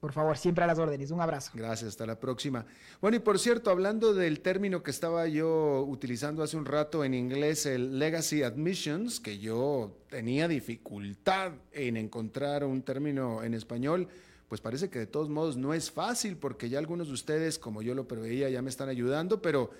Por 0.00 0.12
favor, 0.12 0.38
siempre 0.38 0.62
a 0.62 0.66
las 0.68 0.78
órdenes. 0.78 1.10
Un 1.10 1.20
abrazo. 1.20 1.50
Gracias, 1.54 1.88
hasta 1.88 2.06
la 2.06 2.20
próxima. 2.20 2.64
Bueno, 3.00 3.16
y 3.16 3.20
por 3.20 3.38
cierto, 3.38 3.70
hablando 3.70 4.14
del 4.14 4.40
término 4.40 4.82
que 4.82 4.92
estaba 4.92 5.26
yo 5.26 5.84
utilizando 5.88 6.44
hace 6.44 6.56
un 6.56 6.66
rato 6.66 7.04
en 7.04 7.14
inglés, 7.14 7.66
el 7.66 7.98
Legacy 7.98 8.44
Admissions, 8.44 9.18
que 9.18 9.38
yo 9.40 9.96
tenía 10.08 10.46
dificultad 10.46 11.52
en 11.72 11.96
encontrar 11.96 12.64
un 12.64 12.82
término 12.82 13.42
en 13.42 13.54
español, 13.54 14.08
pues 14.48 14.60
parece 14.60 14.88
que 14.88 15.00
de 15.00 15.06
todos 15.06 15.28
modos 15.28 15.56
no 15.56 15.74
es 15.74 15.90
fácil, 15.90 16.36
porque 16.36 16.68
ya 16.68 16.78
algunos 16.78 17.08
de 17.08 17.14
ustedes, 17.14 17.58
como 17.58 17.82
yo 17.82 17.94
lo 17.94 18.06
preveía, 18.06 18.48
ya 18.48 18.62
me 18.62 18.70
están 18.70 18.88
ayudando, 18.88 19.42
pero 19.42 19.70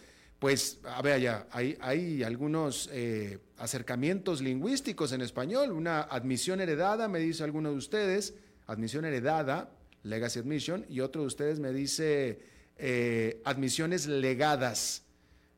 pues, 0.40 0.80
a 0.84 1.00
ver, 1.00 1.20
ya, 1.20 1.46
hay, 1.50 2.22
algunos 2.24 2.88
eh, 2.92 3.38
acercamientos 3.56 4.40
lingüísticos 4.40 5.12
en 5.12 5.20
español, 5.20 5.70
una 5.72 6.02
admisión 6.02 6.60
heredada, 6.60 7.08
me 7.08 7.20
dice 7.20 7.44
alguno 7.44 7.70
de 7.70 7.76
ustedes, 7.76 8.34
admisión 8.66 9.04
heredada, 9.04 9.70
legacy 10.08 10.38
admission, 10.38 10.84
y 10.88 11.00
otro 11.00 11.22
de 11.22 11.26
ustedes 11.26 11.58
me 11.58 11.72
dice 11.72 12.40
eh, 12.76 13.40
admisiones 13.44 14.06
legadas. 14.06 15.04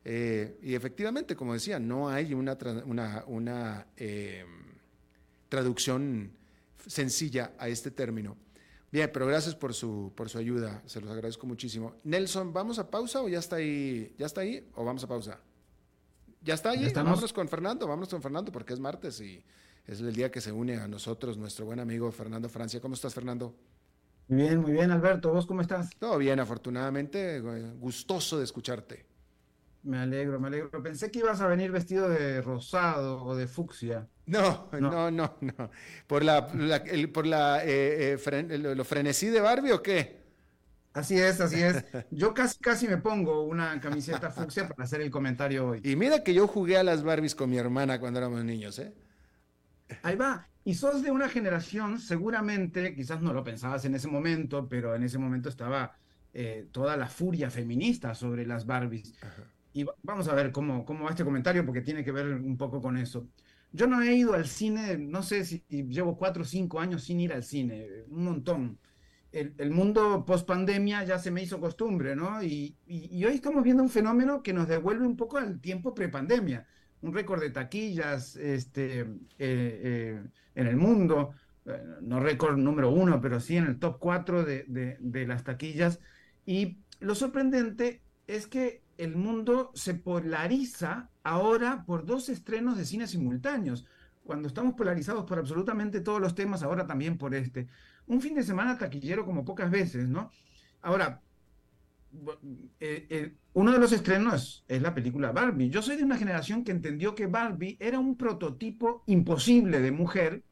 Eh, 0.03 0.57
y 0.63 0.75
efectivamente, 0.75 1.35
como 1.35 1.53
decía, 1.53 1.79
no 1.79 2.09
hay 2.09 2.33
una, 2.33 2.57
una, 2.85 3.23
una 3.27 3.87
traducción 5.49 6.31
sencilla 6.87 7.53
a 7.57 7.67
este 7.67 7.91
término. 7.91 8.37
Bien, 8.91 9.09
pero 9.13 9.25
gracias 9.25 9.55
por 9.55 9.73
su, 9.73 10.11
por 10.15 10.29
su 10.29 10.37
ayuda, 10.37 10.83
se 10.85 10.99
los 10.99 11.09
agradezco 11.09 11.47
muchísimo. 11.47 11.95
Nelson, 12.03 12.51
¿vamos 12.51 12.77
a 12.77 12.91
pausa 12.91 13.21
o 13.21 13.29
ya 13.29 13.39
está 13.39 13.55
ahí? 13.55 14.13
¿Ya 14.17 14.25
está 14.25 14.41
ahí 14.41 14.67
o 14.75 14.83
vamos 14.83 15.03
a 15.05 15.07
pausa? 15.07 15.39
¿Ya 16.41 16.55
está 16.55 16.71
ahí? 16.71 16.91
Vámonos 16.91 17.31
con 17.31 17.47
Fernando, 17.47 17.87
vámonos 17.87 18.09
con 18.09 18.21
Fernando 18.21 18.51
porque 18.51 18.73
es 18.73 18.79
martes 18.79 19.21
y 19.21 19.41
es 19.87 20.01
el 20.01 20.13
día 20.13 20.29
que 20.29 20.41
se 20.41 20.51
une 20.51 20.75
a 20.75 20.89
nosotros 20.89 21.37
nuestro 21.37 21.65
buen 21.65 21.79
amigo 21.79 22.11
Fernando 22.11 22.49
Francia. 22.49 22.81
¿Cómo 22.81 22.95
estás, 22.95 23.13
Fernando? 23.13 23.55
Muy 24.27 24.43
bien, 24.43 24.59
muy 24.59 24.71
bien, 24.71 24.91
Alberto. 24.91 25.31
¿Vos 25.31 25.45
cómo 25.45 25.61
estás? 25.61 25.89
Todo 25.99 26.17
bien, 26.17 26.39
afortunadamente. 26.39 27.39
Gustoso 27.39 28.37
de 28.37 28.45
escucharte. 28.45 29.05
Me 29.83 29.97
alegro, 29.97 30.39
me 30.39 30.47
alegro. 30.47 30.83
Pensé 30.83 31.09
que 31.09 31.19
ibas 31.19 31.41
a 31.41 31.47
venir 31.47 31.71
vestido 31.71 32.07
de 32.07 32.41
rosado 32.41 33.23
o 33.23 33.35
de 33.35 33.47
fucsia. 33.47 34.07
No, 34.27 34.69
no, 34.79 35.11
no, 35.11 35.37
no. 35.41 35.71
¿Por 36.07 36.23
la, 36.23 36.47
por 36.47 37.25
la 37.25 37.65
eh, 37.65 38.17
eh, 38.17 38.57
lo 38.57 38.85
frenesí 38.85 39.27
de 39.27 39.41
Barbie 39.41 39.71
o 39.71 39.81
qué? 39.81 40.21
Así 40.93 41.17
es, 41.17 41.39
así 41.39 41.61
es. 41.61 41.83
Yo 42.11 42.33
casi, 42.33 42.59
casi 42.59 42.87
me 42.87 42.97
pongo 42.97 43.43
una 43.43 43.79
camiseta 43.79 44.29
fucsia 44.29 44.67
para 44.67 44.83
hacer 44.83 45.01
el 45.01 45.09
comentario 45.09 45.67
hoy. 45.67 45.81
Y 45.83 45.95
mira 45.95 46.23
que 46.23 46.33
yo 46.33 46.47
jugué 46.47 46.77
a 46.77 46.83
las 46.83 47.03
Barbies 47.03 47.33
con 47.33 47.49
mi 47.49 47.57
hermana 47.57 47.99
cuando 47.99 48.19
éramos 48.19 48.43
niños, 48.43 48.77
¿eh? 48.79 48.93
Ahí 50.03 50.15
va. 50.15 50.47
Y 50.63 50.75
sos 50.75 51.01
de 51.01 51.11
una 51.11 51.27
generación, 51.27 51.99
seguramente, 51.99 52.95
quizás 52.95 53.21
no 53.21 53.33
lo 53.33 53.43
pensabas 53.43 53.83
en 53.85 53.95
ese 53.95 54.07
momento, 54.07 54.67
pero 54.69 54.95
en 54.95 55.03
ese 55.03 55.17
momento 55.17 55.49
estaba 55.49 55.97
eh, 56.33 56.67
toda 56.71 56.95
la 56.97 57.07
furia 57.07 57.49
feminista 57.49 58.13
sobre 58.13 58.45
las 58.45 58.65
Barbies. 58.65 59.15
Ajá. 59.21 59.43
Y 59.73 59.85
vamos 60.03 60.27
a 60.27 60.35
ver 60.35 60.51
cómo, 60.51 60.85
cómo 60.85 61.05
va 61.05 61.11
este 61.11 61.23
comentario, 61.23 61.65
porque 61.65 61.81
tiene 61.81 62.03
que 62.03 62.11
ver 62.11 62.27
un 62.27 62.57
poco 62.57 62.81
con 62.81 62.97
eso. 62.97 63.27
Yo 63.71 63.87
no 63.87 64.01
he 64.01 64.13
ido 64.13 64.33
al 64.33 64.47
cine, 64.47 64.97
no 64.97 65.23
sé 65.23 65.45
si 65.45 65.63
llevo 65.69 66.17
cuatro 66.17 66.43
o 66.43 66.45
cinco 66.45 66.79
años 66.79 67.03
sin 67.03 67.21
ir 67.21 67.31
al 67.31 67.43
cine, 67.43 67.87
un 68.09 68.25
montón. 68.25 68.79
El, 69.31 69.53
el 69.57 69.71
mundo 69.71 70.25
post 70.25 70.45
pandemia 70.45 71.05
ya 71.05 71.17
se 71.17 71.31
me 71.31 71.41
hizo 71.41 71.61
costumbre, 71.61 72.17
¿no? 72.17 72.43
Y, 72.43 72.75
y, 72.85 73.23
hoy 73.23 73.35
estamos 73.35 73.63
viendo 73.63 73.81
un 73.81 73.89
fenómeno 73.89 74.43
que 74.43 74.51
nos 74.51 74.67
devuelve 74.67 75.07
un 75.07 75.15
poco 75.15 75.37
al 75.37 75.61
tiempo 75.61 75.93
prepandemia. 75.93 76.67
Un 77.01 77.13
récord 77.13 77.41
de 77.41 77.49
taquillas 77.49 78.35
este, 78.35 79.01
eh, 79.01 79.07
eh, 79.39 80.23
en 80.55 80.67
el 80.67 80.75
mundo, 80.75 81.33
no 82.01 82.19
récord 82.19 82.57
número 82.57 82.89
uno, 82.91 83.21
pero 83.21 83.39
sí 83.39 83.57
en 83.57 83.65
el 83.65 83.79
top 83.79 83.97
cuatro 83.99 84.43
de, 84.43 84.65
de, 84.67 84.97
de 84.99 85.27
las 85.27 85.43
taquillas. 85.43 85.99
Y 86.45 86.77
lo 86.99 87.15
sorprendente 87.15 88.01
es 88.27 88.47
que 88.47 88.83
el 88.97 89.15
mundo 89.15 89.71
se 89.73 89.95
polariza 89.95 91.09
ahora 91.23 91.83
por 91.85 92.05
dos 92.05 92.29
estrenos 92.29 92.77
de 92.77 92.85
cine 92.85 93.07
simultáneos. 93.07 93.85
Cuando 94.23 94.47
estamos 94.47 94.75
polarizados 94.75 95.25
por 95.25 95.39
absolutamente 95.39 96.01
todos 96.01 96.21
los 96.21 96.35
temas, 96.35 96.61
ahora 96.61 96.85
también 96.85 97.17
por 97.17 97.33
este. 97.33 97.67
Un 98.05 98.21
fin 98.21 98.35
de 98.35 98.43
semana 98.43 98.77
taquillero 98.77 99.25
como 99.25 99.43
pocas 99.43 99.71
veces, 99.71 100.07
¿no? 100.07 100.31
Ahora, 100.81 101.21
eh, 102.79 103.07
eh, 103.09 103.33
uno 103.53 103.71
de 103.71 103.79
los 103.79 103.91
estrenos 103.91 104.63
es 104.67 104.81
la 104.81 104.93
película 104.93 105.31
Barbie. 105.31 105.69
Yo 105.69 105.81
soy 105.81 105.97
de 105.97 106.03
una 106.03 106.17
generación 106.17 106.63
que 106.63 106.71
entendió 106.71 107.15
que 107.15 107.27
Barbie 107.27 107.77
era 107.79 107.99
un 107.99 108.17
prototipo 108.17 109.03
imposible 109.07 109.79
de 109.79 109.91
mujer, 109.91 110.43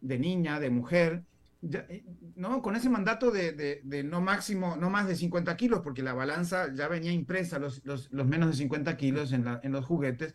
de 0.00 0.18
niña, 0.18 0.60
de 0.60 0.70
mujer, 0.70 1.24
eh, 1.72 2.04
no, 2.36 2.60
con 2.60 2.76
ese 2.76 2.90
mandato 2.90 3.30
de, 3.30 3.80
no 4.04 4.20
máximo, 4.20 4.76
no 4.76 4.90
más 4.90 5.06
de 5.06 5.16
50 5.16 5.56
kilos, 5.56 5.80
porque 5.82 6.02
la 6.02 6.12
balanza 6.12 6.72
ya 6.74 6.88
venía 6.88 7.12
impresa 7.12 7.58
los, 7.58 7.82
menos 8.12 8.50
de 8.50 8.56
50 8.56 8.96
kilos 8.96 9.32
en, 9.32 9.72
los 9.72 9.84
juguetes, 9.84 10.34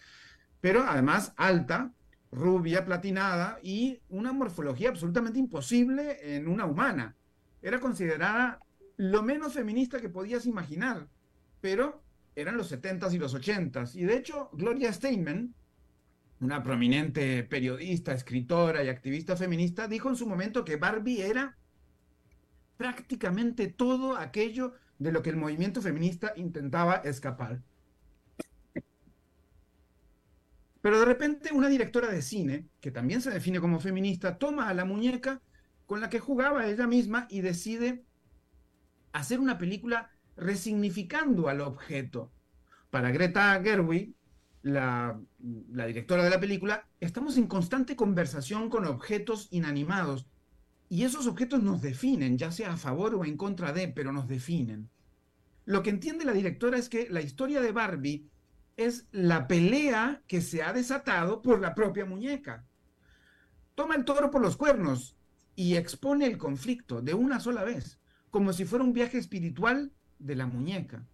pero 0.61 0.83
además 0.83 1.33
alta, 1.37 1.91
rubia, 2.31 2.85
platinada 2.85 3.59
y 3.61 4.01
una 4.09 4.33
morfología 4.33 4.89
absolutamente 4.89 5.39
imposible 5.39 6.35
en 6.35 6.47
una 6.47 6.65
humana. 6.65 7.15
Era 7.61 7.79
considerada 7.79 8.59
lo 8.99 9.23
menos 9.23 9.53
feminista 9.53 10.01
que 10.01 10.09
podías 10.09 10.45
imaginar, 10.45 11.07
pero 11.61 12.03
eran 12.35 12.57
los 12.57 12.69
70s 12.69 13.13
y 13.13 13.17
los 13.17 13.33
80s. 13.33 13.95
Y 13.95 14.03
de 14.03 14.17
hecho, 14.17 14.49
Gloria 14.51 14.91
Steinem, 14.91 15.53
una 16.41 16.61
prominente 16.61 17.43
periodista, 17.45 18.13
escritora 18.13 18.83
y 18.83 18.89
activista 18.89 19.37
feminista, 19.37 19.87
dijo 19.87 20.09
en 20.09 20.17
su 20.17 20.27
momento 20.27 20.65
que 20.65 20.75
Barbie 20.75 21.21
era 21.21 21.57
prácticamente 22.75 23.67
todo 23.67 24.17
aquello 24.17 24.73
de 24.97 25.13
lo 25.13 25.21
que 25.21 25.29
el 25.29 25.37
movimiento 25.37 25.81
feminista 25.81 26.33
intentaba 26.35 26.95
escapar. 26.95 27.61
Pero 30.81 30.99
de 30.99 31.05
repente 31.05 31.53
una 31.53 31.69
directora 31.69 32.09
de 32.09 32.21
cine, 32.21 32.67
que 32.81 32.91
también 32.91 33.21
se 33.21 33.31
define 33.31 33.61
como 33.61 33.79
feminista, 33.79 34.37
toma 34.37 34.67
a 34.67 34.73
la 34.73 34.83
muñeca 34.83 35.41
con 35.85 36.01
la 36.01 36.09
que 36.09 36.19
jugaba 36.19 36.67
ella 36.67 36.85
misma 36.85 37.27
y 37.29 37.39
decide 37.39 38.03
hacer 39.11 39.39
una 39.39 39.57
película 39.57 40.11
resignificando 40.35 41.49
al 41.49 41.61
objeto. 41.61 42.31
Para 42.89 43.11
Greta 43.11 43.59
Gerwig, 43.61 44.13
la, 44.61 45.19
la, 45.71 45.85
directora 45.85 46.23
de 46.23 46.29
la 46.29 46.39
película, 46.39 46.87
estamos 46.99 47.37
en 47.37 47.47
constante 47.47 47.95
conversación 47.95 48.69
con 48.69 48.85
objetos 48.85 49.47
inanimados 49.51 50.25
y 50.89 51.03
esos 51.03 51.27
objetos 51.27 51.61
nos 51.61 51.81
definen, 51.81 52.37
ya 52.37 52.51
sea 52.51 52.73
a 52.73 52.77
favor 52.77 53.15
o 53.15 53.23
en 53.23 53.37
contra 53.37 53.71
de, 53.71 53.87
pero 53.87 54.11
nos 54.11 54.27
definen. 54.27 54.89
Lo 55.65 55.83
que 55.83 55.91
entiende 55.91 56.25
la 56.25 56.33
directora 56.33 56.77
es 56.77 56.89
que 56.89 57.07
la 57.09 57.21
historia 57.21 57.61
de 57.61 57.71
Barbie 57.71 58.27
es 58.75 59.07
la 59.11 59.47
pelea 59.47 60.23
que 60.25 60.41
se 60.41 60.63
ha 60.63 60.73
desatado 60.73 61.41
por 61.41 61.59
la 61.59 61.75
propia 61.75 62.05
muñeca. 62.05 62.65
Toma 63.75 63.95
el 63.95 64.03
toro 64.05 64.31
por 64.31 64.41
los 64.41 64.57
cuernos 64.57 65.15
y 65.55 65.75
expone 65.75 66.25
el 66.25 66.37
conflicto 66.37 67.01
de 67.01 67.13
una 67.13 67.39
sola 67.39 67.63
vez, 67.63 67.99
como 68.31 68.53
si 68.53 68.65
fuera 68.65 68.85
un 68.85 68.93
viaje 68.93 69.17
espiritual 69.17 69.91
de 70.19 70.35
la 70.35 70.45
muñeca. 70.45 71.07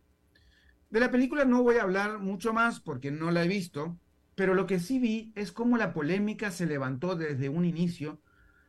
De 0.89 0.99
la 0.99 1.11
película 1.11 1.45
no 1.45 1.63
voy 1.63 1.78
a 1.78 1.84
hablar 1.84 2.20
mucho 2.20 2.53
más 2.53 2.80
porque 2.80 3.11
no 3.11 3.32
la 3.32 3.43
he 3.43 3.47
visto, 3.47 3.97
pero 4.36 4.53
lo 4.53 4.68
que 4.68 4.80
sí 4.80 4.99
vi 4.99 5.32
es 5.36 5.51
cómo 5.51 5.78
la 5.78 5.93
polémica 5.93 6.51
se 6.51 6.66
levantó 6.66 7.16
desde 7.16 7.49
un 7.49 7.66
inicio, 7.66 8.22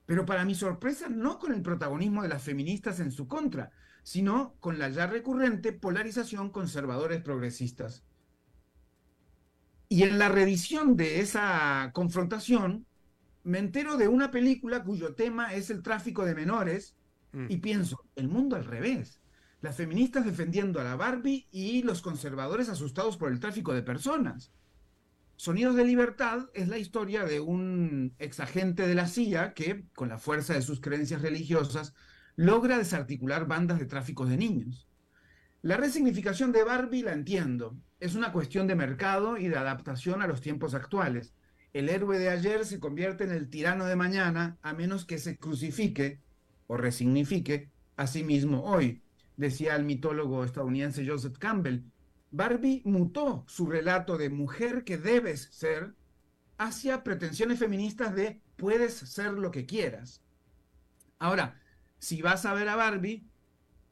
pero 0.06 0.24
para 0.24 0.44
mi 0.44 0.54
sorpresa 0.54 1.08
no 1.08 1.38
con 1.38 1.52
el 1.52 1.62
protagonismo 1.62 2.22
de 2.22 2.28
las 2.28 2.42
feministas 2.42 3.00
en 3.00 3.10
su 3.10 3.26
contra, 3.26 3.72
sino 4.02 4.54
con 4.60 4.78
la 4.78 4.88
ya 4.88 5.06
recurrente 5.08 5.72
polarización 5.72 6.50
conservadores 6.50 7.20
progresistas. 7.22 8.04
Y 9.88 10.04
en 10.04 10.18
la 10.18 10.28
revisión 10.28 10.96
de 10.96 11.20
esa 11.20 11.90
confrontación, 11.92 12.86
me 13.42 13.58
entero 13.58 13.96
de 13.96 14.08
una 14.08 14.30
película 14.30 14.82
cuyo 14.82 15.14
tema 15.14 15.54
es 15.54 15.70
el 15.70 15.82
tráfico 15.82 16.24
de 16.24 16.34
menores 16.34 16.96
mm. 17.32 17.46
y 17.48 17.56
pienso, 17.58 18.04
el 18.14 18.28
mundo 18.28 18.56
al 18.56 18.64
revés. 18.64 19.20
Las 19.60 19.76
feministas 19.76 20.24
defendiendo 20.24 20.80
a 20.80 20.84
la 20.84 20.96
Barbie 20.96 21.48
y 21.50 21.82
los 21.82 22.02
conservadores 22.02 22.68
asustados 22.68 23.16
por 23.16 23.32
el 23.32 23.40
tráfico 23.40 23.72
de 23.74 23.82
personas. 23.82 24.52
Sonidos 25.36 25.76
de 25.76 25.84
Libertad 25.84 26.46
es 26.54 26.68
la 26.68 26.78
historia 26.78 27.24
de 27.24 27.40
un 27.40 28.14
exagente 28.18 28.86
de 28.86 28.94
la 28.94 29.06
CIA 29.06 29.52
que, 29.54 29.84
con 29.94 30.08
la 30.08 30.18
fuerza 30.18 30.54
de 30.54 30.62
sus 30.62 30.80
creencias 30.80 31.20
religiosas, 31.20 31.94
logra 32.36 32.78
desarticular 32.78 33.46
bandas 33.46 33.78
de 33.78 33.86
tráfico 33.86 34.24
de 34.24 34.36
niños. 34.36 34.88
La 35.62 35.76
resignificación 35.76 36.52
de 36.52 36.64
Barbie 36.64 37.02
la 37.02 37.12
entiendo. 37.12 37.76
Es 37.98 38.14
una 38.14 38.32
cuestión 38.32 38.66
de 38.66 38.76
mercado 38.76 39.36
y 39.36 39.48
de 39.48 39.56
adaptación 39.56 40.22
a 40.22 40.26
los 40.26 40.40
tiempos 40.40 40.74
actuales. 40.74 41.34
El 41.72 41.88
héroe 41.88 42.18
de 42.18 42.30
ayer 42.30 42.64
se 42.64 42.78
convierte 42.80 43.24
en 43.24 43.32
el 43.32 43.50
tirano 43.50 43.84
de 43.86 43.96
mañana 43.96 44.58
a 44.62 44.72
menos 44.72 45.04
que 45.04 45.18
se 45.18 45.38
crucifique 45.38 46.20
o 46.66 46.76
resignifique 46.76 47.70
a 47.96 48.06
sí 48.06 48.24
mismo 48.24 48.64
hoy, 48.64 49.02
decía 49.36 49.76
el 49.76 49.84
mitólogo 49.84 50.44
estadounidense 50.44 51.06
Joseph 51.06 51.38
Campbell. 51.38 51.84
Barbie 52.30 52.82
mutó 52.84 53.44
su 53.46 53.66
relato 53.66 54.18
de 54.18 54.30
mujer 54.30 54.84
que 54.84 54.98
debes 54.98 55.48
ser 55.52 55.94
hacia 56.58 57.02
pretensiones 57.04 57.58
feministas 57.58 58.14
de 58.14 58.40
puedes 58.56 58.94
ser 58.94 59.32
lo 59.32 59.50
que 59.50 59.66
quieras. 59.66 60.22
Ahora, 61.18 61.60
si 61.98 62.22
vas 62.22 62.44
a 62.44 62.54
ver 62.54 62.68
a 62.68 62.76
Barbie, 62.76 63.26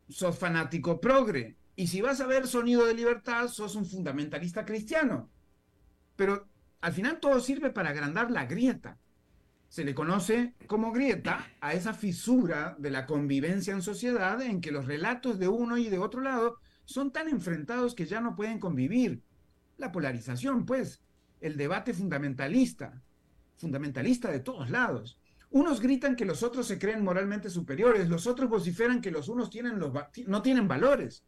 sos 0.08 0.38
fanático 0.38 1.00
progre. 1.00 1.56
Y 1.76 1.88
si 1.88 2.00
vas 2.00 2.20
a 2.20 2.26
ver 2.26 2.46
Sonido 2.46 2.86
de 2.86 2.94
Libertad, 2.94 3.48
sos 3.48 3.74
un 3.74 3.86
fundamentalista 3.86 4.64
cristiano. 4.64 5.30
Pero 6.16 6.48
al 6.80 6.92
final 6.92 7.18
todo 7.18 7.40
sirve 7.40 7.70
para 7.70 7.90
agrandar 7.90 8.30
la 8.30 8.46
grieta. 8.46 8.98
Se 9.74 9.82
le 9.82 9.92
conoce 9.92 10.54
como 10.68 10.92
grieta 10.92 11.48
a 11.60 11.74
esa 11.74 11.94
fisura 11.94 12.76
de 12.78 12.92
la 12.92 13.06
convivencia 13.06 13.74
en 13.74 13.82
sociedad 13.82 14.40
en 14.40 14.60
que 14.60 14.70
los 14.70 14.86
relatos 14.86 15.40
de 15.40 15.48
uno 15.48 15.76
y 15.76 15.88
de 15.88 15.98
otro 15.98 16.20
lado 16.20 16.60
son 16.84 17.10
tan 17.12 17.28
enfrentados 17.28 17.96
que 17.96 18.06
ya 18.06 18.20
no 18.20 18.36
pueden 18.36 18.60
convivir. 18.60 19.24
La 19.76 19.90
polarización, 19.90 20.64
pues, 20.64 21.02
el 21.40 21.56
debate 21.56 21.92
fundamentalista, 21.92 23.02
fundamentalista 23.56 24.30
de 24.30 24.38
todos 24.38 24.70
lados. 24.70 25.18
Unos 25.50 25.80
gritan 25.80 26.14
que 26.14 26.24
los 26.24 26.44
otros 26.44 26.68
se 26.68 26.78
creen 26.78 27.02
moralmente 27.02 27.50
superiores, 27.50 28.08
los 28.08 28.28
otros 28.28 28.48
vociferan 28.48 29.00
que 29.00 29.10
los 29.10 29.28
unos 29.28 29.50
tienen 29.50 29.80
los 29.80 29.92
no 30.28 30.40
tienen 30.40 30.68
valores. 30.68 31.24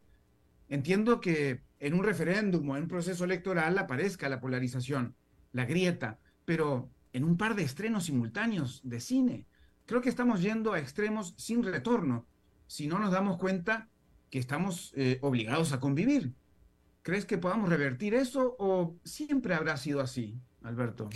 Entiendo 0.69 1.19
que 1.19 1.63
en 1.81 1.93
un 1.95 2.05
referéndum 2.05 2.69
o 2.69 2.77
en 2.77 2.83
un 2.83 2.87
proceso 2.87 3.25
electoral 3.25 3.77
aparezca 3.77 4.29
la 4.29 4.39
polarización, 4.39 5.17
la 5.51 5.65
grieta, 5.65 6.17
pero 6.45 6.89
en 7.17 7.23
un 7.23 7.35
par 7.35 7.55
de 7.55 7.63
estrenos 7.63 8.05
simultáneos 8.05 8.79
de 8.83 8.99
cine, 8.99 9.47
creo 9.87 10.01
que 10.01 10.09
estamos 10.09 10.39
yendo 10.39 10.73
a 10.73 10.79
extremos 10.79 11.33
sin 11.37 11.63
retorno 11.63 12.27
si 12.67 12.85
no 12.85 12.99
nos 12.99 13.11
damos 13.11 13.37
cuenta 13.37 13.89
que 14.29 14.37
estamos 14.37 14.93
eh, 14.95 15.17
obligados 15.21 15.73
a 15.73 15.79
convivir. 15.79 16.33
¿Crees 17.01 17.25
que 17.25 17.39
podamos 17.39 17.69
revertir 17.69 18.13
eso 18.13 18.55
o 18.59 18.97
siempre 19.03 19.55
habrá 19.55 19.77
sido 19.77 19.99
así, 19.99 20.39
Alberto? 20.61 21.09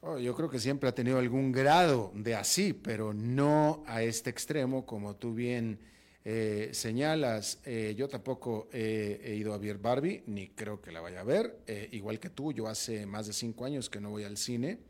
Oh, 0.00 0.18
yo 0.18 0.34
creo 0.34 0.48
que 0.48 0.58
siempre 0.58 0.88
ha 0.88 0.94
tenido 0.94 1.18
algún 1.18 1.52
grado 1.52 2.12
de 2.14 2.34
así, 2.34 2.72
pero 2.72 3.12
no 3.12 3.82
a 3.86 4.02
este 4.02 4.30
extremo, 4.30 4.86
como 4.86 5.16
tú 5.16 5.34
bien 5.34 5.80
eh, 6.24 6.70
señalas. 6.72 7.60
Eh, 7.64 7.94
yo 7.96 8.08
tampoco 8.08 8.68
he 8.72 9.36
ido 9.38 9.52
a 9.52 9.58
ver 9.58 9.78
Barbie, 9.78 10.24
ni 10.26 10.48
creo 10.48 10.80
que 10.80 10.92
la 10.92 11.00
vaya 11.00 11.20
a 11.20 11.24
ver. 11.24 11.60
Eh, 11.66 11.88
igual 11.92 12.18
que 12.20 12.30
tú, 12.30 12.52
yo 12.52 12.68
hace 12.68 13.06
más 13.06 13.26
de 13.26 13.32
cinco 13.32 13.64
años 13.64 13.90
que 13.90 14.00
no 14.00 14.10
voy 14.10 14.24
al 14.24 14.36
cine. 14.36 14.80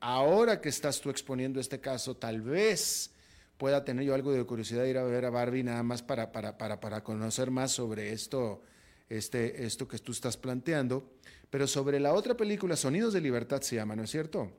Ahora 0.00 0.60
que 0.60 0.68
estás 0.68 1.00
tú 1.00 1.10
exponiendo 1.10 1.60
este 1.60 1.80
caso, 1.80 2.16
tal 2.16 2.40
vez 2.42 3.12
pueda 3.58 3.84
tener 3.84 4.04
yo 4.04 4.14
algo 4.14 4.32
de 4.32 4.44
curiosidad 4.44 4.84
de 4.84 4.90
ir 4.90 4.98
a 4.98 5.02
ver 5.02 5.24
a 5.24 5.30
Barbie 5.30 5.64
nada 5.64 5.82
más 5.82 6.02
para, 6.02 6.32
para, 6.32 6.56
para, 6.56 6.80
para 6.80 7.02
conocer 7.02 7.50
más 7.50 7.72
sobre 7.72 8.12
esto, 8.12 8.62
este, 9.08 9.66
esto 9.66 9.86
que 9.86 9.98
tú 9.98 10.12
estás 10.12 10.36
planteando. 10.36 11.12
Pero 11.50 11.66
sobre 11.66 11.98
la 11.98 12.14
otra 12.14 12.36
película, 12.36 12.76
Sonidos 12.76 13.12
de 13.12 13.20
Libertad 13.20 13.60
se 13.62 13.76
llama, 13.76 13.96
¿no 13.96 14.04
es 14.04 14.10
cierto? 14.10 14.52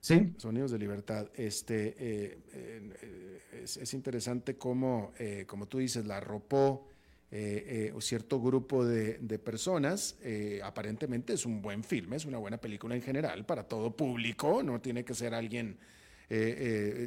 Sí. 0.00 0.34
Sonidos 0.36 0.70
de 0.70 0.78
Libertad. 0.78 1.28
Este, 1.34 1.94
eh, 1.98 2.38
eh, 2.52 3.40
es, 3.62 3.94
interesante 3.94 4.56
cómo, 4.56 5.12
eh, 5.18 5.44
como 5.46 5.66
tú 5.66 5.78
dices, 5.78 6.04
la 6.06 6.18
arropó 6.18 6.88
un 7.92 8.00
cierto 8.00 8.40
grupo 8.40 8.84
de, 8.84 9.18
de 9.18 9.38
personas. 9.38 10.16
aparentemente 10.62 11.32
es 11.32 11.44
un 11.44 11.60
buen 11.60 11.82
filme, 11.82 12.16
es 12.16 12.24
una 12.24 12.38
buena 12.38 12.58
película 12.58 12.94
en 12.94 13.02
general 13.02 13.44
para 13.44 13.64
todo 13.64 13.96
público, 13.96 14.62
no 14.62 14.80
tiene 14.80 15.04
que 15.04 15.14
ser 15.14 15.34
alguien... 15.34 15.76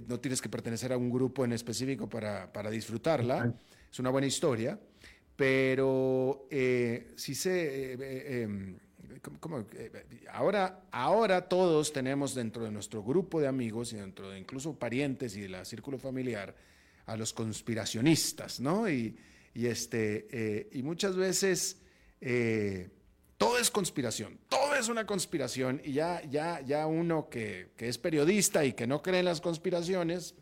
no 0.07 0.19
tienes 0.19 0.41
que 0.41 0.49
pertenecer 0.49 0.91
a 0.91 0.97
un 0.97 1.09
grupo 1.09 1.45
en 1.45 1.53
específico 1.53 2.09
para, 2.09 2.51
para 2.51 2.69
disfrutarla. 2.69 3.53
Es 3.89 3.99
una 3.99 4.09
buena 4.09 4.27
historia, 4.27 4.77
pero 5.35 6.47
sí 7.15 7.33
se 7.33 7.93
em, 8.43 8.75
eh, 9.73 9.91
ahora, 10.31 10.83
ahora 10.91 11.47
todos 11.47 11.91
tenemos 11.91 12.35
dentro 12.35 12.63
de 12.63 12.71
nuestro 12.71 13.03
grupo 13.03 13.39
de 13.39 13.47
amigos 13.47 13.93
y 13.93 13.97
dentro 13.97 14.29
de 14.29 14.39
incluso 14.39 14.77
parientes 14.77 15.35
y 15.35 15.41
de 15.41 15.49
la 15.49 15.65
círculo 15.65 15.97
familiar 15.97 16.55
a 17.05 17.17
los 17.17 17.33
conspiracionistas, 17.33 18.59
¿no? 18.59 18.89
Y, 18.89 19.15
este, 19.65 20.27
eh, 20.29 20.69
y 20.71 20.83
muchas 20.83 21.15
veces 21.15 21.81
eh, 22.21 22.91
todo 23.39 23.57
es 23.57 23.71
conspiración, 23.71 24.37
todo 24.47 24.75
es 24.75 24.87
una 24.87 25.07
conspiración 25.07 25.81
y 25.83 25.93
ya, 25.93 26.21
ya, 26.29 26.61
ya 26.61 26.85
uno 26.85 27.27
que, 27.27 27.71
que 27.75 27.87
es 27.87 27.97
periodista 27.97 28.63
y 28.65 28.73
que 28.73 28.85
no 28.85 29.01
cree 29.01 29.19
en 29.19 29.25
las 29.25 29.41
conspiraciones, 29.41 30.35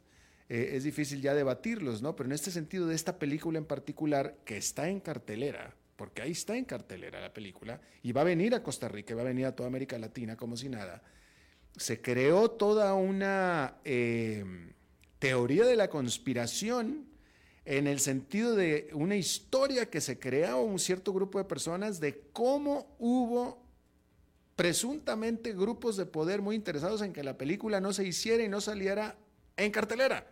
es 0.48 0.84
difícil 0.84 1.22
ya 1.22 1.34
debatirlos, 1.34 2.04
¿no? 2.04 2.16
Pero 2.16 2.28
en 2.28 2.34
este 2.34 2.52
sentido 2.52 2.86
de 2.86 2.94
esta 2.94 3.18
película 3.18 3.58
en 3.58 3.66
particular, 3.66 4.36
que 4.46 4.58
está 4.58 4.90
en 4.90 5.00
cartelera, 5.00 5.74
porque 5.96 6.22
ahí 6.22 6.32
está 6.32 6.56
en 6.56 6.66
cartelera 6.66 7.20
la 7.20 7.34
película, 7.34 7.82
y 8.04 8.12
va 8.12 8.22
a 8.22 8.26
venir 8.26 8.54
a 8.54 8.62
Costa 8.62 8.88
Rica, 8.88 9.16
va 9.16 9.22
a 9.22 9.26
venir 9.26 9.48
a 9.48 9.56
toda 9.56 9.70
América 9.70 9.98
Latina 9.98 10.38
como 10.38 10.56
si 10.56 10.70
nada, 10.70 11.02
se 11.76 12.00
creó 12.00 12.52
toda 12.52 12.94
una 12.94 13.78
teoría 15.18 15.66
de 15.66 15.76
la 15.76 15.90
conspiración 15.90 17.15
en 17.66 17.88
el 17.88 18.00
sentido 18.00 18.56
de 18.56 18.90
una 18.94 19.16
historia 19.16 19.90
que 19.90 20.00
se 20.00 20.20
creó 20.20 20.62
un 20.62 20.80
cierto 20.80 21.12
grupo 21.14 21.40
de 21.40 21.46
personas 21.46 22.00
de 22.00 22.22
cómo 22.32 22.96
hubo 23.00 23.66
presuntamente 24.56 25.54
grupos 25.54 25.98
de 25.98 26.06
poder 26.06 26.42
muy 26.42 26.56
interesados 26.56 27.02
en 27.02 27.12
que 27.12 27.24
la 27.24 27.38
película 27.38 27.82
no 27.82 27.92
se 27.92 28.06
hiciera 28.06 28.44
y 28.44 28.48
no 28.48 28.62
saliera 28.62 29.18
en 29.58 29.72
cartelera. 29.72 30.28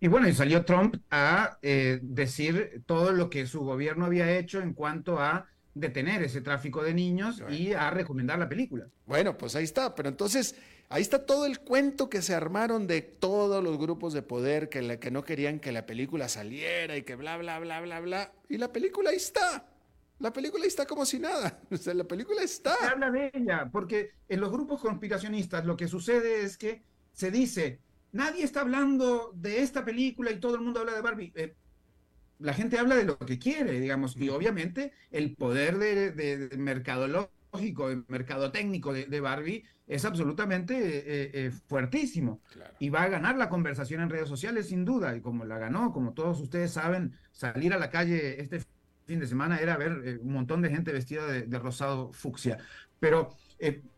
Y 0.00 0.08
bueno, 0.08 0.28
y 0.28 0.34
salió 0.34 0.64
Trump 0.64 0.96
a 1.10 1.58
eh, 1.62 1.98
decir 2.02 2.82
todo 2.86 3.12
lo 3.12 3.30
que 3.30 3.46
su 3.46 3.60
gobierno 3.60 4.06
había 4.06 4.38
hecho 4.38 4.60
en 4.60 4.72
cuanto 4.72 5.18
a 5.18 5.46
detener 5.74 6.22
ese 6.22 6.40
tráfico 6.40 6.82
de 6.82 6.94
niños 6.94 7.42
y 7.48 7.72
a 7.72 7.90
recomendar 7.90 8.38
la 8.38 8.48
película. 8.48 8.86
Bueno, 9.06 9.36
pues 9.36 9.56
ahí 9.56 9.64
está, 9.64 9.94
pero 9.94 10.08
entonces 10.08 10.54
ahí 10.88 11.02
está 11.02 11.26
todo 11.26 11.46
el 11.46 11.60
cuento 11.60 12.08
que 12.08 12.22
se 12.22 12.34
armaron 12.34 12.86
de 12.86 13.02
todos 13.02 13.62
los 13.62 13.78
grupos 13.78 14.12
de 14.12 14.22
poder 14.22 14.68
que, 14.68 14.98
que 14.98 15.10
no 15.10 15.24
querían 15.24 15.60
que 15.60 15.72
la 15.72 15.86
película 15.86 16.28
saliera 16.28 16.96
y 16.96 17.02
que 17.02 17.16
bla, 17.16 17.36
bla, 17.36 17.58
bla, 17.58 17.80
bla, 17.80 18.00
bla. 18.00 18.32
Y 18.48 18.58
la 18.58 18.72
película 18.72 19.10
ahí 19.10 19.16
está. 19.16 19.66
La 20.18 20.32
película 20.32 20.66
está 20.66 20.86
como 20.86 21.04
si 21.06 21.18
nada. 21.18 21.60
O 21.70 21.76
sea, 21.76 21.94
la 21.94 22.04
película 22.04 22.42
está. 22.42 22.76
Se 22.76 22.86
habla 22.86 23.10
de 23.10 23.30
ella, 23.32 23.68
porque 23.70 24.12
en 24.28 24.40
los 24.40 24.50
grupos 24.50 24.80
conspiracionistas 24.80 25.64
lo 25.64 25.76
que 25.76 25.88
sucede 25.88 26.42
es 26.42 26.56
que 26.56 26.82
se 27.12 27.30
dice, 27.30 27.80
nadie 28.12 28.44
está 28.44 28.60
hablando 28.60 29.32
de 29.34 29.62
esta 29.62 29.84
película 29.84 30.30
y 30.30 30.40
todo 30.40 30.54
el 30.56 30.62
mundo 30.62 30.80
habla 30.80 30.94
de 30.94 31.02
Barbie. 31.02 31.32
Eh, 31.34 31.54
la 32.38 32.54
gente 32.54 32.78
habla 32.78 32.94
de 32.94 33.04
lo 33.04 33.18
que 33.18 33.38
quiere, 33.38 33.80
digamos, 33.80 34.16
y 34.16 34.28
obviamente 34.28 34.92
el 35.10 35.34
poder 35.34 35.78
de, 35.78 36.12
de, 36.12 36.56
mercadológico, 36.56 37.32
el 37.52 38.04
mercado 38.08 38.50
técnico 38.50 38.92
de, 38.92 39.20
Barbie 39.20 39.64
es 39.86 40.04
absolutamente 40.04 40.74
eh, 40.76 41.30
eh, 41.32 41.50
fuertísimo. 41.50 42.40
Y 42.78 42.90
va 42.90 43.02
a 43.02 43.08
ganar 43.08 43.36
la 43.36 43.48
conversación 43.48 44.02
en 44.02 44.10
redes 44.10 44.28
sociales 44.28 44.68
sin 44.68 44.84
duda, 44.84 45.16
y 45.16 45.20
como 45.20 45.44
la 45.44 45.58
ganó, 45.58 45.92
como 45.92 46.12
todos 46.12 46.40
ustedes 46.40 46.72
saben, 46.72 47.16
salir 47.32 47.72
a 47.72 47.78
la 47.78 47.90
calle 47.90 48.40
este 48.40 48.60
fin 49.06 49.20
de 49.20 49.26
semana 49.26 49.58
era 49.58 49.76
ver 49.76 50.02
eh, 50.04 50.18
un 50.20 50.32
montón 50.32 50.60
de 50.60 50.70
gente 50.70 50.92
vestida 50.92 51.26
de, 51.26 51.58
rosado 51.58 52.12
fucsia. 52.12 52.58
Pero 53.00 53.30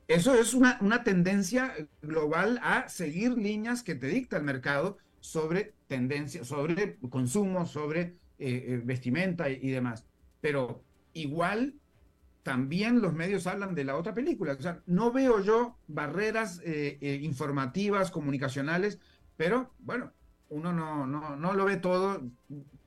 eso 0.08 0.34
es 0.34 0.54
una, 0.54 0.78
una, 0.80 1.02
tendencia 1.02 1.74
global 2.02 2.60
a 2.62 2.88
seguir 2.88 3.36
líneas 3.36 3.82
que 3.82 3.94
te 3.94 4.06
dicta 4.06 4.36
el 4.36 4.44
mercado 4.44 4.98
sobre 5.20 5.74
tendencia, 5.88 6.44
sobre 6.44 6.96
consumo, 7.08 7.66
sobre 7.66 8.16
vestimenta 8.38 9.50
y, 9.50 9.70
demás. 9.70 10.06
Pero 10.40 10.82
igual 11.12 11.79
también 12.42 13.00
los 13.00 13.12
medios 13.12 13.46
hablan 13.46 13.74
de 13.74 13.84
la 13.84 13.96
otra 13.96 14.14
película. 14.14 14.52
O 14.52 14.62
sea, 14.62 14.80
no 14.86 15.12
veo 15.12 15.40
yo 15.42 15.76
barreras 15.88 16.62
informativas, 17.00 18.10
comunicacionales, 18.10 18.98
pero 19.36 19.70
bueno, 19.80 20.12
uno 20.50 20.72
no, 20.72 21.06
no, 21.06 21.36
no 21.36 21.54
lo 21.54 21.64
ve 21.64 21.76
todo. 21.76 22.22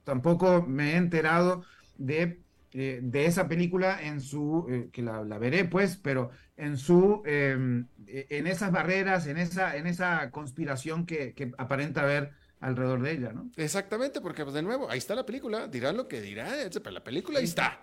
Tampoco 0.03 0.63
me 0.67 0.93
he 0.93 0.95
enterado 0.97 1.63
de, 1.97 2.41
eh, 2.73 2.99
de 3.01 3.25
esa 3.25 3.47
película 3.47 4.01
en 4.01 4.21
su, 4.21 4.65
eh, 4.69 4.89
que 4.91 5.01
la, 5.01 5.21
veré 5.37 5.65
pues, 5.65 5.97
pero 5.97 6.31
en 6.57 6.77
su, 6.77 7.21
em, 7.25 7.87
e, 8.07 8.27
en 8.29 8.47
esas 8.47 8.71
barreras, 8.71 9.27
en 9.27 9.37
esa, 9.37 9.77
en 9.77 9.87
esa 9.87 10.29
conspiración 10.31 11.05
que, 11.05 11.33
que 11.33 11.51
aparenta 11.57 12.01
haber 12.01 12.33
alrededor 12.59 13.01
de 13.01 13.11
ella, 13.11 13.33
¿no? 13.33 13.49
Exactamente, 13.57 14.21
porque 14.21 14.43
pues, 14.43 14.53
de 14.53 14.63
nuevo, 14.63 14.89
ahí 14.89 14.97
está 14.97 15.15
la 15.15 15.25
película, 15.25 15.67
dirán 15.67 15.97
lo 15.97 16.07
que 16.07 16.21
dirán, 16.21 16.53
pero 16.71 16.91
la 16.91 17.03
película 17.03 17.39
ahí 17.39 17.45
está. 17.45 17.79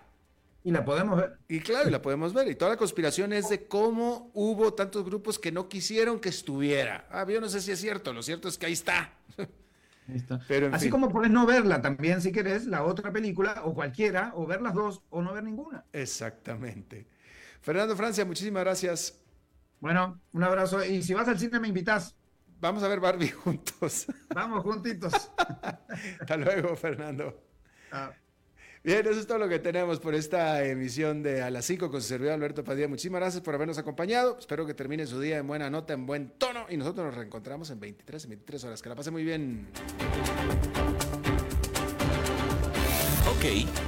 Y 0.62 0.70
la 0.72 0.84
podemos 0.84 1.16
ver. 1.16 1.38
Y 1.48 1.61
claro, 1.61 1.88
y 1.88 1.92
la 1.92 2.02
podemos 2.02 2.34
ver. 2.34 2.48
Y 2.48 2.54
toda 2.54 2.72
la 2.72 2.76
conspiración 2.76 3.32
es 3.32 3.48
de 3.48 3.66
cómo 3.66 4.30
hubo 4.34 4.74
tantos 4.74 5.04
grupos 5.04 5.38
que 5.38 5.52
no 5.52 5.68
quisieron 5.68 6.20
que 6.20 6.28
estuviera. 6.28 7.06
Ah, 7.11 7.26
yo 7.28 7.40
no 7.40 7.48
sé 7.48 7.61
si 7.61 7.72
es 7.72 7.80
cierto, 7.80 8.12
lo 8.12 8.22
cierto 8.22 8.48
es 8.48 8.58
que 8.58 8.66
ahí 8.66 8.72
está. 8.72 9.12
Pero 10.48 10.70
Así 10.72 10.90
como 10.90 11.08
puedes 11.08 11.30
no 11.30 11.46
verla 11.46 11.80
también 11.80 12.20
si 12.20 12.32
querés, 12.32 12.66
la 12.66 12.82
otra 12.82 13.12
película 13.12 13.62
o 13.64 13.74
cualquiera, 13.74 14.32
o 14.34 14.46
ver 14.46 14.61
las 14.61 14.74
dos 14.74 15.02
o 15.11 15.22
no 15.22 15.32
ver 15.32 15.44
ninguna. 15.44 15.84
Exactamente. 15.92 17.06
Fernando 17.61 17.96
Francia, 17.96 18.24
muchísimas 18.24 18.64
gracias. 18.64 19.20
Bueno, 19.78 20.20
un 20.32 20.42
abrazo. 20.42 20.84
Y 20.84 21.02
si 21.02 21.14
vas 21.14 21.28
al 21.28 21.38
cine 21.38 21.61
me 21.61 21.68
invitas. 21.68 22.16
Vamos 22.61 22.82
a 22.82 22.88
ver 22.88 23.00
Barbie 23.00 23.28
juntos. 23.44 24.06
Vamos 24.34 24.62
juntitos. 24.62 25.30
Hasta 26.20 26.36
luego, 26.36 26.76
Fernando. 26.76 27.42
Ah. 27.92 28.12
Bien, 28.83 29.07
eso 29.07 29.20
es 29.20 29.26
todo 29.26 29.37
lo 29.37 29.47
que 29.47 29.59
tenemos 29.59 30.01
por 30.01 30.14
esta 30.14 30.64
emisión 30.64 31.22
de 31.22 31.43
A 31.43 31.51
las 31.51 31.66
5 31.66 31.91
con 31.91 32.01
su 32.01 32.09
servidor 32.09 32.33
Alberto 32.33 32.64
Padilla. 32.64 32.89
Muchísimas 32.89 33.20
gracias 33.20 33.43
por 33.43 33.55
habernos 33.55 33.76
acompañado. 33.76 34.39
Espero 34.39 34.64
que 34.64 34.72
termine 34.72 35.07
su 35.07 35.20
día 35.20 35.37
en 35.37 35.47
buena 35.47 35.68
nota, 35.68 35.93
en 35.93 36.07
buen 36.07 36.31
tono. 36.39 36.64
Y 36.70 36.78
nosotros 36.78 37.05
nos 37.05 37.14
reencontramos 37.14 37.68
en 37.68 37.78
23, 37.78 38.26
23 38.26 38.64
horas. 38.64 38.81
Que 38.81 38.89
la 38.89 38.95
pase 38.95 39.11
muy 39.11 39.22
bien. 39.22 39.66
Ok, 43.41 43.47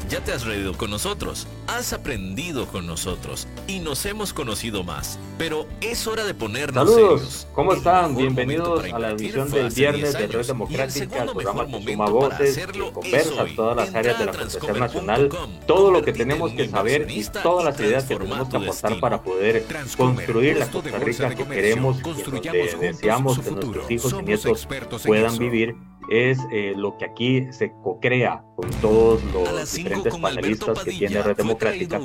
ya 0.09 0.25
te 0.25 0.33
has 0.33 0.47
reído 0.47 0.73
con 0.73 0.91
nosotros, 0.91 1.47
has 1.67 1.93
aprendido 1.93 2.67
con 2.69 2.87
nosotros 2.87 3.47
y 3.67 3.81
nos 3.81 4.07
hemos 4.07 4.33
conocido 4.33 4.83
más. 4.83 5.19
Pero 5.37 5.67
es 5.83 6.07
hora 6.07 6.25
de 6.25 6.33
ponernos 6.33 6.89
Saludos, 6.89 7.47
¿cómo 7.53 7.75
están? 7.75 8.17
Bienvenidos 8.17 8.83
a 8.91 8.99
la 8.99 9.11
edición 9.11 9.51
del 9.51 9.69
viernes 9.69 10.15
de 10.15 10.27
Red 10.27 10.47
Democrática, 10.47 11.25
el 11.25 11.31
programa 11.33 11.67
que 11.67 11.85
suma 11.85 12.07
voces, 12.07 12.57
que 12.57 12.93
conversa 12.93 13.45
todas 13.55 13.77
las 13.77 13.95
áreas 13.95 14.19
de 14.19 14.25
la 14.25 14.33
Constitución 14.33 14.81
Nacional, 14.81 15.29
todo 15.67 15.91
lo 15.91 16.01
que 16.01 16.15
tenemos 16.15 16.53
que 16.53 16.71
saber 16.71 17.11
y 17.11 17.23
todas 17.43 17.67
las 17.67 17.79
ideas 17.79 18.05
que 18.05 18.17
tenemos 18.17 18.49
que 18.49 18.57
aportar 18.57 19.01
para 19.01 19.23
poder 19.23 19.67
construir 19.99 20.57
la 20.57 20.71
Costa 20.71 20.99
Rica 20.99 21.35
que 21.35 21.45
queremos 21.45 21.99
y 21.99 22.23
donde 22.23 22.77
deseamos 22.81 23.39
que 23.39 23.51
nuestros 23.51 23.91
hijos 23.91 24.15
y 24.19 24.23
nietos 24.23 24.67
puedan 25.05 25.37
vivir 25.37 25.77
es 26.09 26.39
eh, 26.51 26.73
lo 26.77 26.97
que 26.99 27.05
aquí 27.05 27.47
se 27.53 27.73
co-crea 27.83 28.43
con 28.57 28.71
todos 28.81 29.23
los 29.33 29.73
diferentes 29.73 30.17
panelistas 30.17 30.85
que 30.85 30.91
tiene 30.91 31.23
Red 31.23 31.37
Democrática 31.37 32.01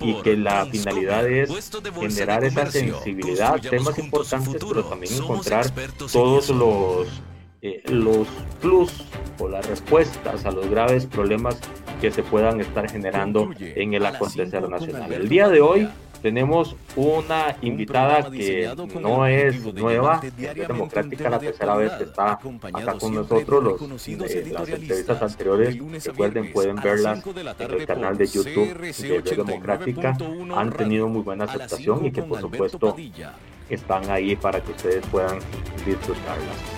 y 0.00 0.14
que 0.22 0.36
la 0.36 0.66
finalidad 0.66 1.28
es 1.28 1.72
generar 1.98 2.44
esa 2.44 2.70
sensibilidad, 2.70 3.60
temas 3.60 3.98
importantes, 3.98 4.64
pero 4.64 4.84
también 4.84 5.14
encontrar 5.14 5.66
todos 6.12 6.50
los, 6.50 7.22
eh, 7.62 7.82
los 7.88 8.26
plus 8.60 8.92
o 9.38 9.48
las 9.48 9.66
respuestas 9.66 10.44
a 10.44 10.50
los 10.50 10.68
graves 10.68 11.06
problemas 11.06 11.58
que 12.00 12.10
se 12.10 12.22
puedan 12.22 12.60
estar 12.60 12.90
generando 12.90 13.50
en 13.58 13.94
el 13.94 14.06
acontecer 14.06 14.68
nacional. 14.68 15.12
El 15.12 15.28
día 15.28 15.48
de 15.48 15.60
hoy 15.60 15.88
tenemos 16.24 16.74
una 16.96 17.54
invitada 17.60 18.30
que 18.30 18.74
no 18.98 19.26
es 19.26 19.62
nueva, 19.74 20.22
es 20.24 20.54
democrática, 20.66 21.28
la 21.28 21.38
tercera 21.38 21.76
vez 21.76 21.92
que 21.92 22.04
está 22.04 22.40
acá 22.72 22.94
con 22.98 23.14
nosotros. 23.14 23.62
Los, 23.62 24.08
eh, 24.08 24.48
las 24.50 24.66
entrevistas 24.70 25.20
anteriores, 25.20 25.76
recuerden, 26.02 26.50
pueden 26.50 26.76
verlas 26.76 27.22
en 27.58 27.70
el 27.70 27.86
canal 27.86 28.16
de 28.16 28.26
YouTube 28.26 28.68
de 28.68 29.20
Red 29.20 29.36
Democrática. 29.36 30.16
Han 30.56 30.72
tenido 30.72 31.08
muy 31.08 31.20
buena 31.20 31.44
aceptación 31.44 32.06
y 32.06 32.10
que 32.10 32.22
por 32.22 32.40
supuesto 32.40 32.96
están 33.68 34.08
ahí 34.08 34.34
para 34.34 34.62
que 34.62 34.70
ustedes 34.72 35.06
puedan 35.08 35.38
disfrutarlas. 35.84 36.74